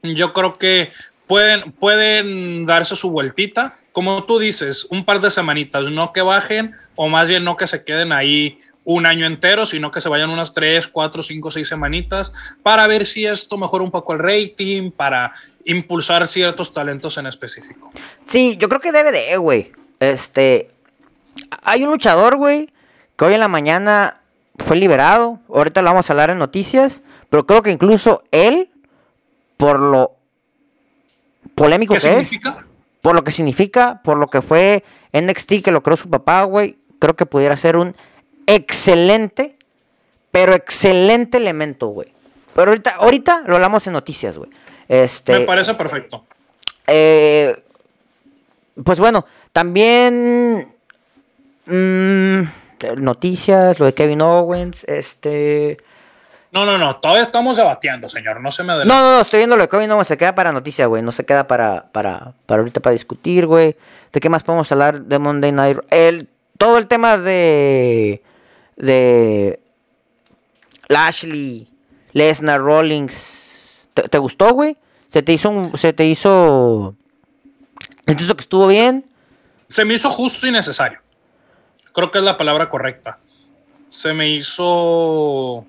[0.03, 0.91] Yo creo que
[1.27, 3.75] pueden, pueden darse su vueltita.
[3.91, 7.67] Como tú dices, un par de semanitas, no que bajen o más bien no que
[7.67, 11.67] se queden ahí un año entero, sino que se vayan unas tres, cuatro, cinco, seis
[11.67, 12.31] semanitas
[12.61, 15.33] para ver si esto mejora un poco el rating, para
[15.65, 17.89] impulsar ciertos talentos en específico.
[18.25, 19.71] Sí, yo creo que debe de, güey.
[19.99, 20.74] Este,
[21.63, 22.69] hay un luchador, güey,
[23.17, 24.21] que hoy en la mañana
[24.57, 25.39] fue liberado.
[25.49, 27.03] Ahorita lo vamos a hablar en noticias.
[27.29, 28.69] Pero creo que incluso él,
[29.57, 30.15] por lo
[31.55, 32.31] polémico que es,
[33.01, 34.83] por lo que significa, por lo que fue
[35.13, 37.95] NXT, que lo creó su papá, güey, creo que pudiera ser un
[38.47, 39.57] excelente,
[40.31, 42.13] pero excelente elemento, güey.
[42.53, 44.49] Pero ahorita, ahorita lo hablamos en noticias, güey.
[44.87, 46.23] Este, Me parece perfecto.
[46.87, 47.55] Eh,
[48.83, 50.65] pues bueno, también
[51.65, 52.43] Mm,
[52.97, 55.77] noticias, lo de Kevin Owens, este...
[56.51, 58.93] No, no, no, todavía estamos debatiendo, señor, no se me adelante.
[58.93, 61.11] No, no, no, estoy viendo lo de Kevin Owens, se queda para noticia, güey, no
[61.11, 63.75] se queda para, para, para ahorita para discutir, güey.
[64.13, 65.79] ¿De qué más podemos hablar de Monday Night?
[65.89, 68.21] El, todo el tema de...
[68.77, 69.59] de...
[70.87, 71.67] Lashley,
[72.13, 74.77] Lesnar, Rollins, ¿te, gustó, güey?
[75.07, 76.95] ¿Se te hizo un, se te hizo...
[78.05, 79.05] Entonces que estuvo bien?
[79.67, 80.99] Se me hizo justo y necesario.
[81.95, 83.19] Creo que es la palabra correcta.
[83.87, 85.65] Se me hizo.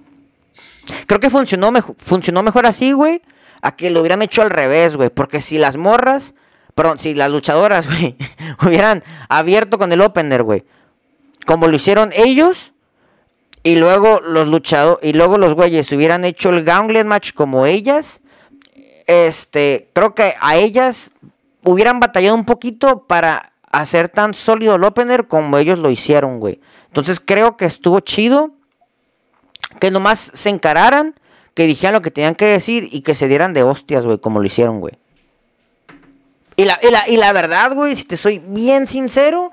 [1.06, 3.22] Creo que funcionó, funcionó mejor así, güey.
[3.62, 5.08] A que lo hubieran hecho al revés, güey.
[5.08, 6.34] Porque si las morras.
[6.74, 8.16] Perdón, si las luchadoras, güey.
[8.60, 10.64] hubieran abierto con el opener, güey.
[11.46, 12.72] Como lo hicieron ellos.
[13.62, 15.08] Y luego los luchadores.
[15.08, 18.20] Y luego los güeyes hubieran hecho el Gauntlet match como ellas.
[19.06, 19.90] Este.
[19.92, 21.12] Creo que a ellas
[21.62, 26.60] hubieran batallado un poquito para hacer tan sólido el opener como ellos lo hicieron, güey.
[26.86, 28.52] Entonces creo que estuvo chido
[29.80, 31.14] que nomás se encararan,
[31.54, 34.40] que dijeran lo que tenían que decir y que se dieran de hostias, güey, como
[34.40, 34.94] lo hicieron, güey.
[36.56, 39.52] Y la, y la, verdad, güey, si te soy bien sincero,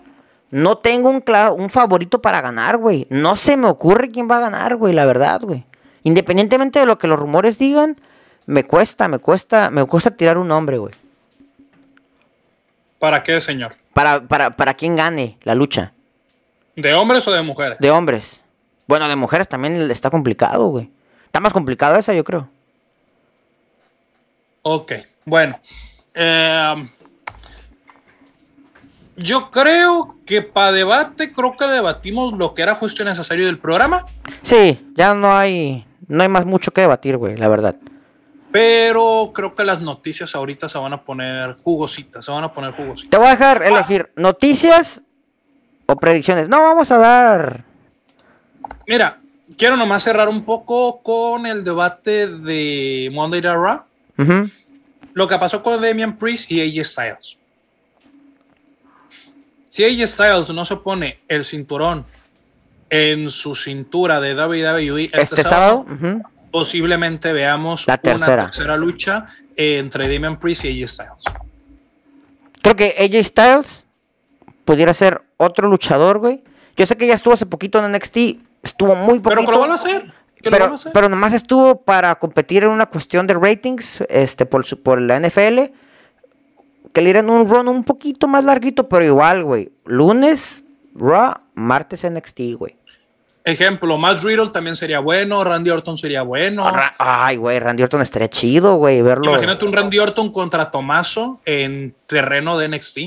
[0.52, 1.24] no tengo un,
[1.58, 3.08] un favorito para ganar, güey.
[3.10, 5.66] No se me ocurre quién va a ganar, güey, la verdad, güey.
[6.04, 7.98] Independientemente de lo que los rumores digan,
[8.46, 10.94] me cuesta, me cuesta, me cuesta tirar un nombre, güey.
[13.00, 13.76] ¿Para qué, señor?
[13.94, 15.94] Para, para, para quién gane la lucha.
[16.76, 17.78] ¿De hombres o de mujeres?
[17.80, 18.42] De hombres.
[18.88, 20.90] Bueno, de mujeres también está complicado, güey.
[21.26, 22.50] Está más complicado esa, yo creo.
[24.64, 24.94] Ok,
[25.26, 25.60] bueno.
[26.14, 26.90] Em,
[29.16, 33.60] yo creo que para debate, creo que debatimos lo que era justo y necesario del
[33.60, 34.06] programa.
[34.42, 37.76] Sí, ya no hay, no hay más mucho que debatir, güey, la verdad.
[38.54, 42.72] Pero creo que las noticias ahorita se van a poner jugositas, se van a poner
[42.74, 43.10] jugositas.
[43.10, 45.02] Te voy a dejar elegir noticias
[45.88, 46.48] o predicciones.
[46.48, 47.64] No, vamos a dar.
[48.86, 49.20] Mira,
[49.58, 54.52] quiero nomás cerrar un poco con el debate de Monday Night Raw.
[55.14, 57.38] Lo que pasó con Damian Priest y AJ Styles.
[59.64, 62.06] Si AJ Styles no se pone el cinturón
[62.92, 65.88] en su cintura de WWE este, este sábado,
[66.54, 68.44] posiblemente veamos la tercera.
[68.44, 69.26] una tercera lucha
[69.56, 71.24] entre Damian Priest y AJ Styles.
[72.62, 73.88] Creo que AJ Styles
[74.64, 76.44] pudiera ser otro luchador, güey.
[76.78, 78.18] Yo sé que ya estuvo hace poquito en NXT,
[78.62, 79.42] estuvo muy poquito.
[79.42, 80.14] Pero lo van a hacer.
[80.44, 85.20] Pero, pero nomás estuvo para competir en una cuestión de ratings este, por, por la
[85.20, 85.72] NFL.
[86.94, 89.72] que le dieran un run un poquito más larguito, pero igual, güey.
[89.86, 90.64] Lunes,
[90.94, 92.78] Raw, martes NXT, güey.
[93.46, 96.72] Ejemplo, Matt Riddle también sería bueno, Randy Orton sería bueno.
[96.98, 99.32] Ay, güey, Randy Orton estaría chido, güey, verlo.
[99.32, 102.98] Imagínate un Randy Orton contra Tomaso en terreno de NXT.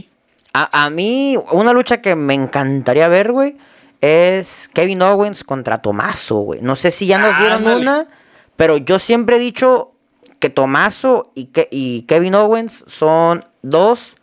[0.52, 3.56] A, a mí, una lucha que me encantaría ver, güey,
[4.02, 6.60] es Kevin Owens contra Tomaso, güey.
[6.60, 8.06] No sé si ya nos dieron una,
[8.56, 9.92] pero yo siempre he dicho
[10.38, 14.16] que Tomaso y, y Kevin Owens son dos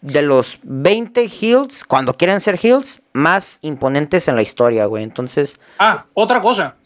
[0.00, 5.02] de los 20 heels, cuando quieren ser heels, más imponentes en la historia, güey.
[5.02, 5.60] Entonces.
[5.78, 6.76] Ah, otra cosa.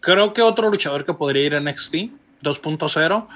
[0.00, 1.94] Creo que otro luchador que podría ir a NXT
[2.42, 3.26] 2.0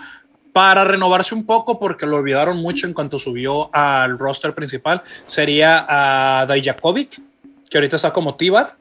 [0.52, 5.84] para renovarse un poco, porque lo olvidaron mucho en cuanto subió al roster principal, sería
[5.88, 7.20] a Dijakovic,
[7.68, 8.74] que ahorita está como Tibar.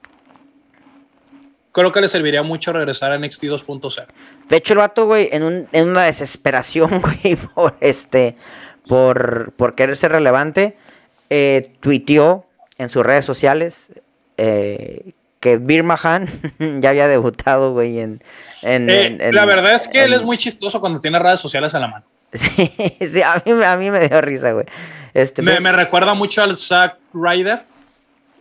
[1.73, 4.05] Creo que le serviría mucho regresar a NXT 2.0.
[4.47, 8.37] De hecho, el vato, güey, en, en una desesperación, güey, por este
[8.87, 10.77] por, por querer ser relevante,
[11.29, 12.45] eh, tuiteó
[12.77, 13.89] en sus redes sociales
[14.37, 16.27] eh, que Birma Han
[16.81, 18.21] ya había debutado, güey, en,
[18.63, 21.87] eh, La verdad es que él es muy chistoso cuando tiene redes sociales a la
[21.87, 22.05] mano.
[22.35, 24.65] Sí, a, mí, me dio risa, güey.
[25.13, 27.63] Este, me, me, recuerda mucho al Zack Ryder.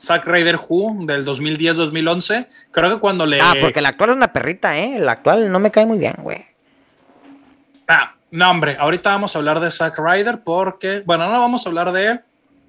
[0.01, 2.49] Zack Ryder Who del 2010-2011.
[2.73, 3.41] Creo que cuando le.
[3.41, 4.97] Ah, porque el actual es una perrita, ¿eh?
[4.97, 6.45] El actual no me cae muy bien, güey.
[7.87, 11.69] Ah, no, hombre, ahorita vamos a hablar de Zack Ryder porque, bueno, no vamos a
[11.69, 12.21] hablar de él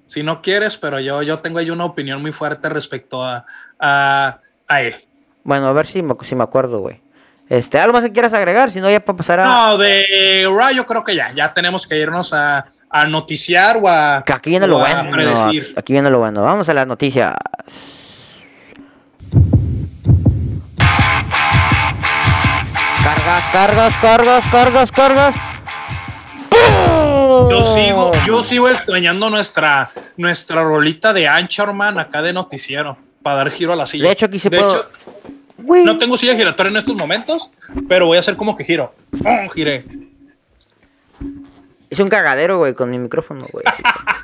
[0.06, 3.44] si no quieres, pero yo, yo tengo ahí una opinión muy fuerte respecto a,
[3.78, 4.40] a,
[4.80, 4.96] él.
[5.44, 7.00] Bueno, a ver si me, si me acuerdo, güey.
[7.48, 8.70] Este, ¿Algo más que quieras agregar?
[8.70, 9.44] Si no, ya para pasar a.
[9.44, 11.32] No, de Raw yo creo que ya.
[11.32, 14.18] Ya tenemos que irnos a, a noticiar o a.
[14.18, 15.10] Aquí viene lo bueno.
[15.76, 16.42] aquí viene lo bueno.
[16.42, 17.34] Vamos a las noticias.
[23.04, 25.34] Cargas, cargas, cargas, cargas, cargas.
[27.50, 33.50] Yo sigo, yo sigo extrañando nuestra, nuestra rolita de Anchorman acá de noticiero para dar
[33.50, 34.06] giro a la silla.
[34.06, 35.84] De hecho, aquí se puede.
[35.84, 37.50] no tengo silla giratoria en estos momentos,
[37.88, 38.94] pero voy a hacer como que giro.
[39.24, 39.84] Oh, giré.
[41.90, 43.64] Es un cagadero, güey, con mi micrófono, güey.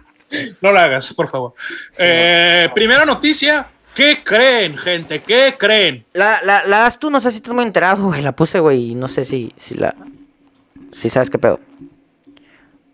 [0.61, 1.55] no lo hagas, por favor.
[1.99, 3.69] Eh, primera noticia.
[3.95, 5.21] ¿Qué creen, gente?
[5.21, 6.07] ¿Qué creen?
[6.15, 8.23] La, la, la das tú, no sé si estás muy enterado, güey.
[8.23, 9.95] La puse, güey, y no sé si, si la.
[10.93, 11.61] Si sabes qué pedo.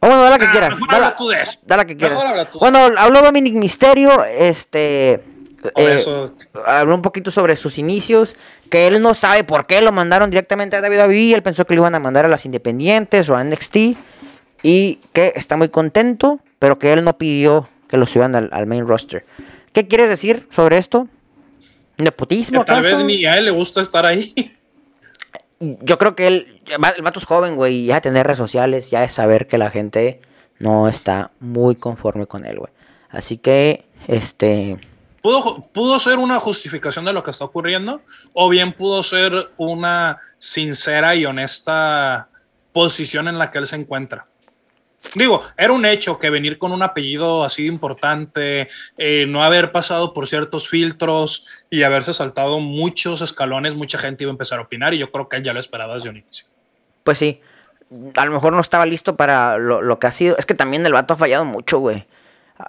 [0.01, 0.79] Oh, bueno, da la que ah, quieras.
[1.67, 2.49] Da la, que quieras.
[2.61, 5.25] Bueno, habló Dominic Misterio, este.
[5.75, 6.31] Eh,
[6.67, 8.37] habló un poquito sobre sus inicios,
[8.71, 11.81] que él no sabe por qué lo mandaron directamente a WWE, él pensó que lo
[11.81, 13.77] iban a mandar a las independientes o a NXT,
[14.63, 18.87] y que está muy contento, pero que él no pidió que lo suban al, main
[18.87, 19.25] roster.
[19.73, 21.09] ¿Qué quieres decir sobre esto?
[21.97, 22.65] ¿Nepotismo?
[22.65, 24.55] tal vez ni a él le gusta estar ahí.
[25.61, 29.13] yo creo que él, el vato es joven, güey, ya tener redes sociales, ya es
[29.13, 30.21] saber que la gente
[30.59, 32.73] no está muy conforme con él, güey.
[33.11, 34.79] Así que, este...
[35.23, 38.03] Pudo, pudo ser una justificación de lo que está ocurriendo,
[38.33, 42.29] o bien pudo ser una sincera y honesta
[42.73, 44.27] posición en la que él se encuentra.
[45.15, 50.13] Digo, era un hecho que venir con un apellido así importante, eh, no haber pasado
[50.13, 54.95] por ciertos filtros y haberse saltado muchos escalones, mucha gente iba a empezar a opinar
[54.95, 56.47] y yo creo que él ya lo esperaba desde un inicio.
[57.05, 57.41] Pues sí,
[58.17, 60.37] a lo mejor no estaba listo para lo, que ha sido.
[60.37, 62.07] Es que también el vato ha fallado mucho, güey.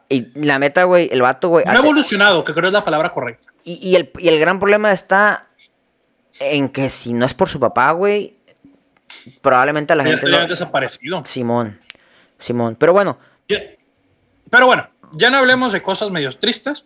[0.08, 1.66] Y la meta, güey, el vato, güey.
[1.66, 3.52] No ha evolucionado, que creo es la palabra correcta.
[3.66, 5.50] Y, el, y el gran problema está
[6.40, 8.38] en que si no es por su papá, güey,
[9.42, 10.28] probablemente la gente.
[10.28, 10.48] Lo...
[10.48, 11.24] desaparecido.
[11.26, 11.80] Simón.
[12.40, 12.76] Simón.
[12.76, 13.20] Pero bueno.
[13.48, 16.86] Pero bueno, ya no hablemos de cosas medio tristes.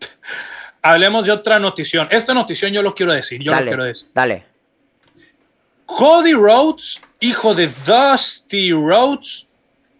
[0.82, 2.08] hablemos de otra notición.
[2.10, 3.40] Esta notición yo lo quiero decir.
[3.42, 4.10] Yo lo quiero decir.
[4.14, 4.44] Dale.
[5.86, 9.46] Cody Rhodes, hijo de Dusty Rhodes,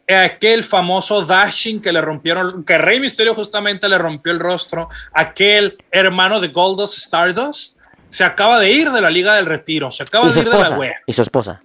[0.08, 5.76] aquel famoso dashing que le rompieron, que Rey Misterio justamente le rompió el rostro, aquel
[5.90, 10.28] hermano de Goldust Stardust, se acaba de ir de la Liga del Retiro, se acaba
[10.28, 10.92] de ir de la web.
[11.06, 11.62] Y su esposa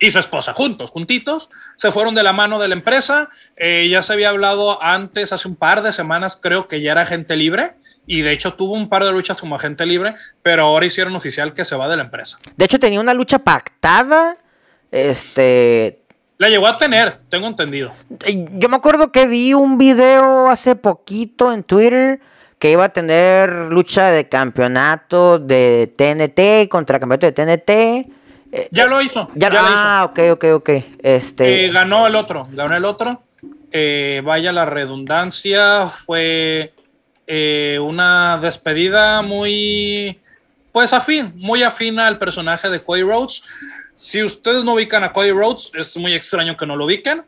[0.00, 3.30] y su esposa, juntos, juntitos, se fueron de la mano de la empresa.
[3.56, 7.02] Eh, ya se había hablado antes, hace un par de semanas, creo que ya era
[7.02, 7.74] agente libre.
[8.06, 11.52] Y de hecho tuvo un par de luchas como agente libre, pero ahora hicieron oficial
[11.52, 12.38] que se va de la empresa.
[12.56, 14.36] De hecho, tenía una lucha pactada.
[14.90, 16.00] Este.
[16.38, 17.92] La llegó a tener, tengo entendido.
[18.24, 22.20] Eh, yo me acuerdo que vi un video hace poquito en Twitter
[22.58, 28.17] que iba a tener lucha de campeonato de TNT contra campeonato de TNT
[28.52, 29.28] eh, ya lo hizo.
[29.34, 30.70] Ya, ah, ok, ok, ok.
[31.02, 31.66] Este...
[31.66, 33.22] Eh, ganó el otro, ganó el otro.
[33.70, 36.72] Eh, vaya la redundancia, fue
[37.80, 40.18] una despedida muy,
[40.72, 43.42] pues afín, muy afín al personaje de Cody Rhodes.
[43.94, 47.22] Si ustedes no ubican a Cody Rhodes, es muy extraño que no lo ubiquen.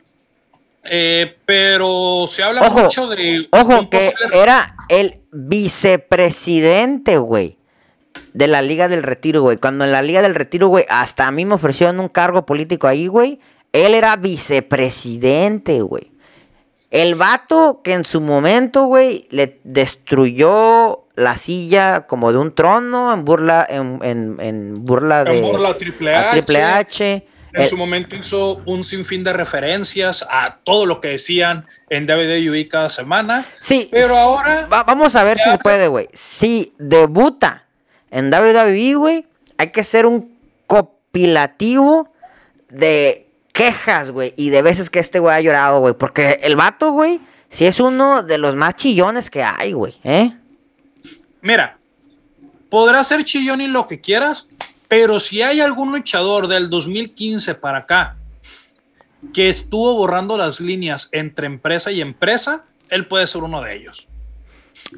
[0.83, 3.47] Eh, pero se habla mucho de.
[3.51, 7.57] Ojo, que era el vicepresidente, güey.
[8.33, 9.57] De la Liga del Retiro, güey.
[9.57, 12.87] Cuando en la Liga del Retiro, güey, hasta a mí me ofrecieron un cargo político
[12.87, 13.39] ahí, güey.
[13.73, 16.11] Él era vicepresidente, güey.
[16.91, 23.13] El vato que en su momento, güey, le destruyó la silla como de un trono
[23.13, 25.37] en burla, en, en, burla de.
[25.37, 26.31] En burla Triple H.
[26.31, 27.27] Triple H.
[27.53, 32.67] En su momento hizo un sinfín de referencias a todo lo que decían en WWE
[32.69, 33.45] cada semana.
[33.59, 33.89] Sí.
[33.91, 34.67] Pero ahora.
[34.69, 36.07] vamos a ver si se puede, güey.
[36.13, 37.65] Si debuta
[38.11, 39.25] en WWE, güey,
[39.57, 42.11] hay que ser un copilativo
[42.69, 45.93] de quejas, güey, y de veces que este güey ha llorado, güey.
[45.93, 47.19] Porque el vato, güey,
[47.49, 50.33] sí es uno de los más chillones que hay, güey, ¿eh?
[51.41, 51.77] Mira,
[52.69, 54.47] podrá ser chillón y lo que quieras,
[54.87, 58.17] pero si hay algún luchador del 2015 para acá
[59.33, 64.07] que estuvo borrando las líneas entre empresa y empresa, él puede ser uno de ellos.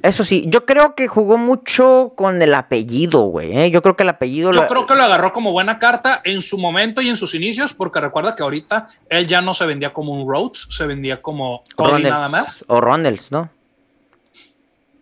[0.02, 3.56] Eso sí, yo creo que jugó mucho con el apellido, güey.
[3.58, 3.72] ¿eh?
[3.72, 4.52] Yo creo que el apellido.
[4.52, 7.74] Yo creo que lo agarró como buena carta en su momento y en sus inicios,
[7.74, 11.64] porque recuerda que ahorita él ya no se vendía como un Rhodes, se vendía como
[11.76, 12.66] Cody nada más.
[12.68, 13.50] O Ronalds, ¿no?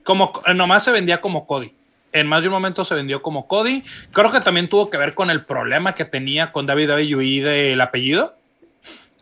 [0.04, 1.74] Como eh, nomás se vendía como Cody.
[2.14, 3.84] En más de un momento se vendió como Cody.
[4.12, 7.80] Creo que también tuvo que ver con el problema que tenía con David WWE del
[7.80, 8.36] apellido.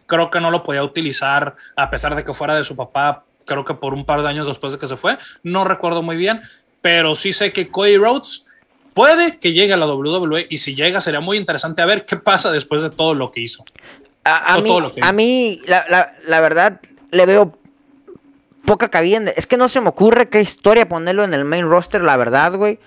[0.08, 3.66] Creo que no lo podía utilizar a pesar de que fuera de su papá creo
[3.66, 6.42] que por un par de años después de que se fue, no recuerdo muy bien,
[6.82, 8.46] pero sí sé que Cody Rhodes
[8.94, 12.18] puede que llegue a la WWE y si llega sería muy interesante a ver qué
[12.18, 13.66] pasa después de todo lo que hizo.
[14.24, 14.72] A, mí,
[15.02, 16.80] a mí la, verdad,
[17.12, 17.58] le veo
[18.66, 19.32] poca cabida.
[19.36, 22.54] Es que no se me ocurre qué historia ponerlo en el main roster, la verdad,
[22.54, 22.80] güey.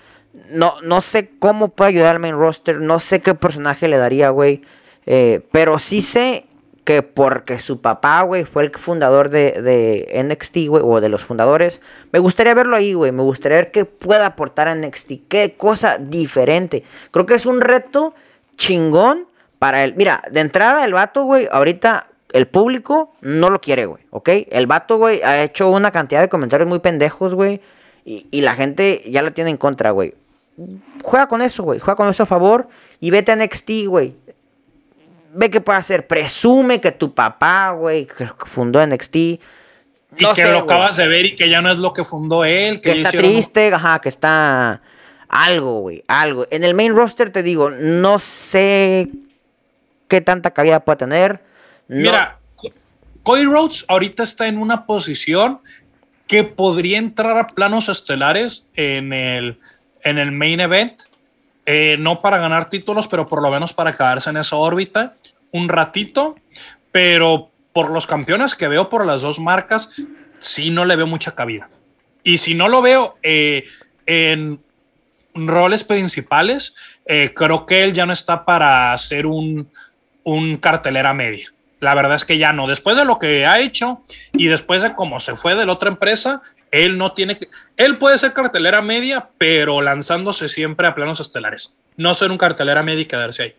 [0.49, 4.29] No, no sé cómo puede ayudar al main roster, no sé qué personaje le daría,
[4.29, 4.61] güey.
[5.05, 6.45] Eh, pero sí sé
[6.83, 11.23] que porque su papá, güey, fue el fundador de, de NXT, güey, o de los
[11.23, 11.81] fundadores,
[12.11, 15.97] me gustaría verlo ahí, güey, me gustaría ver qué puede aportar a NXT, qué cosa
[15.97, 16.83] diferente.
[17.11, 18.13] Creo que es un reto
[18.57, 19.27] chingón
[19.59, 19.93] para él.
[19.95, 24.29] Mira, de entrada el vato, güey, ahorita el público no lo quiere, güey, ¿ok?
[24.49, 27.61] El vato, güey, ha hecho una cantidad de comentarios muy pendejos, güey,
[28.03, 30.15] y, y la gente ya lo tiene en contra, güey.
[31.01, 32.67] Juega con eso, güey, juega con eso a favor
[32.99, 34.15] y vete a NXT, güey
[35.33, 36.07] ve qué puede hacer.
[36.07, 39.15] Presume que tu papá, güey, que fundó NXT.
[39.15, 39.39] y
[40.35, 42.81] que lo acabas de ver y que ya no es lo que fundó él.
[42.81, 44.81] Que, está triste, ajá, que está
[45.27, 46.45] algo, güey, algo.
[46.51, 49.09] En el main roster te digo, no sé
[50.07, 51.43] qué tanta cabida puede tener.
[51.87, 52.37] Mira,
[53.23, 55.59] Cody Rhodes ahorita está en una posición
[56.27, 59.59] que podría entrar a planos estelares en el,
[60.03, 61.01] en el main event.
[61.65, 65.15] Eh, no para ganar títulos, pero por lo menos para quedarse en esa órbita
[65.51, 66.35] un ratito,
[66.91, 69.89] pero por los campeones que veo por las dos marcas,
[70.39, 71.69] sí no le veo mucha cabida.
[72.23, 73.65] Y si no lo veo eh,
[74.05, 74.59] en
[75.33, 76.75] roles principales,
[77.05, 79.69] eh, creo que él ya no está para ser un,
[80.23, 81.51] un cartelera media.
[81.79, 82.67] La verdad es que ya no.
[82.67, 84.03] Después de lo que ha hecho
[84.33, 86.41] y después de cómo se fue de la otra empresa,
[86.73, 87.49] él no tiene que.
[87.77, 91.75] Él puede ser cartelera media, pero lanzándose siempre a planos estelares.
[91.97, 93.55] No ser un cartelera media y quedarse ahí.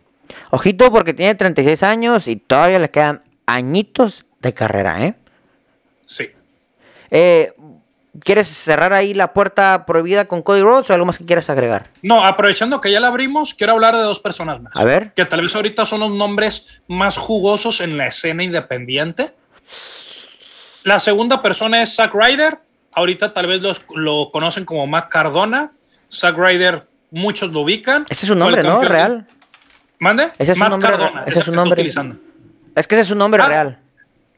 [0.51, 5.15] Ojito porque tiene 36 años y todavía le quedan añitos de carrera, ¿eh?
[6.05, 6.29] Sí.
[7.09, 7.53] Eh,
[8.19, 11.91] ¿Quieres cerrar ahí la puerta prohibida con Cody Rhodes o algo más que quieras agregar?
[12.01, 14.73] No, aprovechando que ya la abrimos, quiero hablar de dos personas más.
[14.75, 15.13] A ver.
[15.13, 19.33] Que tal vez ahorita son los nombres más jugosos en la escena independiente.
[20.83, 22.59] La segunda persona es Zack Ryder.
[22.95, 23.61] Ahorita tal vez
[23.93, 25.71] lo conocen como Matt Cardona.
[26.11, 28.05] Zack Ryder, muchos lo ubican.
[28.09, 28.81] Ese es su nombre, ¿no?
[28.81, 29.27] Real.
[29.99, 30.31] ¿Mande?
[30.37, 30.89] Ese es su nombre.
[31.27, 31.91] ese es su nombre.
[32.75, 33.47] Es que ese es su nombre ah.
[33.47, 33.79] real.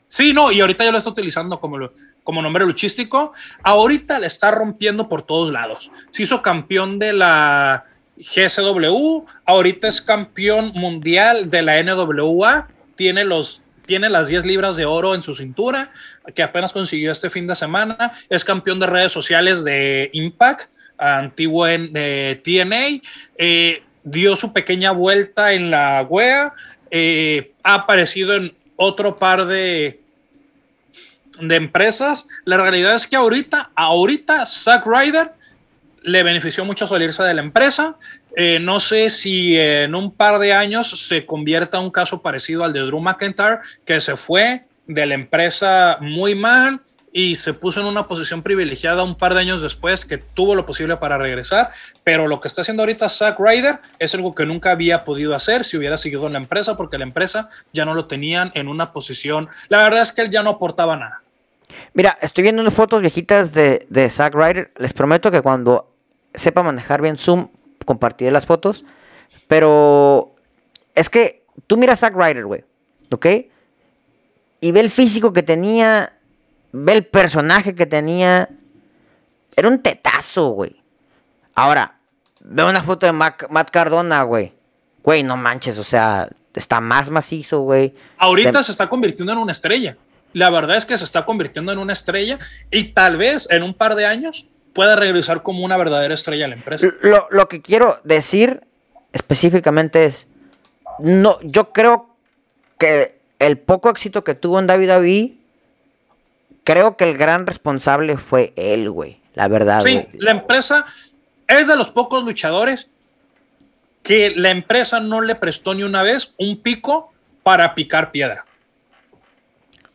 [0.07, 1.89] Sí, no, y ahorita ya lo está utilizando como,
[2.23, 3.33] como nombre luchístico.
[3.61, 5.91] Ahorita le está rompiendo por todos lados.
[6.11, 7.85] Se hizo campeón de la
[8.17, 14.85] GSW, ahorita es campeón mundial de la NWA, tiene, los, tiene las 10 libras de
[14.85, 15.91] oro en su cintura,
[16.35, 21.67] que apenas consiguió este fin de semana, es campeón de redes sociales de Impact, antiguo
[21.67, 23.01] en de TNA.
[23.37, 26.53] Eh, dio su pequeña vuelta en la wea,
[26.91, 29.99] eh, ha aparecido en otro par de,
[31.39, 32.27] de empresas.
[32.45, 35.31] La realidad es que ahorita, ahorita Zack Ryder
[36.03, 37.97] le benefició mucho salirse de la empresa.
[38.39, 42.71] Eh, no sé si en un par de años se convierta un caso parecido al
[42.71, 46.81] de Drew McIntyre, que se fue de la empresa muy mal
[47.11, 50.67] y se puso en una posición privilegiada un par de años después que tuvo lo
[50.67, 51.71] posible para regresar,
[52.03, 55.65] pero lo que está haciendo ahorita Zack Ryder es algo que nunca había podido hacer
[55.65, 58.93] si hubiera seguido en la empresa, porque la empresa ya no lo tenían en una
[58.93, 61.23] posición, la verdad es que él ya no aportaba nada.
[61.95, 65.91] Mira, estoy viendo unas fotos viejitas de, de Zack Ryder, les prometo que cuando
[66.35, 67.49] sepa manejar bien Zoom,
[67.87, 68.85] compartiré las fotos,
[69.47, 70.35] pero
[70.93, 72.65] es que tú miras a Zack Ryder, güey,
[73.11, 73.25] ¿ok?
[74.59, 76.13] Y ve el físico que tenía,
[76.71, 78.49] ve el personaje que tenía.
[79.55, 80.83] Era un tetazo, güey.
[81.55, 81.97] Ahora,
[82.41, 84.53] ve una foto de Matt Cardona, güey.
[85.01, 87.95] Güey, no manches, o sea, está más macizo, güey.
[88.17, 88.71] Ahorita se...
[88.71, 89.97] está convirtiendo en una estrella.
[90.33, 92.37] La verdad es que se está convirtiendo en una estrella
[92.69, 94.45] y tal vez en un par de años
[94.77, 96.87] pueda regresar como una verdadera estrella a la empresa.
[97.01, 98.61] Lo, lo que quiero decir
[99.11, 100.27] específicamente es,
[100.99, 102.15] no, yo creo
[102.77, 105.31] que el poco éxito que tuvo en David David,
[106.63, 109.19] creo que el gran responsable fue él, güey.
[109.33, 109.81] La verdad.
[109.81, 110.85] Sí, la empresa
[111.47, 112.87] es de los pocos luchadores
[114.03, 118.45] que la empresa no le prestó ni una vez un pico para picar piedra.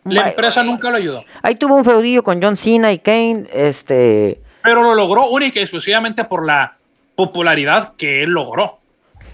[0.03, 1.25] La empresa nunca lo ayudó.
[1.41, 4.42] Ahí tuvo un feudillo con John Cena y Kane, este.
[4.63, 6.75] Pero lo logró única y exclusivamente por la
[7.15, 8.79] popularidad que él logró.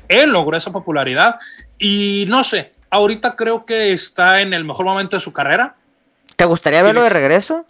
[0.08, 1.36] Él logró esa popularidad
[1.78, 5.76] y no sé, ahorita creo que está en el mejor momento de su carrera.
[6.36, 7.66] ¿Te gustaría verlo de regreso?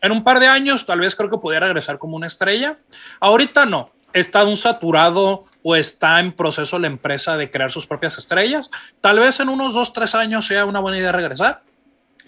[0.00, 2.76] En un par de años tal vez creo que pudiera regresar como una estrella.
[3.20, 3.90] Ahorita no.
[4.12, 8.70] Está un saturado o está en proceso la empresa de crear sus propias estrellas.
[9.00, 11.62] Tal vez en unos dos, tres años sea una buena idea regresar.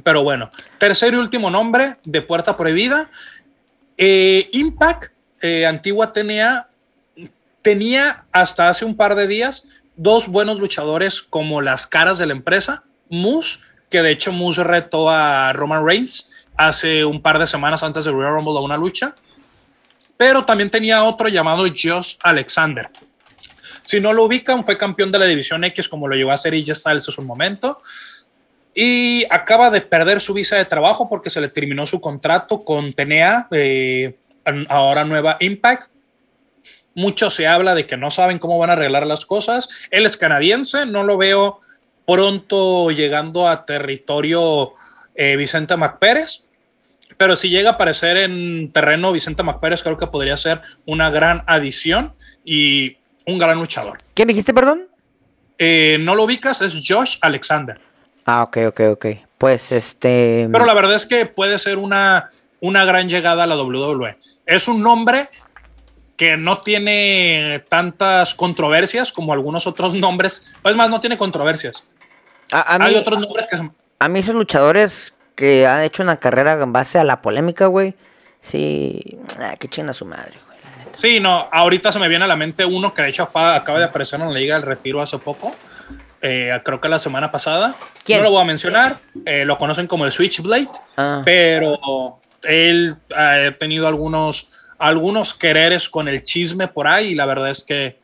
[0.02, 0.48] Pero bueno,
[0.78, 3.10] tercer y último nombre de Puerta Prohibida.
[3.96, 6.68] Eh, Impact, eh, antigua TNA,
[7.62, 9.66] tenía hasta hace un par de días
[9.96, 12.84] dos buenos luchadores como las caras de la empresa.
[13.08, 13.60] Moose,
[13.90, 18.10] que de hecho Moose retó a Roman Reigns hace un par de semanas antes de
[18.10, 19.14] Royal Rumble a una lucha.
[20.16, 22.90] Pero también tenía otro llamado Josh Alexander.
[23.82, 26.54] Si no lo ubican, fue campeón de la División X como lo llevó a hacer
[26.62, 27.80] ya Styles en su momento.
[28.74, 32.92] Y acaba de perder su visa de trabajo porque se le terminó su contrato con
[32.92, 34.16] TNA, eh,
[34.68, 35.94] ahora nueva Impact
[36.94, 39.68] mucho se habla de que no saben cómo van a arreglar las cosas.
[39.90, 41.60] Él es canadiense, no lo veo
[42.06, 44.72] pronto llegando a territorio
[45.14, 46.42] eh, Vicente MacPérez.
[47.16, 51.42] Pero si llega a aparecer en terreno Vicente MacPérez, creo que podría ser una gran
[51.46, 52.14] adición
[52.44, 52.96] y
[53.26, 53.98] un gran luchador.
[54.14, 54.88] ¿Quién dijiste, perdón?
[55.58, 57.80] Eh, no lo ubicas, es Josh Alexander.
[58.26, 59.06] Ah, ok, ok, ok.
[59.38, 60.48] Pues este.
[60.50, 62.30] Pero la verdad es que puede ser una,
[62.60, 64.18] una gran llegada a la WWE.
[64.46, 65.28] Es un nombre
[66.16, 70.52] que no tiene tantas controversias como algunos otros nombres.
[70.64, 71.84] Es más, no tiene controversias.
[72.52, 73.68] A, Hay otros nombres que...
[73.98, 77.94] A mí esos luchadores que han hecho una carrera en base a la polémica, güey,
[78.40, 79.18] sí...
[79.40, 80.58] Ah, qué chinga su madre, güey.
[80.92, 83.84] Sí, no, ahorita se me viene a la mente uno que de hecho acaba de
[83.84, 85.54] aparecer en la Liga del Retiro hace poco.
[86.26, 87.74] Eh, creo que la semana pasada.
[88.08, 88.98] No lo voy a mencionar.
[89.26, 90.70] Eh, lo conocen como el Switchblade.
[90.96, 91.20] Ah.
[91.22, 94.48] Pero él ha tenido algunos
[94.78, 97.98] algunos quereres con el chisme por ahí y la verdad es que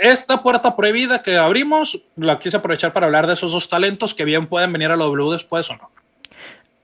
[0.00, 4.24] esta puerta prohibida que abrimos la quise aprovechar para hablar de esos dos talentos que
[4.24, 5.90] bien pueden venir a la W después o no.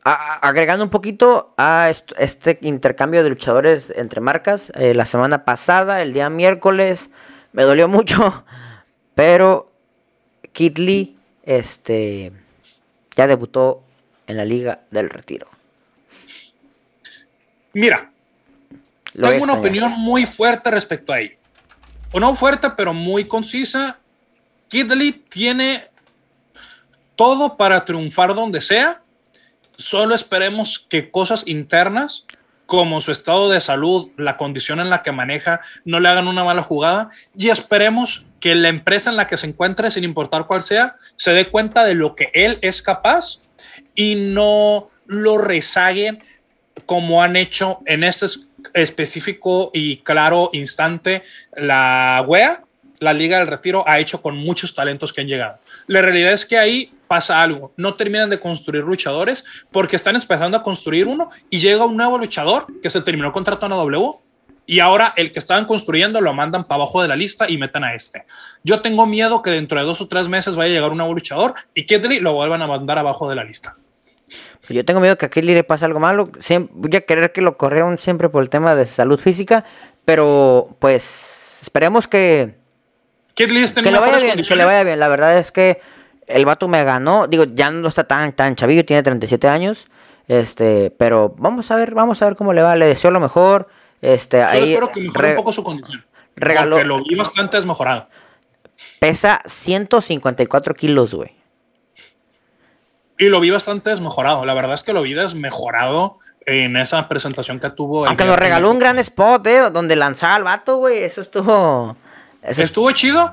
[0.05, 6.13] Agregando un poquito a este intercambio de luchadores entre marcas, eh, la semana pasada, el
[6.13, 7.11] día miércoles,
[7.53, 8.45] me dolió mucho,
[9.15, 9.67] pero
[10.53, 12.33] Kid Lee este,
[13.17, 13.83] ya debutó
[14.27, 15.49] en la Liga del Retiro.
[17.73, 18.11] Mira,
[19.13, 21.37] tengo una opinión muy fuerte respecto a ello.
[22.13, 23.99] O no fuerte, pero muy concisa.
[24.69, 24.93] Kid
[25.29, 25.89] tiene
[27.17, 29.03] todo para triunfar donde sea.
[29.77, 32.25] Solo esperemos que cosas internas,
[32.69, 36.45] como su estado de salud, la condición en la que maneja, no le hagan una
[36.45, 37.09] mala jugada.
[37.35, 41.31] Y esperemos que la empresa en la que se encuentre, sin importar cuál sea, se
[41.31, 43.39] dé cuenta de lo que él es capaz
[43.95, 46.23] y no lo rezaguen
[46.85, 51.23] como han hecho en estos específico y claro instante
[51.57, 52.65] la WEA,
[53.01, 55.59] la Liga del Retiro, ha hecho con muchos talentos que han llegado.
[55.87, 60.57] La realidad es que ahí pasa algo, no terminan de construir luchadores porque están empezando
[60.57, 64.13] a construir uno y llega un nuevo luchador que se terminó contrato en W
[64.67, 67.85] y ahora el que estaban construyendo lo mandan para abajo de la lista y metan
[67.85, 68.27] a este.
[68.63, 71.15] Yo tengo miedo que dentro de dos o tres meses vaya a llegar un nuevo
[71.15, 73.77] luchador y Kedley lo vuelvan a mandar abajo de la lista.
[74.69, 76.31] Yo tengo miedo que a Kelly le pase algo malo.
[76.73, 79.65] voy a querer que lo corrieron siempre por el tema de salud física.
[80.05, 82.55] Pero pues esperemos que.
[83.35, 85.01] que le vaya bien, que le vaya bien.
[85.01, 85.81] La verdad es que
[86.29, 87.27] el vato me ganó.
[87.27, 89.89] Digo, ya no está tan, tan chavillo, tiene 37 años.
[90.29, 92.77] Este, pero vamos a ver, vamos a ver cómo le va.
[92.77, 93.69] Le deseo lo mejor.
[94.03, 96.05] Este, Yo ahí espero que mejore re- un poco su condición.
[96.37, 98.09] regaló- Porque lo vi bastante desmejorado.
[99.01, 101.35] pesa 154 kilos, güey.
[103.19, 104.45] Y lo vi bastante desmejorado.
[104.45, 108.07] La verdad es que lo vi desmejorado en esa presentación que tuvo.
[108.07, 110.99] Aunque nos regaló un gran spot, eh, donde lanzaba al vato, güey.
[111.03, 111.97] Eso estuvo.
[112.43, 113.33] Eso Estuvo chido,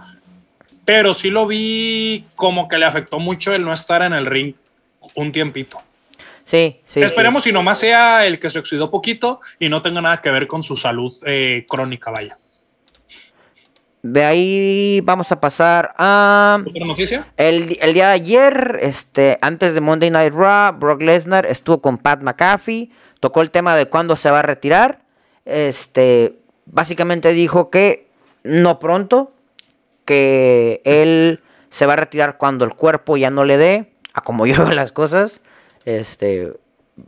[0.85, 4.53] pero sí lo vi como que le afectó mucho el no estar en el ring
[5.15, 5.77] un tiempito.
[6.43, 7.01] Sí, sí.
[7.01, 10.47] Esperemos si nomás sea el que se oxidó poquito y no tenga nada que ver
[10.47, 12.37] con su salud eh, crónica, vaya.
[14.03, 16.59] De ahí vamos a pasar a.
[16.63, 17.27] ¿Otra noticia?
[17.37, 21.97] El, el día de ayer, este, antes de Monday Night Raw, Brock Lesnar estuvo con
[21.97, 24.99] Pat McAfee, tocó el tema de cuándo se va a retirar.
[25.45, 26.37] Este,
[26.67, 28.07] básicamente dijo que
[28.43, 29.33] no pronto,
[30.05, 34.45] que él se va a retirar cuando el cuerpo ya no le dé, a como
[34.47, 35.41] yo veo las cosas.
[35.83, 36.53] Este,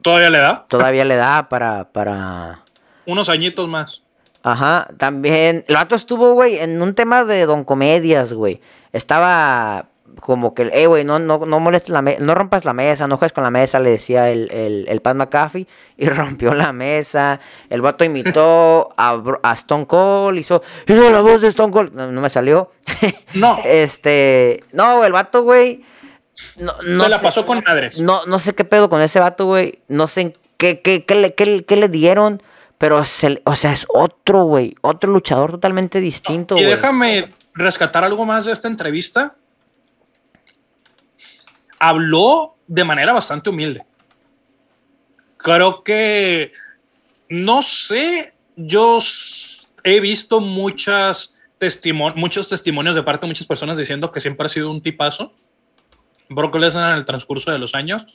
[0.02, 0.65] ¿Todavía le da?
[0.68, 2.64] todavía le da para, para,
[3.06, 4.03] Unos añitos más.
[4.44, 5.64] Ajá, también.
[5.68, 8.61] El vato estuvo, güey, en un tema de don comedias, güey.
[8.94, 9.88] Estaba
[10.19, 13.18] como que, eh, güey, no, no, no molestes la mesa, no rompas la mesa, no
[13.18, 15.68] juegues con la mesa, le decía el, el, el Pat McAfee,
[15.98, 17.39] y rompió la mesa.
[17.69, 21.94] El vato imitó a, a Stone Cold, hizo, hizo la voz de Stone Cold.
[21.94, 22.72] No, no me salió.
[23.34, 23.57] No.
[23.65, 25.84] este, no, el vato, güey.
[26.57, 27.98] No, no se la sé- pasó con madres.
[27.99, 29.80] no, no sé qué pedo con ese vato, güey.
[29.88, 32.41] No sé qué, qué, qué le, qué- qué le dieron.
[32.77, 34.76] Pero, se, o sea, es otro, güey.
[34.81, 36.76] Otro luchador totalmente distinto, y güey.
[36.76, 39.34] déjame rescatar algo más de esta entrevista.
[41.79, 43.85] Habló de manera bastante humilde.
[45.37, 46.51] Creo que,
[47.29, 48.99] no sé, yo
[49.83, 54.81] he visto muchos testimonios de parte de muchas personas diciendo que siempre ha sido un
[54.81, 55.33] tipazo.
[56.29, 58.05] Brock Lesnar en el transcurso de los años.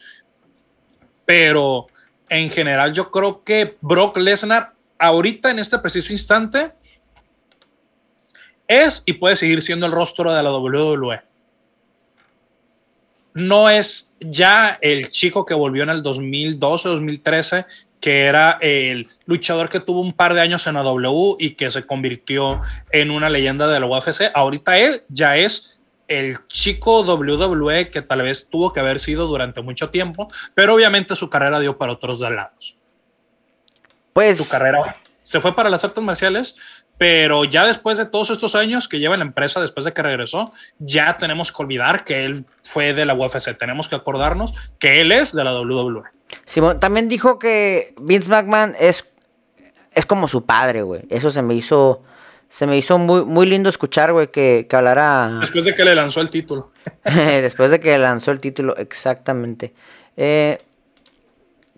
[1.25, 1.87] Pero
[2.29, 6.73] en general yo creo que Brock Lesnar ahorita en este preciso instante
[8.67, 11.23] es y puede seguir siendo el rostro de la WWE.
[13.35, 17.67] No es ya el chico que volvió en el 2012, 2013,
[18.01, 21.71] que era el luchador que tuvo un par de años en la W y que
[21.71, 22.61] se convirtió
[22.91, 24.31] en una leyenda de la UFC.
[24.35, 29.63] Ahorita él ya es el chico WWE que tal vez tuvo que haber sido durante
[29.63, 32.77] mucho tiempo, pero obviamente su carrera dio para otros lados
[34.13, 36.57] Pues, su carrera se fue para las artes marciales,
[36.99, 40.03] pero ya después de todos estos años que lleva en la empresa, después de que
[40.03, 43.57] regresó, ya tenemos que olvidar que él fue de la UFC.
[43.59, 46.05] Tenemos que acordarnos que él es de la WWE.
[46.47, 49.11] Simón también dijo que Vince McMahon es,
[49.93, 51.03] es como su padre, güey.
[51.11, 52.03] Eso se me hizo,
[52.49, 55.95] se me hizo muy, muy lindo escuchar, güey, que, que hablara Después de que le
[55.95, 56.73] lanzó el título.
[57.05, 59.75] después de que lanzó el título, exactamente.
[60.17, 60.59] Eh,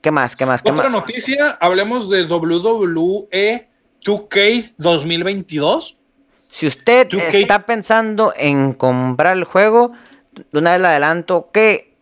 [0.00, 0.36] ¿Qué más?
[0.36, 0.62] ¿Qué más?
[0.62, 0.92] ¿Qué Otra más?
[0.92, 3.68] noticia, hablemos de WWE
[4.04, 5.96] 2K 2022.
[6.48, 7.34] Si usted 2K.
[7.34, 9.92] está pensando en comprar el juego,
[10.52, 11.94] de una vez le adelanto que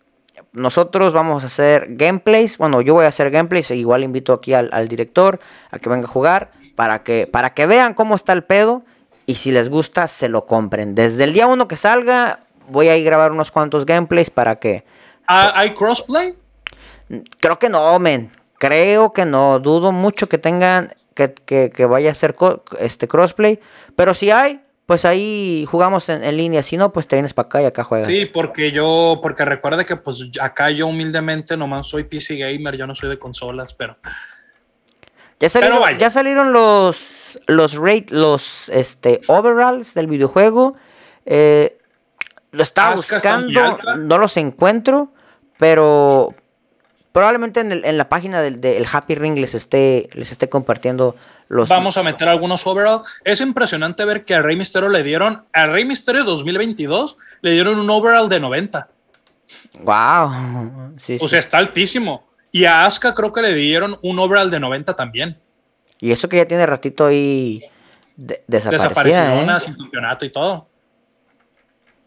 [0.53, 2.59] nosotros vamos a hacer gameplays.
[2.59, 3.71] Bueno, yo voy a hacer gameplays.
[3.71, 5.41] e Igual invito aquí al, al director
[5.71, 8.83] a que venga a jugar para que, para que vean cómo está el pedo.
[9.27, 10.95] Y si les gusta, se lo compren.
[10.95, 14.57] Desde el día uno que salga, voy a ir a grabar unos cuantos gameplays para
[14.57, 14.85] que.
[15.29, 16.35] Ah, ¿Hay crossplay?
[17.41, 18.33] Creo que no, men.
[18.59, 19.59] Creo que no.
[19.59, 20.95] Dudo mucho que tengan.
[21.15, 22.35] Que, que- que vaya a ser
[22.81, 23.61] este crossplay.
[23.97, 26.63] Pero si hay, pues ahí jugamos en, en línea.
[26.63, 28.07] Si no, pues te vienes para acá y acá juegas.
[28.09, 32.87] Sí, porque yo, porque recuerda que pues acá yo humildemente nomás soy PC gamer, yo
[32.87, 33.97] no soy de consolas, pero
[35.41, 35.99] Ya salieron, vaya.
[35.99, 40.77] ya salieron los los rate, los este overalls del videojuego.
[41.25, 41.79] Eh,
[42.51, 45.15] lo estaba muy buscando, no los encuentro,
[45.59, 46.35] pero
[47.13, 51.15] probablemente en, el- en la página del, del Happy Ring les esté les esté compartiendo
[51.49, 53.03] los vamos a meter algunos overall.
[53.25, 57.79] Es impresionante ver que a Rey Mysterio le dieron, a Rey Mysterio 2022 le dieron
[57.79, 58.89] un overall de 90.
[59.81, 60.93] Wow.
[60.99, 61.29] Sí, O sí.
[61.29, 62.25] sea, está altísimo.
[62.51, 65.39] Y a Asuka creo que le dieron un overall de 90 también.
[66.01, 67.63] Y eso que ya tiene ratito ahí
[68.17, 68.89] de- desaparecida,
[69.25, 69.61] Desapareció ¿eh?
[69.65, 70.69] sin campeonato y todo.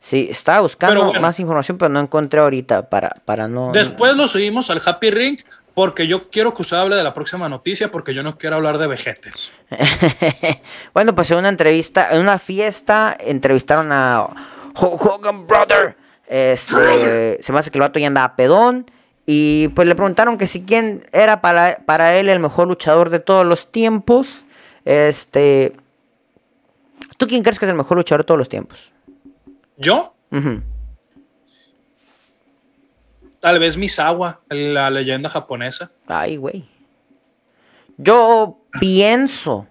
[0.06, 1.20] Sí, estaba buscando bueno.
[1.20, 3.72] más información, pero no encontré ahorita para, para no.
[3.72, 5.40] Después lo subimos al Happy Ring
[5.74, 8.78] porque yo quiero que usted hable de la próxima noticia porque yo no quiero hablar
[8.78, 9.50] de vejetes.
[10.94, 14.28] bueno, pues en una entrevista, en una fiesta, entrevistaron a
[14.80, 15.98] Hulk Hogan Brother.
[16.28, 18.92] Este, se me hace que el vato ya andaba pedón.
[19.26, 23.18] Y pues le preguntaron que si quién era para, para él el mejor luchador de
[23.18, 24.46] todos los tiempos.
[24.86, 25.74] Este.
[27.18, 28.92] ¿Tú quién crees que es el mejor luchador de todos los tiempos?
[29.78, 30.14] Yo.
[33.40, 35.92] Tal vez Misawa, la leyenda japonesa.
[36.08, 36.68] Ay, güey.
[37.98, 39.68] Yo pienso.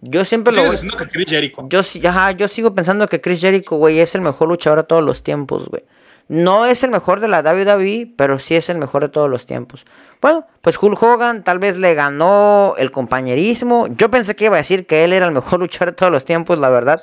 [0.00, 0.70] Yo siempre lo.
[0.70, 1.66] diciendo que Chris Jericho.
[1.68, 5.02] Yo, ajá, yo sigo pensando que Chris Jericho, güey, es el mejor luchador de todos
[5.02, 5.82] los tiempos, güey.
[6.28, 9.46] No es el mejor de la WWE, pero sí es el mejor de todos los
[9.46, 9.84] tiempos.
[10.22, 13.88] Bueno, pues Hulk Hogan tal vez le ganó el compañerismo.
[13.88, 16.24] Yo pensé que iba a decir que él era el mejor luchador de todos los
[16.24, 17.02] tiempos, la verdad.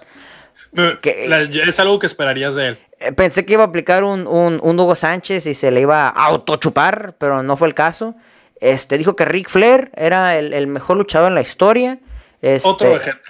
[0.75, 2.79] Eh, que- la- es algo que esperarías de él.
[2.99, 6.07] Eh, Pensé que iba a aplicar un, un, un Hugo Sánchez y se le iba
[6.07, 8.15] a autochupar, pero no fue el caso.
[8.59, 11.99] Este, dijo que Ric Flair era el, el mejor luchador en la historia.
[12.41, 13.21] Este, Otro ejemplo.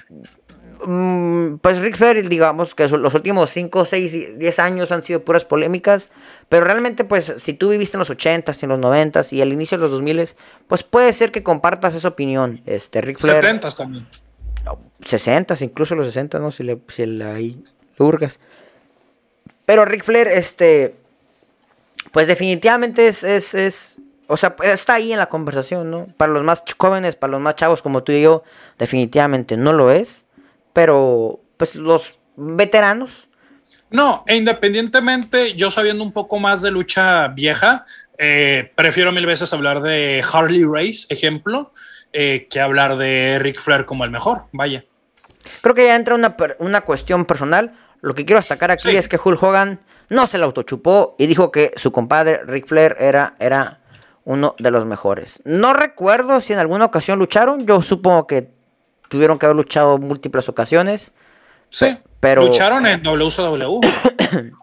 [0.85, 5.43] Mm, pues Ric Flair, digamos que los últimos 5, 6, 10 años han sido puras
[5.43, 6.11] polémicas,
[6.49, 9.77] pero realmente pues si tú viviste en los 80s, en los 90s y al inicio
[9.80, 10.30] de los 2000
[10.68, 12.61] pues puede ser que compartas esa opinión.
[12.68, 14.07] Este Ric Flair 70 también.
[15.02, 16.52] 60, incluso los 60, ¿no?
[16.52, 17.57] Si le, si le
[17.98, 18.39] hurgas.
[19.65, 20.95] Pero Ric Flair, este,
[22.11, 26.07] pues definitivamente es, es, o sea, está ahí en la conversación, ¿no?
[26.18, 28.44] Para los más jóvenes, para los más chavos como tú y yo,
[28.77, 30.26] definitivamente no lo es.
[30.73, 33.30] Pero, pues los veteranos,
[33.89, 37.85] No, e independientemente, yo sabiendo un poco más de lucha vieja,
[38.18, 41.72] eh, prefiero mil veces hablar de Harley Race, ejemplo,
[42.13, 44.43] eh, que hablar de Ric Flair como el mejor.
[44.51, 44.84] Vaya.
[45.61, 47.73] creo que ya entra una, una cuestión personal.
[48.01, 48.95] Lo que quiero destacar aquí Sí.
[48.95, 49.79] es que Hulk Hogan
[50.09, 53.79] no se la autochupó y dijo que su compadre Ric Flair era, era
[54.23, 55.41] uno de los mejores.
[55.45, 57.65] No recuerdo si en alguna ocasión lucharon.
[57.65, 58.49] Yo supongo que
[59.09, 61.13] tuvieron que haber luchado múltiples ocasiones.
[61.69, 63.79] Sí, Pe- pero- lucharon en WCW.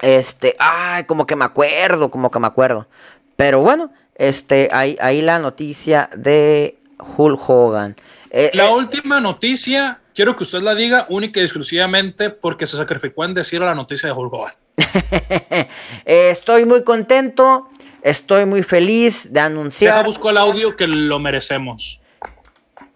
[0.00, 2.88] Este, ay, como que me acuerdo, como que me acuerdo.
[3.36, 6.78] Pero bueno, este, ahí, ahí la noticia de
[7.16, 7.96] Hulk Hogan.
[8.30, 12.76] Eh, La eh, última noticia, quiero que usted la diga única y exclusivamente porque se
[12.76, 14.54] sacrificó en decir la noticia de Hulk Hogan.
[16.04, 17.68] eh, estoy muy contento,
[18.02, 22.00] estoy muy feliz de Deja anunciar, busco el audio que lo merecemos.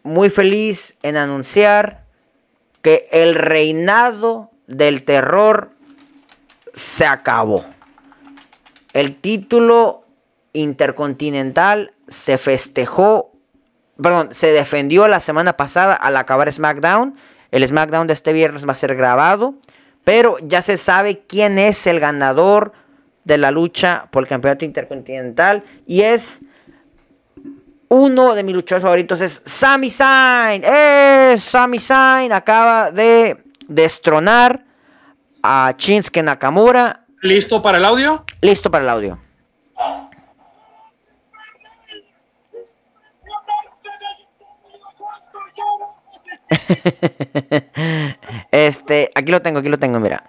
[0.03, 2.05] muy feliz en anunciar
[2.83, 5.71] que el reinado del terror
[6.75, 7.65] se acabó.
[8.93, 10.05] El título
[10.53, 13.33] intercontinental se festejó,
[14.01, 17.17] perdón, se defendió la semana pasada al acabar SmackDown.
[17.51, 19.55] El SmackDown de este viernes va a ser grabado,
[20.05, 22.73] pero ya se sabe quién es el ganador
[23.25, 26.41] de la lucha por el campeonato intercontinental y es
[27.89, 30.63] uno de mis luchadores favoritos es Sami Zayn.
[30.65, 31.37] ¡Eh!
[31.39, 34.65] Sami Zayn acaba de destronar
[35.43, 37.05] a Shinsuke Nakamura.
[37.23, 38.25] ¿Listo para el audio?
[38.41, 39.19] Listo para el audio.
[48.51, 50.25] Este, aquí lo tengo, aquí lo tengo, mira.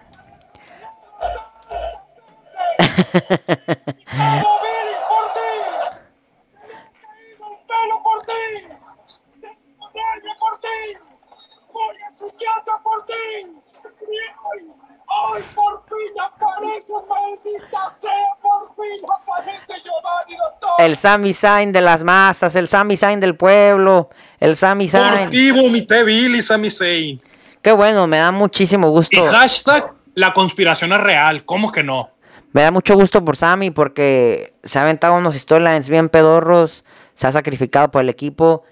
[20.78, 24.08] El Sami Zayn de las masas, el Sami Zayn del pueblo,
[24.40, 25.20] el Sami Zayn.
[25.24, 27.20] Por ti vomité Billy Sami Zayn.
[27.62, 29.26] Qué bueno, me da muchísimo Y gusto.
[29.30, 31.44] hashtag la conspiración es real.
[31.44, 32.10] ¿Cómo que no?
[32.52, 36.84] Me da mucho gusto por Sammy porque se ha aventado unos storylines bien pedorros,
[37.14, 38.64] se ha sacrificado por el equipo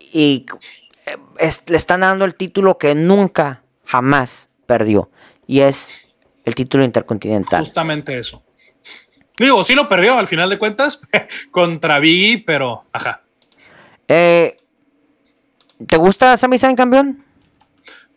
[0.00, 0.46] y
[1.06, 5.10] eh, es- le están dando el título que nunca, jamás perdió.
[5.46, 5.88] Y es
[6.44, 7.60] el título intercontinental.
[7.64, 8.42] Justamente eso.
[9.38, 10.98] Digo, sí lo perdió al final de cuentas
[11.50, 13.20] contra Biggie, pero ajá.
[14.08, 14.56] Eh,
[15.86, 17.24] ¿Te gusta Sami Zayn campeón?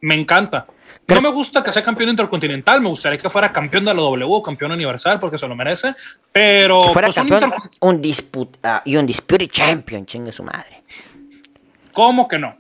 [0.02, 0.66] Me encanta.
[0.68, 0.76] No
[1.16, 4.42] ¿Crees- me gusta que sea campeón intercontinental, me gustaría que fuera campeón de la W,
[4.44, 5.96] campeón universal, porque se lo merece.
[6.32, 10.32] Pero Que fuera pues, un campeón inter- un disput ah, y un disputed champion, chingue
[10.32, 10.84] su madre.
[11.94, 12.56] ¿Cómo que no?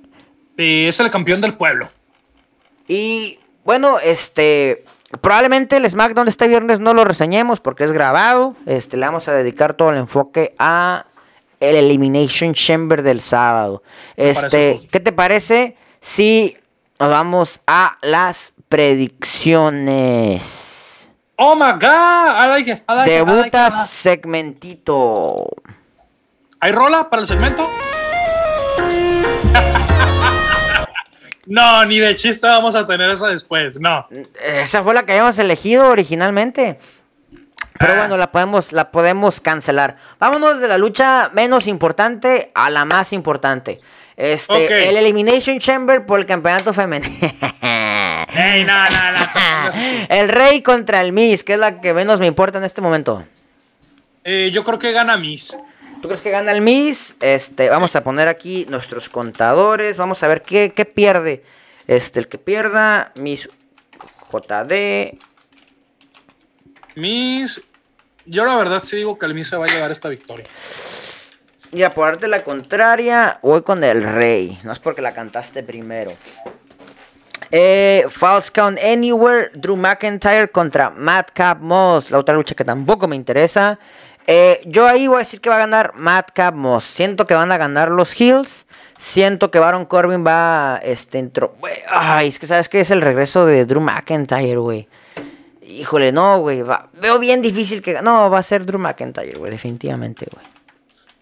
[0.57, 1.89] Es el campeón del pueblo.
[2.88, 4.84] Y bueno, este.
[5.21, 8.55] Probablemente el SmackDown de este viernes no lo reseñemos porque es grabado.
[8.67, 11.05] Este, le vamos a dedicar todo el enfoque a
[11.60, 13.84] el Elimination Chamber del sábado.
[14.15, 14.80] Este.
[14.91, 16.56] ¿qué te parece si
[16.98, 21.07] vamos a las predicciones?
[21.36, 23.73] Oh my god, I like it, I like it, I like Debuta it.
[23.88, 25.48] segmentito.
[26.60, 27.65] ¿Hay rola para el segmento?
[31.45, 33.80] no, ni de chiste vamos a tener eso después.
[33.80, 34.06] No.
[34.44, 36.77] Esa fue la que habíamos elegido originalmente.
[37.80, 39.95] Pero bueno, la podemos, la podemos cancelar.
[40.19, 43.80] Vámonos de la lucha menos importante a la más importante.
[44.18, 47.10] Este, el Elimination Chamber por el campeonato femenino.
[47.61, 49.72] Ey, no, no, no.
[50.10, 53.26] el Rey contra el Miss, que es la que menos me importa en este momento.
[54.26, 55.56] Eh, yo creo que gana Miss.
[56.01, 57.15] ¿Tú crees que gana el Miss?
[57.22, 59.95] Este, vamos a poner aquí nuestros contadores.
[59.95, 61.45] Vamos a ver qué, qué pierde.
[61.88, 63.49] Este, el que pierda, Miss
[64.34, 65.18] JD.
[66.95, 67.61] Miss.
[68.30, 70.45] Yo la verdad sí digo que el se va a llevar esta victoria.
[71.72, 74.60] Mira, por darte la contraria, voy con el Rey.
[74.64, 76.14] No es porque la cantaste primero.
[77.49, 82.11] Eh, False Count Anywhere, Drew McIntyre contra Madcap Moss.
[82.11, 83.80] La otra lucha que tampoco me interesa.
[84.27, 86.84] Eh, yo ahí voy a decir que va a ganar Madcap Moss.
[86.84, 88.68] Siento que van a ganar los Hills.
[88.99, 93.47] Siento que Baron Corbin va este güey, Ay, es que sabes que es el regreso
[93.47, 94.88] de Drew McIntyre, güey.
[95.70, 96.62] Híjole, no, güey.
[96.64, 98.02] va- Veo bien difícil que.
[98.02, 99.52] No, va a ser Drew McIntyre, güey.
[99.52, 100.46] Definitivamente, güey.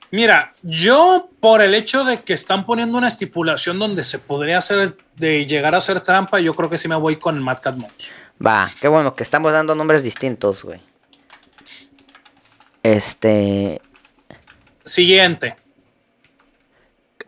[0.10, 4.96] Mira, yo por el hecho de que están poniendo una estipulación donde se podría hacer
[5.16, 7.76] de llegar a hacer trampa, yo creo que sí me voy con Matt Cat.
[8.46, 10.80] Va, qué bueno que estamos dando nombres distintos, güey.
[12.84, 13.82] Este.
[14.86, 15.58] Siguiente.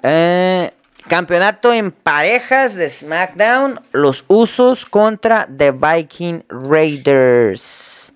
[0.01, 0.71] eh,
[1.09, 3.81] campeonato en parejas de SmackDown.
[3.91, 8.13] Los usos contra The Viking Raiders.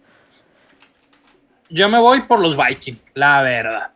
[1.70, 3.92] Yo me voy por los Vikings, la verdad.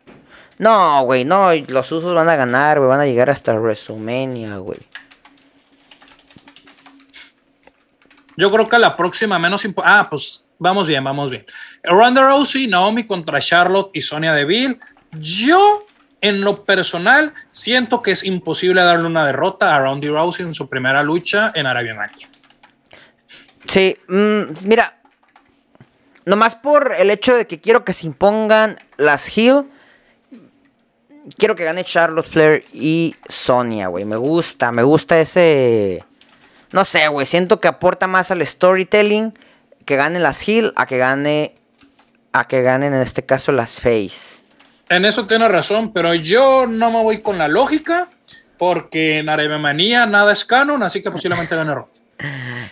[0.58, 1.54] No, güey, no.
[1.68, 2.88] Los usos van a ganar, güey.
[2.90, 4.80] Van a llegar hasta WrestleMania, güey.
[8.36, 11.44] Yo creo que la próxima menos impo- Ah, pues vamos bien, vamos bien.
[11.82, 14.78] Ronda Rousey, Naomi contra Charlotte y Sonia Deville.
[15.12, 15.86] Yo,
[16.20, 20.68] en lo personal, siento que es imposible darle una derrota a Ronda Rousey en su
[20.68, 22.28] primera lucha en Arabia Mania.
[23.66, 24.94] Sí, mm, mira.
[26.24, 29.64] Nomás por el hecho de que quiero que se impongan las Hill.
[31.38, 34.04] Quiero que gane Charlotte Flair y Sonia, güey.
[34.04, 36.04] Me gusta, me gusta ese.
[36.72, 37.26] No sé, güey.
[37.26, 39.32] Siento que aporta más al storytelling
[39.86, 41.54] que gane las Hill a que gane.
[42.32, 44.37] A que ganen en este caso las Face.
[44.88, 48.08] En eso tiene razón, pero yo no me voy con la lógica,
[48.56, 51.74] porque en Arabia Manía nada es canon, así que posiblemente gane.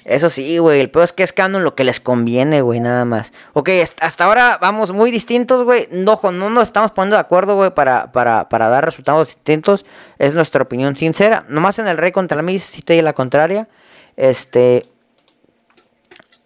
[0.04, 0.80] Eso sí, güey.
[0.80, 3.32] El peor es que es canon lo que les conviene, güey, nada más.
[3.52, 3.70] Ok,
[4.00, 5.88] hasta ahora vamos muy distintos, güey.
[5.90, 9.84] No, no nos estamos poniendo de acuerdo, güey, para, para, para dar resultados distintos.
[10.18, 11.44] Es nuestra opinión sincera.
[11.48, 13.68] Nomás en el Rey contra mí sí te di la contraria.
[14.16, 14.86] Este.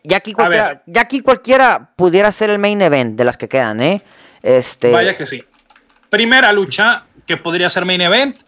[0.03, 3.81] Ya aquí, cualquiera, ya aquí cualquiera pudiera ser el main event de las que quedan,
[3.81, 4.03] ¿eh?
[4.43, 4.91] Este.
[4.91, 5.45] Vaya que sí.
[6.11, 8.39] Primera lucha que podría ser main event,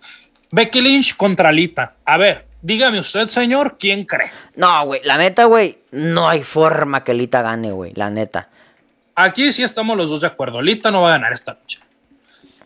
[0.51, 1.95] Becky Lynch contra Lita.
[2.05, 4.33] A ver, dígame usted, señor, ¿quién cree?
[4.57, 5.79] No, güey, la neta, güey.
[5.93, 8.49] No hay forma que Lita gane, güey, la neta.
[9.15, 10.61] Aquí sí estamos los dos de acuerdo.
[10.61, 11.79] Lita no va a ganar esta lucha.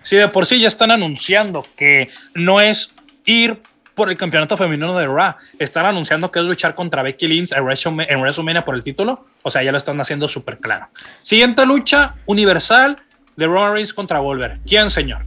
[0.03, 2.91] Si de por sí ya están anunciando que no es
[3.25, 3.61] ir
[3.95, 7.65] por el campeonato femenino de Raw, están anunciando que es luchar contra Becky Lynch en
[7.65, 9.27] WrestleMania, en WrestleMania por el título.
[9.43, 10.89] O sea, ya lo están haciendo súper claro.
[11.23, 13.03] Siguiente lucha, Universal
[13.37, 14.61] de Roman Reigns contra Wolver.
[14.67, 15.25] ¿Quién, señor?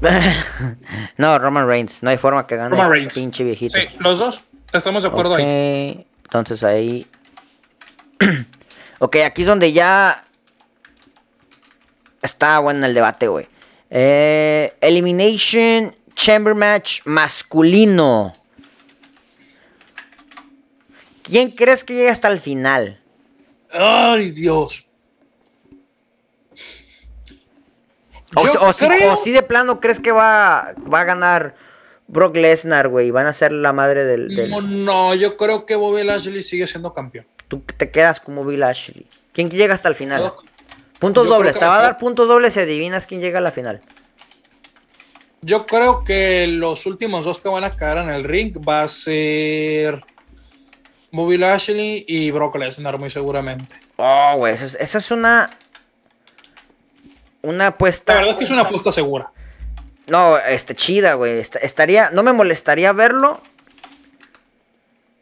[1.18, 2.02] no, Roman Reigns.
[2.04, 2.70] No hay forma que gane.
[2.70, 3.14] Roman Reigns.
[3.14, 3.78] Pinche viejito.
[3.78, 4.44] Sí, los dos.
[4.74, 6.06] Estamos de acuerdo ahí.
[6.24, 7.08] Entonces ahí.
[9.00, 10.24] ok, aquí es donde ya.
[12.22, 13.48] Está bueno el debate, güey.
[13.90, 18.34] Eh, Elimination Chamber Match masculino.
[21.24, 23.00] ¿Quién crees que llegue hasta el final?
[23.72, 24.86] Ay, Dios.
[28.36, 31.56] O, si- o si, creo- o si de plano crees que va, va a ganar
[32.08, 33.12] Brock Lesnar, güey.
[33.12, 34.36] Van a ser la madre del.
[34.36, 37.26] del- No, no, yo creo que Bobby Lashley sigue siendo campeón.
[37.48, 39.08] Tú te quedas como Bill Ashley.
[39.34, 40.22] ¿Quién llega hasta el final?
[40.24, 40.36] Yo-
[41.00, 41.58] Puntos yo dobles.
[41.58, 43.82] Te va a dar puntos dobles si adivinas quién llega a la final.
[45.42, 48.88] Yo creo que los últimos dos que van a quedar en el ring va a
[48.90, 50.04] ser
[51.12, 53.74] Bobby Lashley y Brock Lesnar, muy seguramente.
[53.96, 54.54] Oh, güey.
[54.54, 55.12] Esa es, es
[57.42, 57.52] una.
[57.54, 58.14] Una La apuesta.
[58.16, 59.32] verdad es que es una apuesta segura.
[60.08, 61.40] No, este, chida, güey.
[61.40, 62.10] Est- estaría.
[62.12, 63.42] No me molestaría verlo.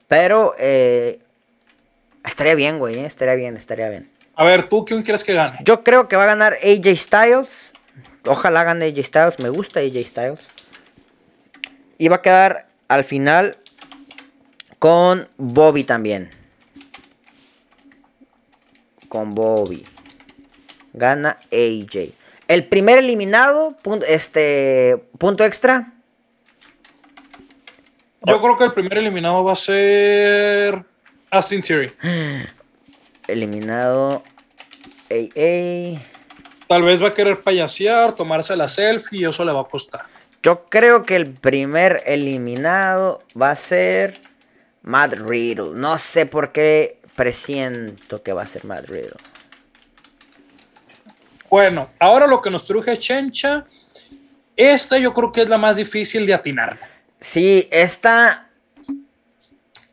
[0.07, 1.19] Pero, eh.
[2.25, 2.95] Estaría bien, güey.
[2.99, 4.09] eh, Estaría bien, estaría bien.
[4.35, 5.57] A ver, ¿tú quién quieres que gane?
[5.63, 7.71] Yo creo que va a ganar AJ Styles.
[8.25, 9.39] Ojalá gane AJ Styles.
[9.39, 10.47] Me gusta AJ Styles.
[11.97, 13.57] Y va a quedar al final
[14.79, 16.29] con Bobby también.
[19.09, 19.85] Con Bobby.
[20.97, 22.13] Gana AJ.
[22.47, 25.93] El primer eliminado, punto, este, punto extra.
[28.25, 30.83] Yo creo que el primer eliminado va a ser
[31.31, 31.93] Austin Theory.
[33.27, 34.23] Eliminado
[35.09, 35.99] AA.
[36.67, 40.05] Tal vez va a querer payasear, tomarse la selfie y eso le va a costar.
[40.43, 44.21] Yo creo que el primer eliminado va a ser
[44.81, 45.71] Matt Riddle.
[45.73, 49.17] No sé por qué presiento que va a ser Matt Riddle.
[51.49, 53.65] Bueno, ahora lo que nos truje Chencha,
[54.55, 56.77] esta yo creo que es la más difícil de atinar.
[57.19, 58.49] Sí, esta.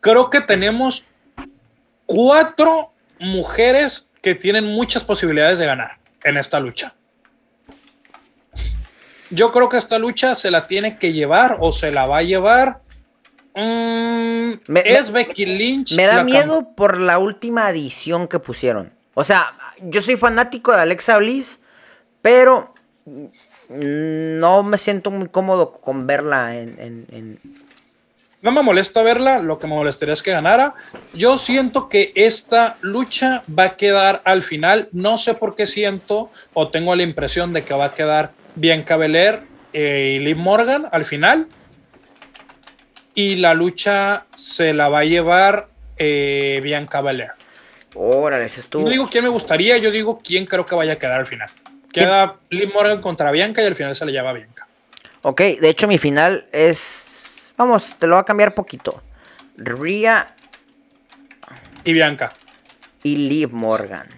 [0.01, 1.05] Creo que tenemos
[2.07, 6.95] cuatro mujeres que tienen muchas posibilidades de ganar en esta lucha.
[9.31, 12.23] Yo creo que esta lucha se la tiene que llevar o se la va a
[12.23, 12.81] llevar.
[13.55, 15.93] Mm, Me- es me- Becky Lynch.
[15.95, 18.93] Me da miedo por la última edición que pusieron.
[19.15, 21.61] O sea, yo soy fanático de Alexa Bliss,
[22.23, 22.75] pero
[23.69, 27.39] no me siento muy cómodo con verla en-
[28.43, 30.75] No me molesta verla, lo que me molestaría es que ganara.
[31.15, 34.89] Yo siento que esta lucha va a quedar al final.
[34.93, 38.99] No sé por qué siento o tengo la impresión de que va a quedar Bianca
[38.99, 41.49] Belair eh, y Liv Morgan al final.
[43.15, 47.31] Y la lucha se la va a llevar eh, Bianca Belair.
[47.95, 48.83] Órale, ese estuvo.
[48.85, 51.49] No digo quién me gustaría, yo digo quién creo que vaya a quedar al final.
[51.93, 54.67] Queda Liv Morgan contra Bianca y al final se le lleva Bianca.
[55.23, 57.53] Ok, de hecho mi final es...
[57.57, 59.01] Vamos, te lo voy a cambiar poquito.
[59.57, 60.35] Rhea
[61.85, 62.33] Y Bianca.
[63.05, 64.09] y Liv Morgan.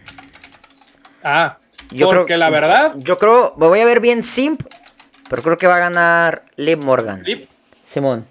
[1.23, 1.59] Ah,
[1.90, 4.62] Yo porque creo, la verdad, Yo creo, me voy a ver bien simp,
[5.28, 7.23] pero creo que va a ganar Liv Morgan.
[7.24, 7.47] Liv
[7.85, 8.27] Simón.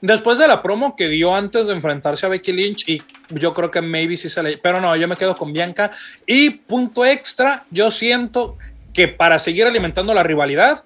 [0.00, 3.70] Después de la promo que dio antes de enfrentarse a Becky Lynch, y yo creo
[3.70, 4.56] que maybe sí se le.
[4.56, 5.90] Pero no, yo me quedo con Bianca.
[6.26, 8.56] Y punto extra, yo siento
[8.94, 10.84] que para seguir alimentando la rivalidad,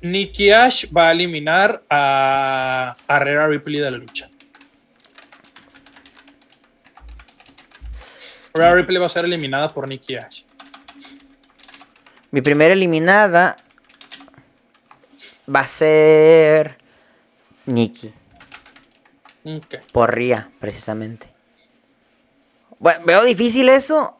[0.00, 4.30] Nikki Ash va a eliminar a, a Ripley de la lucha.
[8.52, 10.42] Rhea Ripley va a ser eliminada por Nikki Ash.
[12.30, 13.56] Mi primera eliminada
[15.52, 16.76] va a ser
[17.66, 18.12] Nikki,
[19.44, 19.76] Ok.
[19.92, 20.18] por
[20.58, 21.28] precisamente.
[22.78, 24.16] Bueno, veo difícil eso,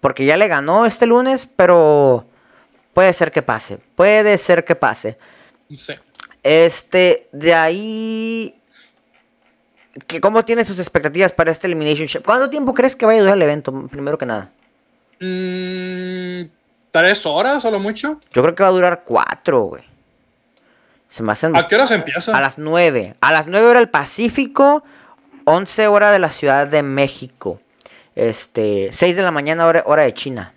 [0.00, 2.24] porque ya le ganó este lunes, pero
[2.94, 5.18] puede ser que pase, puede ser que pase.
[5.74, 5.94] Sí.
[6.42, 8.54] Este, de ahí...
[10.06, 12.26] ¿qué- ¿Cómo tienes tus expectativas para este Elimination Chamber?
[12.26, 14.50] ¿Cuánto tiempo crees que vaya a durar el evento, primero que nada?
[15.20, 16.48] Mm,
[16.90, 18.18] ¿Tres horas a lo mucho?
[18.32, 19.84] Yo creo que va a durar cuatro, güey.
[21.10, 21.54] Se me hacen...
[21.56, 22.34] ¿A qué hora se empieza?
[22.36, 23.16] A las 9.
[23.20, 24.82] A las 9 hora del Pacífico,
[25.44, 27.60] 11 hora de la Ciudad de México.
[28.14, 30.54] Este, 6 de la mañana hora, hora de China.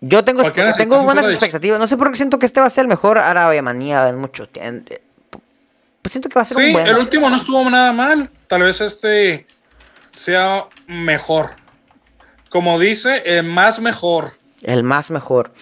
[0.00, 1.78] Yo tengo, ¿Por qué no tengo buenas expectativas.
[1.78, 4.18] No sé por qué siento que este va a ser el mejor Árabe Manía en
[4.18, 4.94] mucho tiempo.
[6.02, 6.86] Pues siento que va a ser Sí, un buen.
[6.86, 8.30] el último no estuvo nada mal.
[8.46, 9.46] Tal vez este
[10.12, 11.50] sea mejor.
[12.50, 14.32] Como dice, el más mejor.
[14.62, 15.52] El más mejor.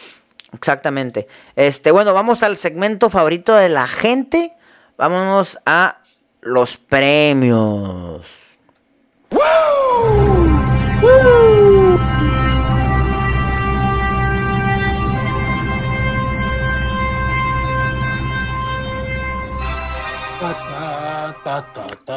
[0.53, 1.27] Exactamente.
[1.57, 4.55] Este, bueno, vamos al segmento favorito de la gente.
[4.97, 5.99] Vámonos a
[6.41, 8.43] los premios.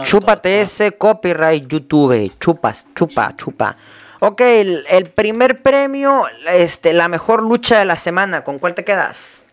[0.03, 2.32] Chúpate ese copyright YouTube.
[2.40, 3.76] Chupas, chupa, chupa.
[4.20, 8.44] Ok, el, el primer premio, este, la mejor lucha de la semana.
[8.44, 9.46] ¿Con cuál te quedas?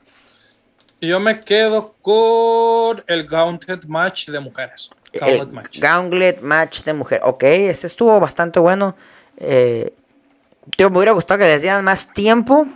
[1.01, 4.89] Yo me quedo con el Gauntlet Match de mujeres.
[5.13, 5.79] Gauntlet El Match.
[5.81, 7.21] Gauntlet Match de mujer.
[7.25, 8.97] Ok, ese estuvo bastante bueno.
[9.37, 9.93] Eh,
[10.77, 12.67] tío, me hubiera gustado que les dieran más tiempo.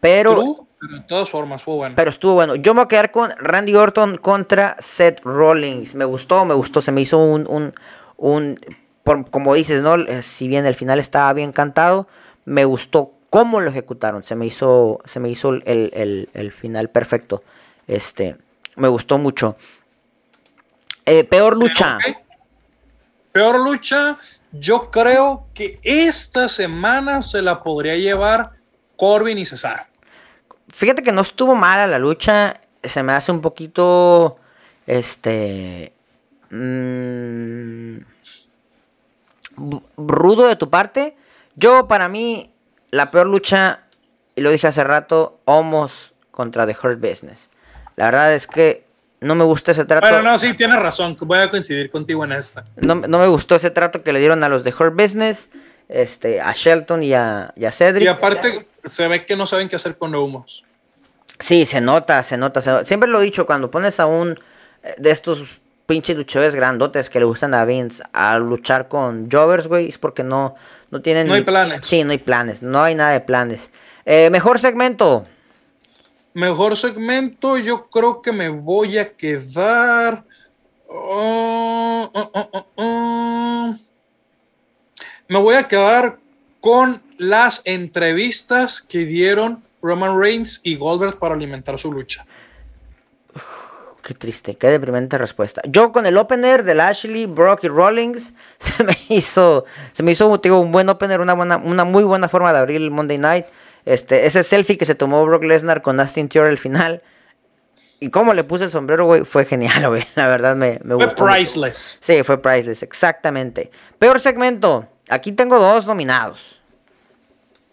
[0.00, 1.96] Pero, pero de todas formas fue bueno.
[1.96, 2.54] pero estuvo bueno.
[2.54, 5.94] Yo me voy a quedar con Randy Orton contra Seth Rollins.
[5.96, 6.80] Me gustó, me gustó.
[6.80, 7.46] Se me hizo un.
[7.48, 7.74] un,
[8.16, 8.60] un
[9.06, 9.94] por- como dices, ¿no?
[9.96, 12.08] Eh, Si bien el final estaba bien cantado,
[12.44, 14.24] me gustó cómo lo ejecutaron.
[14.24, 17.42] Se me hizo, se me hizo el, el- el final perfecto.
[17.86, 18.36] Este,
[18.76, 19.56] me gustó mucho.
[21.06, 21.98] Eh, peor lucha.
[23.32, 24.16] Peor lucha,
[24.52, 28.52] yo creo que esta semana se la podría llevar
[28.96, 29.86] Corbin y Cesar.
[30.72, 32.58] Fíjate que no estuvo mala la lucha.
[32.82, 34.36] Se me hace un poquito.
[34.86, 35.92] Este.
[36.50, 38.04] mm, bu-
[39.96, 41.16] rudo de tu parte.
[41.54, 42.52] Yo, para mí,
[42.90, 43.84] la peor lucha,
[44.34, 47.48] y lo dije hace rato, Homos contra The Hurt Business.
[47.96, 48.86] La verdad es que
[49.20, 50.06] no me gusta ese trato.
[50.06, 51.16] Bueno, no, sí, tienes razón.
[51.20, 52.64] Voy a coincidir contigo en esta.
[52.76, 55.50] No, no me gustó ese trato que le dieron a los de Hurt Business.
[55.88, 58.04] Este, a Shelton y a, y a Cedric.
[58.04, 60.64] Y aparte, se ve que no saben qué hacer con humos.
[61.38, 62.84] Sí, se nota, se nota, se nota.
[62.84, 64.38] Siempre lo he dicho, cuando pones a un
[64.82, 69.68] eh, de estos pinches luchadores grandotes que le gustan a Vince a luchar con Jovers,
[69.68, 70.54] güey, es porque no,
[70.90, 71.28] no tienen...
[71.28, 71.86] No hay ni- planes.
[71.86, 73.70] Sí, no hay planes, no hay nada de planes.
[74.04, 75.24] Eh, mejor segmento.
[76.34, 80.24] Mejor segmento, yo creo que me voy a quedar.
[80.88, 83.74] oh, oh, oh, oh, oh.
[85.28, 86.18] Me voy a quedar
[86.60, 92.26] con las entrevistas que dieron Roman Reigns y Goldberg para alimentar su lucha.
[94.06, 95.62] Qué triste, qué deprimente respuesta.
[95.66, 100.38] Yo con el opener de Lashley, Brock y Rollins se me hizo, se me hizo
[100.38, 103.46] digo, un buen opener, una buena, una muy buena forma de abrir el Monday Night.
[103.84, 107.02] Este, ese selfie que se tomó Brock Lesnar con Austin Theory al final.
[107.98, 110.04] Y cómo le puse el sombrero, güey, fue genial, güey.
[110.14, 111.24] La verdad me, me Fue gustó.
[111.24, 111.34] mucho.
[111.34, 111.96] priceless.
[111.98, 113.72] Sí, fue priceless, exactamente.
[113.98, 114.88] Peor segmento.
[115.08, 116.60] Aquí tengo dos nominados.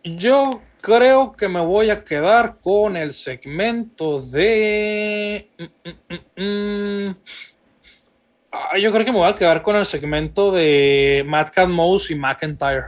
[0.04, 5.50] Yo creo que me voy a quedar con el segmento de.
[5.58, 5.90] Mm,
[6.42, 7.16] mm, mm.
[8.52, 12.12] Ah, yo creo que me voy a quedar con el segmento de Matt Cat Mouse
[12.12, 12.88] y McIntyre.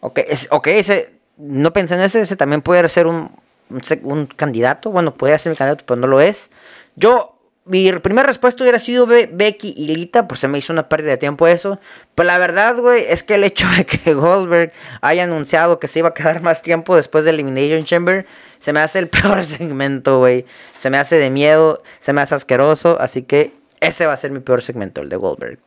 [0.00, 3.30] Ok, es- ok, ese, no pensé en ese, ese también puede ser un,
[3.68, 4.90] un, un candidato.
[4.90, 6.50] Bueno, puede ser mi candidato, pero no lo es.
[6.96, 7.36] Yo,
[7.66, 11.12] mi primera respuesta hubiera sido Be- Becky y Lita, pues se me hizo una pérdida
[11.12, 11.78] de tiempo eso.
[12.14, 14.72] Pero la verdad, güey, es que el hecho de que Goldberg
[15.02, 18.26] haya anunciado que se iba a quedar más tiempo después de Elimination Chamber,
[18.58, 20.46] se me hace el peor segmento, güey.
[20.76, 24.30] Se me hace de miedo, se me hace asqueroso, así que ese va a ser
[24.30, 25.58] mi peor segmento, el de Goldberg.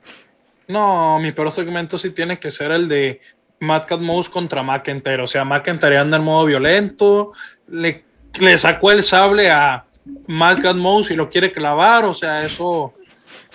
[0.67, 3.21] No, mi peor segmento sí tiene que ser el de
[3.59, 5.21] Matt Mouse contra McIntyre.
[5.23, 7.31] O sea, McIntyre anda en modo violento,
[7.67, 8.03] le,
[8.39, 9.85] le sacó el sable a
[10.27, 12.05] Matt Cat Mouse y lo quiere clavar.
[12.05, 12.93] O sea, eso,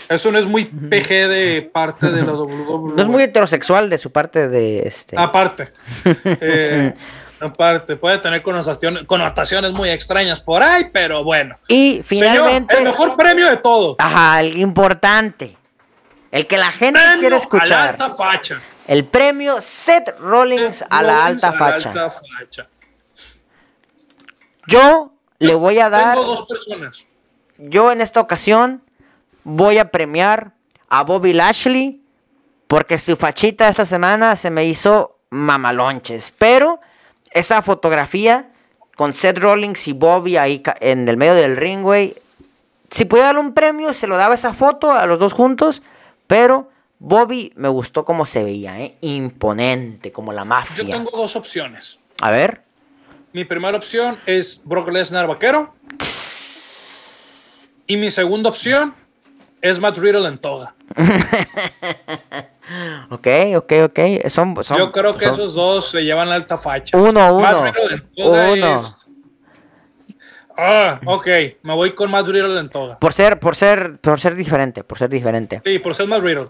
[0.08, 2.94] eso no es muy PG de parte de la WWE.
[2.96, 5.16] No es muy heterosexual de su parte de este.
[5.18, 5.72] Aparte.
[6.40, 6.94] Eh,
[7.40, 11.56] aparte, puede tener connotaciones, connotaciones muy extrañas por ahí, pero bueno.
[11.68, 12.74] Y finalmente.
[12.74, 13.96] Señor, el mejor premio de todos.
[13.98, 15.56] Ajá, el importante.
[16.30, 17.88] El que la gente Premio quiere a la escuchar.
[17.90, 18.60] alta facha.
[18.86, 22.68] El premio Seth Rollins a la Rollins alta a la alta facha.
[24.66, 26.16] Yo le voy a dar.
[26.16, 27.04] Tengo dos personas.
[27.58, 28.82] Yo en esta ocasión
[29.44, 30.52] voy a premiar
[30.88, 32.02] a Bobby Lashley.
[32.66, 36.34] Porque su fachita esta semana se me hizo mamalonches.
[36.36, 36.80] Pero
[37.30, 38.50] esa fotografía
[38.94, 42.14] con Seth Rollins y Bobby ahí en el medio del ring, güey.
[42.90, 45.82] Si pudiera darle un premio, se lo daba esa foto a los dos juntos.
[46.26, 48.96] Pero Bobby me gustó cómo se veía, ¿eh?
[49.00, 50.94] Imponente, como la Yo mafia.
[50.96, 51.98] tengo dos opciones.
[52.20, 52.64] A ver.
[53.32, 55.74] Mi primera opción es Brock Lesnar vaquero.
[57.86, 58.94] Y mi segunda opción
[59.62, 60.74] es Matt Riddle en toga.
[63.10, 63.26] Ok,
[63.56, 63.98] ok, ok.
[64.28, 66.98] Son, son- Yo creo que son- esos dos se llevan la alta facha.
[66.98, 67.72] Uno, Matt uno.
[67.72, 68.74] Riddle en toga Uno.
[68.74, 69.06] es-
[70.54, 71.26] Ah, ok.
[71.62, 72.98] Me voy con Matt Riddle en toga.
[72.98, 75.62] Por ser, por ser, por ser diferente, por ser diferente.
[75.64, 76.48] Sí, por ser Matt Riddle.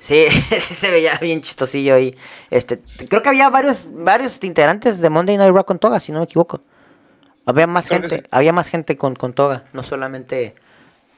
[0.00, 0.24] Sí,
[0.60, 2.16] sí se veía bien chistosillo ahí.
[2.50, 6.18] Este, creo que había varios, varios integrantes de Monday Night Raw con toga, si no
[6.18, 6.62] me equivoco.
[7.46, 8.22] Había más Creo gente, sí.
[8.30, 10.54] había más gente con, con toga, no solamente,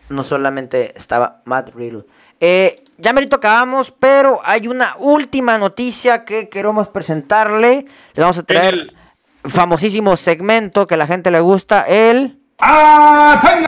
[0.08, 2.04] no solamente estaba Matt Riddle.
[2.40, 7.86] Eh, ya merito acabamos, pero hay una última noticia que queremos presentarle.
[8.14, 8.96] Le vamos a traer el-
[9.44, 12.38] famosísimo segmento que a la gente le gusta, el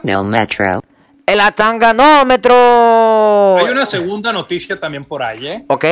[0.02, 0.80] No Metro.
[1.26, 3.56] El atanganómetro.
[3.58, 5.64] Hay una segunda noticia también por ahí, ¿eh?
[5.68, 5.84] Ok.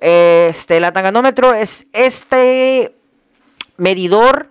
[0.00, 2.94] Este, el atanganómetro es este
[3.76, 4.50] medidor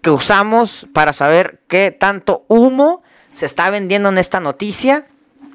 [0.00, 3.02] que usamos para saber qué tanto humo
[3.34, 5.06] se está vendiendo en esta noticia.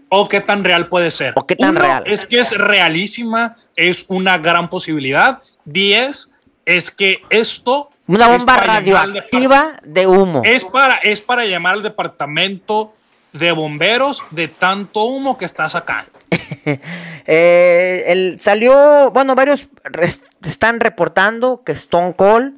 [0.09, 1.33] O qué tan real puede ser.
[1.35, 2.03] O qué tan Uno, real.
[2.05, 5.41] Es que es realísima, es una gran posibilidad.
[5.65, 6.31] Diez,
[6.65, 7.89] es que esto.
[8.07, 10.43] Una bomba radioactiva de humo.
[10.45, 12.93] Es para, es para llamar al departamento
[13.37, 16.11] de bomberos de tanto humo que está sacando.
[17.27, 22.53] Eh, el- salió, bueno, varios res- están reportando que Stone Cold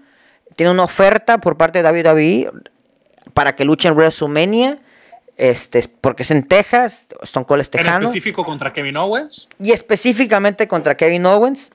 [0.55, 2.51] tiene una oferta por parte de WWE
[3.33, 4.79] para que luche en WrestleMania.
[5.37, 8.05] Este, porque es en Texas, Stone Cold es En tejano.
[8.07, 9.47] específico contra Kevin Owens.
[9.59, 11.69] Y específicamente contra Kevin Owens.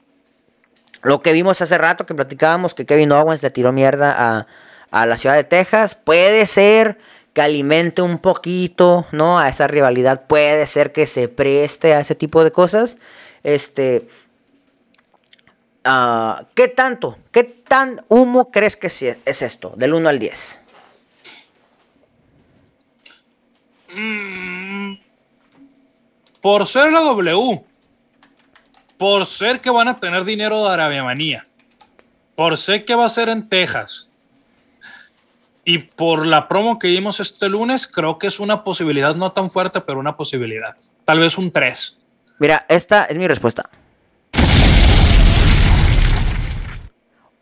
[1.02, 4.46] Lo que vimos hace rato que platicábamos que Kevin Owens le tiró mierda a,
[4.90, 5.94] a la ciudad de Texas.
[5.94, 6.98] Puede ser
[7.32, 9.38] que alimente un poquito, ¿no?
[9.38, 10.26] A esa rivalidad.
[10.26, 12.98] Puede ser que se preste a ese tipo de cosas.
[13.42, 14.06] Este.
[15.84, 17.18] ah, ¿Qué tanto?
[17.30, 19.72] ¿Qué tan humo crees que es esto?
[19.76, 20.60] Del 1 al 10.
[26.40, 27.64] Por ser la W.
[28.98, 31.46] Por ser que van a tener dinero de Arabia Manía.
[32.34, 34.08] Por ser que va a ser en Texas.
[35.64, 39.50] Y por la promo que vimos este lunes, creo que es una posibilidad no tan
[39.50, 40.74] fuerte, pero una posibilidad.
[41.04, 41.98] Tal vez un 3.
[42.40, 43.68] Mira, esta es mi respuesta.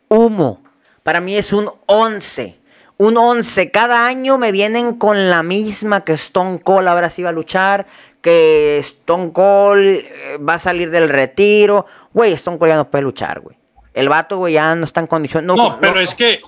[0.08, 0.62] Humo.
[1.02, 2.58] Para mí es un 11.
[2.98, 3.70] un 11.
[3.70, 7.86] Cada año me vienen con la misma que Stone Cold ahora sí va a luchar.
[8.20, 10.04] Que Stone Cold eh,
[10.46, 11.86] va a salir del retiro.
[12.12, 13.56] Güey, Stone Cold ya no puede luchar, güey.
[13.94, 15.46] El vato, güey, ya no está en condición.
[15.46, 16.00] No, No, pero no.
[16.00, 16.40] es que,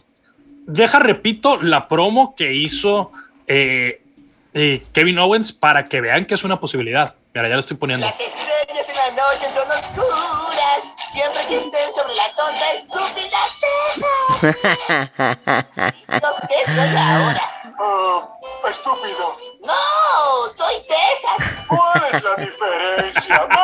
[0.66, 3.10] deja, repito, la promo que hizo
[3.46, 4.02] eh,
[4.54, 7.14] eh, Kevin Owens para que vean que es una posibilidad.
[7.34, 8.06] Mira, ya lo estoy poniendo.
[8.06, 13.38] Las estrellas en la noche son oscuras, siempre que estén sobre la tonta estúpida
[14.42, 16.22] Texas.
[16.22, 17.62] No, ¿Qué soy ahora?
[17.78, 18.28] Ah,
[18.68, 19.36] estúpido.
[19.64, 19.74] No,
[20.56, 21.58] soy Texas.
[21.66, 23.48] ¿Cuál es la diferencia?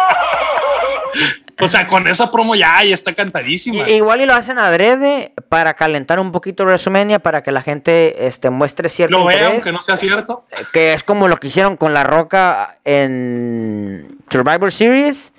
[1.60, 3.88] O sea, con esa promo ya, ya está cantadísima.
[3.88, 8.50] Igual y lo hacen adrede para calentar un poquito WrestleMania, para que la gente este,
[8.50, 10.44] muestre cierto Lo vea, aunque no sea cierto.
[10.72, 15.32] Que es como lo que hicieron con La Roca en Survivor Series.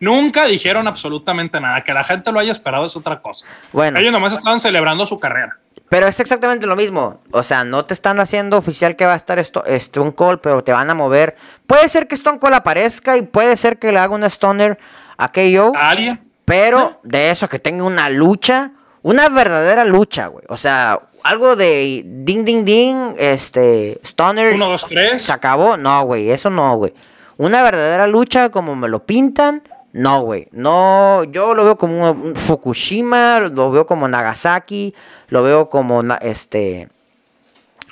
[0.00, 1.82] Nunca dijeron absolutamente nada.
[1.82, 3.46] Que la gente lo haya esperado es otra cosa.
[3.72, 3.98] Bueno.
[3.98, 5.58] Ellos nomás estaban celebrando su carrera.
[5.88, 7.20] Pero es exactamente lo mismo.
[7.32, 10.64] O sea, no te están haciendo oficial que va a estar esto, Stone Cold, pero
[10.64, 11.36] te van a mover.
[11.66, 14.78] Puede ser que Stone Cold aparezca y puede ser que le haga una Stoner
[15.16, 15.72] a KO.
[15.76, 16.20] ¿A alguien?
[16.44, 18.72] Pero de eso, que tenga una lucha,
[19.02, 20.44] una verdadera lucha, güey.
[20.48, 24.54] O sea, algo de ding, ding, ding, este, Stoner.
[24.54, 25.22] Uno, dos, tres.
[25.22, 25.76] Se acabó.
[25.76, 26.92] No, güey, eso no, güey.
[27.36, 29.62] Una verdadera lucha como me lo pintan.
[29.92, 30.48] No, güey.
[30.52, 34.94] No, yo lo veo como un, Fukushima, lo veo como Nagasaki,
[35.28, 36.88] lo veo como na- este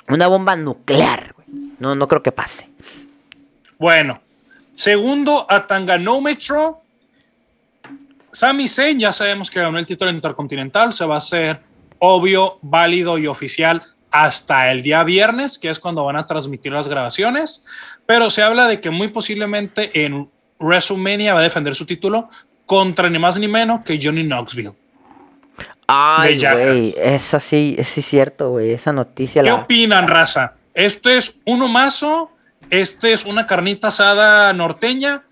[0.09, 1.47] una bomba nuclear, güey.
[1.79, 2.69] No, no creo que pase.
[3.77, 4.19] Bueno,
[4.75, 6.80] segundo a Tanganómetro.
[8.33, 10.93] Sami Zayn, ya sabemos que ganó el título intercontinental.
[10.93, 11.61] Se va a hacer
[11.99, 16.87] obvio, válido y oficial hasta el día viernes, que es cuando van a transmitir las
[16.87, 17.63] grabaciones.
[18.05, 20.29] Pero se habla de que muy posiblemente en
[20.59, 22.29] WrestleMania va a defender su título
[22.65, 24.73] contra ni más ni menos que Johnny Knoxville.
[25.87, 28.71] Ay, güey, esa sí, sí es cierto, güey.
[28.71, 29.55] Esa noticia ¿Qué la.
[29.55, 30.53] opinan, raza?
[30.73, 32.31] ¿Esto es uno mazo?
[32.69, 35.23] ¿Este es una carnita asada norteña?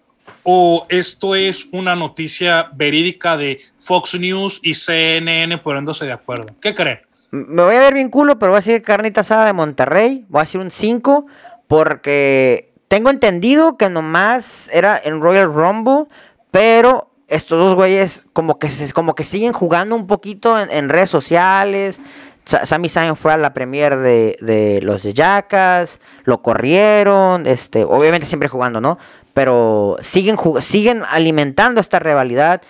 [0.43, 6.47] ¿O esto es una noticia verídica de Fox News y CNN poniéndose de acuerdo?
[6.61, 6.99] ¿Qué creen?
[7.31, 10.25] Me voy a ver bien culo, pero voy a decir carnita asada de Monterrey.
[10.29, 11.25] Voy a decir un 5
[11.67, 16.05] porque tengo entendido que nomás era en Royal Rumble,
[16.51, 21.11] pero estos dos güeyes como que se, como que siguen jugando un poquito en, redes
[21.11, 22.01] sociales.
[22.45, 27.83] Sa- Sami Zayn fue a la premier de, de los de Jackass, lo corrieron, este,
[27.83, 28.97] obviamente siempre jugando, ¿no?
[29.33, 32.61] Pero siguen siguen alimentando esta rivalidad.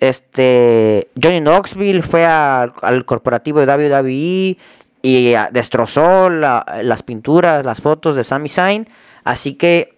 [0.00, 4.58] Este Johnny Knoxville fue a- al corporativo de WWE
[5.02, 8.88] y ah, destrozó la- las pinturas, las fotos de Sami Zayn.
[9.24, 9.96] Así que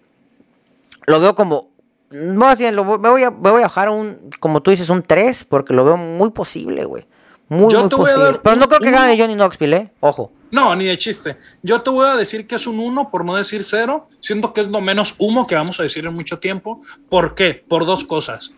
[1.07, 1.69] lo veo como.
[2.11, 5.01] Más bien, lo, me, voy a, me voy a bajar un, como tú dices, un
[5.01, 7.07] 3, porque lo veo muy posible, güey.
[7.47, 8.39] Muy, Yo muy posible.
[8.43, 9.91] Pero no creo que gane Johnny Knoxville, ¿eh?
[10.01, 10.31] Ojo.
[10.51, 11.37] No, ni de chiste.
[11.63, 14.09] Yo te voy a decir que es un 1 por no decir cero.
[14.19, 16.81] Siento que es lo menos humo que vamos a decir en mucho tiempo.
[17.09, 17.63] ¿Por qué?
[17.67, 18.51] Por dos cosas.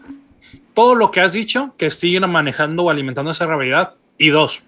[0.74, 3.94] Todo lo que has dicho, que siguen manejando o alimentando esa rivalidad.
[4.18, 4.64] Y dos,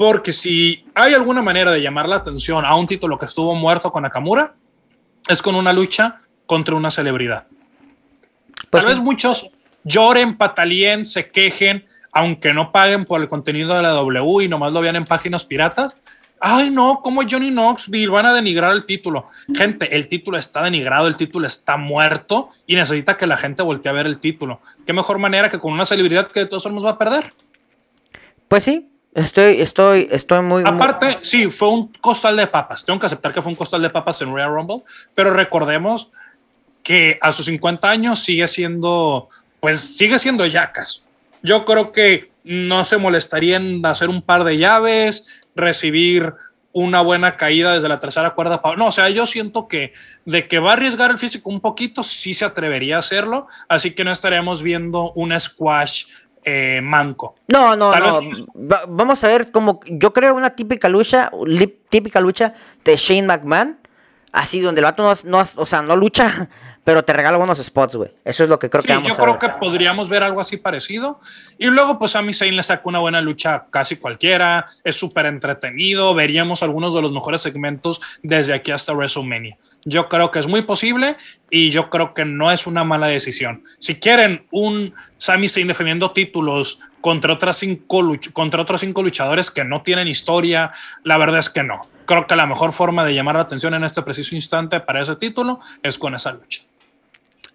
[0.00, 3.92] porque si hay alguna manera de llamar la atención a un título que estuvo muerto
[3.92, 4.54] con Nakamura,
[5.28, 7.46] es con una lucha contra una celebridad.
[8.70, 8.88] Pues Tal sí.
[8.88, 9.50] vez muchos
[9.84, 14.72] lloren, patalien, se quejen, aunque no paguen por el contenido de la W y nomás
[14.72, 15.94] lo vean en páginas piratas.
[16.42, 19.26] Ay, no, como Johnny Knoxville, van a denigrar el título.
[19.54, 23.90] Gente, el título está denigrado, el título está muerto y necesita que la gente voltee
[23.90, 24.60] a ver el título.
[24.86, 27.30] ¿Qué mejor manera que con una celebridad que de todos modos va a perder?
[28.48, 30.62] Pues sí, estoy, estoy, estoy muy.
[30.64, 32.84] muy- Aparte, sí, fue un costal de papas.
[32.86, 34.78] Tengo que aceptar que fue un costal de papas en Royal Rumble,
[35.14, 36.10] pero recordemos
[36.82, 39.28] que a sus 50 años sigue siendo,
[39.60, 41.02] pues sigue siendo yacas.
[41.42, 46.34] Yo creo que no se molestaría en hacer un par de llaves, recibir
[46.72, 48.60] una buena caída desde la tercera cuerda.
[48.76, 49.92] No, o sea, yo siento que
[50.24, 53.90] de que va a arriesgar el físico un poquito, sí se atrevería a hacerlo, así
[53.92, 56.04] que no estaremos viendo un squash
[56.44, 57.34] eh, manco.
[57.48, 58.20] No, no, no.
[58.56, 61.30] Va- vamos a ver como yo creo una típica lucha,
[61.90, 62.54] típica lucha
[62.84, 63.79] de Shane McMahon,
[64.32, 66.48] así donde el vato no, no- o sea, no lucha,
[66.84, 68.10] pero te regala buenos spots, güey.
[68.24, 69.40] Eso es lo que creo Sí, que vamos yo a creo ver.
[69.40, 71.20] que podríamos ver algo así parecido.
[71.58, 74.66] Y luego, pues a Zayn le saca una buena lucha casi cualquiera.
[74.84, 76.14] Es súper entretenido.
[76.14, 79.56] Veríamos algunos de los mejores segmentos desde aquí hasta WrestleMania.
[79.84, 81.16] Yo creo que es muy posible
[81.48, 83.64] y yo creo que no es una mala decisión.
[83.78, 88.02] Si quieren un Sami Zayn defendiendo títulos contra, otras cinco
[88.34, 90.70] contra otros cinco luchadores que no tienen historia,
[91.02, 91.80] la verdad es que no.
[92.04, 95.16] Creo que la mejor forma de llamar la atención en este preciso instante para ese
[95.16, 96.62] título es con esa lucha.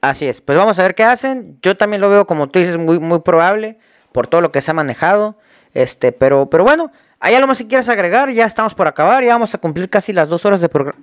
[0.02, 1.60] Así es, pues vamos a ver qué hacen.
[1.62, 3.78] Yo también lo veo, como tú dices, muy, muy probable
[4.12, 5.38] por todo lo que se ha manejado.
[5.74, 8.30] Este, pero, pero bueno, ¿Hay algo más que quieras agregar?
[8.32, 10.96] Ya estamos por acabar, ya vamos a cumplir casi las dos horas de, progr-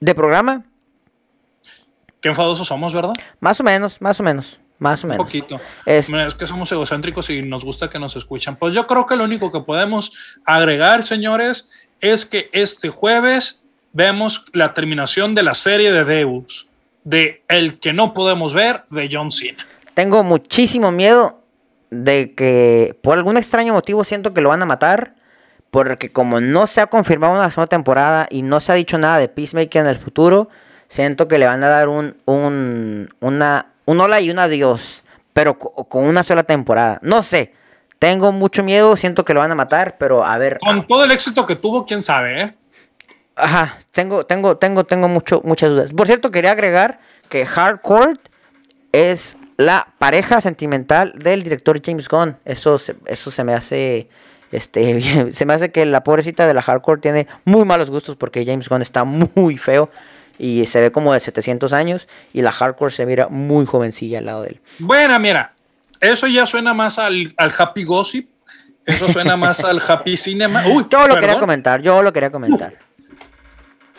[0.00, 0.64] de programa.
[2.20, 3.12] Qué enfadosos somos, ¿verdad?
[3.40, 5.26] Más o menos, más o menos, más o Un menos.
[5.26, 5.56] poquito.
[5.86, 6.34] Es- Es...
[6.34, 8.56] que somos egocéntricos y nos gusta que nos escuchan.
[8.56, 10.12] Pues yo creo que lo único que podemos
[10.44, 11.68] agregar, señores,
[12.00, 13.60] es que este jueves
[13.92, 16.68] vemos la terminación de la serie de Deus,
[17.04, 19.66] de El que no podemos ver, de John Cena.
[19.94, 21.42] Tengo muchísimo miedo
[21.90, 25.14] de que por algún extraño motivo siento que lo van a matar.
[25.70, 29.18] Porque como no se ha confirmado una segunda temporada y no se ha dicho nada
[29.18, 30.48] de Peacemaker en el futuro,
[30.88, 35.04] siento que le van a dar un, un, una, un hola y un adiós.
[35.32, 36.98] Pero co- con una sola temporada.
[37.02, 37.54] No sé.
[38.00, 40.58] Tengo mucho miedo, siento que lo van a matar, pero a ver.
[40.58, 42.54] Con todo el éxito que tuvo, quién sabe, ¿eh?
[43.36, 45.92] Ajá, tengo, tengo, tengo, tengo mucho, muchas dudas.
[45.92, 46.98] Por cierto, quería agregar
[47.28, 48.14] que Hardcore
[48.92, 52.38] es la pareja sentimental del director James Gunn.
[52.44, 54.08] Eso se, eso se me hace,
[54.52, 58.44] este, se me hace que la pobrecita de la Hardcore tiene muy malos gustos porque
[58.44, 59.90] James Gunn está muy feo
[60.38, 64.26] y se ve como de 700 años y la Hardcore se mira muy jovencilla al
[64.26, 64.60] lado de él.
[64.78, 65.52] Bueno, mira,
[66.00, 68.30] eso ya suena más al, al Happy Gossip.
[68.86, 70.62] Eso suena más al Happy Cinema.
[70.66, 72.74] Uy, Yo lo quería comentar, yo lo quería comentar.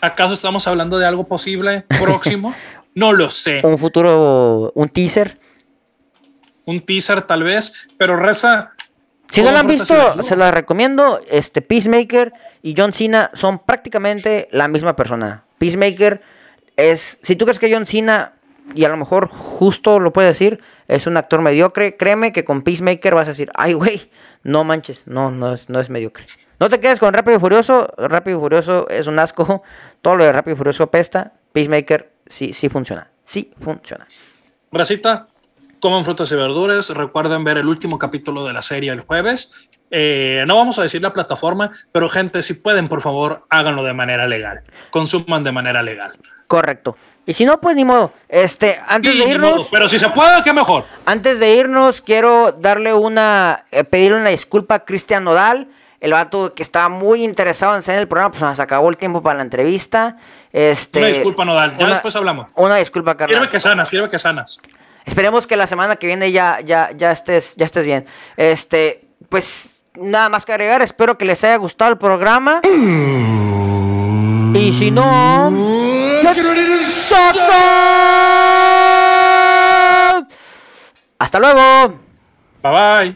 [0.02, 2.53] ¿Acaso estamos hablando de algo posible próximo?
[2.94, 3.61] No lo sé.
[3.64, 5.38] Un futuro, un teaser.
[6.65, 8.73] Un teaser tal vez, pero Reza.
[9.32, 11.22] Si no ¿cómo lo han visto, se las recomiendo.
[11.30, 15.45] Este Peacemaker y John Cena son prácticamente la misma persona.
[15.58, 16.22] Peacemaker
[16.76, 18.34] es, si tú crees que John Cena
[18.76, 22.62] y a lo mejor justo lo puede decir, es un actor mediocre, créeme que con
[22.62, 24.12] Peacemaker vas a decir, ay güey,
[24.44, 26.26] no manches, no, no es, no es mediocre.
[26.60, 29.64] No te quedes con Rápido y Furioso, Rápido y Furioso es un asco,
[30.02, 34.08] todo lo de Rápido y Furioso apesta, Peacemaker sí, sí funciona, sí funciona.
[34.72, 35.28] Racita,
[35.82, 36.90] coman frutas y verduras.
[36.90, 39.52] Recuerden ver el último capítulo de la serie el jueves.
[39.90, 43.94] Eh, no vamos a decir la plataforma, pero gente, si pueden, por favor, háganlo de
[43.94, 44.62] manera legal.
[44.90, 46.14] Consuman de manera legal.
[46.48, 46.95] Correcto.
[47.26, 48.14] Y si no, pues ni modo.
[48.30, 49.52] Este, antes Sí, de irnos...
[49.52, 50.86] modo, pero si se puede, qué mejor.
[51.06, 55.68] Antes de irnos, quiero darle una, eh, pedirle una disculpa a Cristian Nodal,
[55.99, 58.98] el vato que estaba muy interesado en ser en el programa, pues nos acabó el
[58.98, 60.18] tiempo para la entrevista.
[60.52, 62.48] Este, Una disculpa, Nodal, ya una- después hablamos.
[62.56, 63.49] Una disculpa, Sirve carnal.
[63.49, 64.60] que sanas, sirve que sanas.
[65.06, 68.06] Esperemos que la semana que viene ya, ya, ya estés, ya estés bien.
[68.38, 72.61] Este, pues nada más que agregar, espero que les haya gustado el programa.
[74.53, 75.52] Y si no,
[81.19, 81.99] hasta luego.
[82.64, 83.10] Bye bye.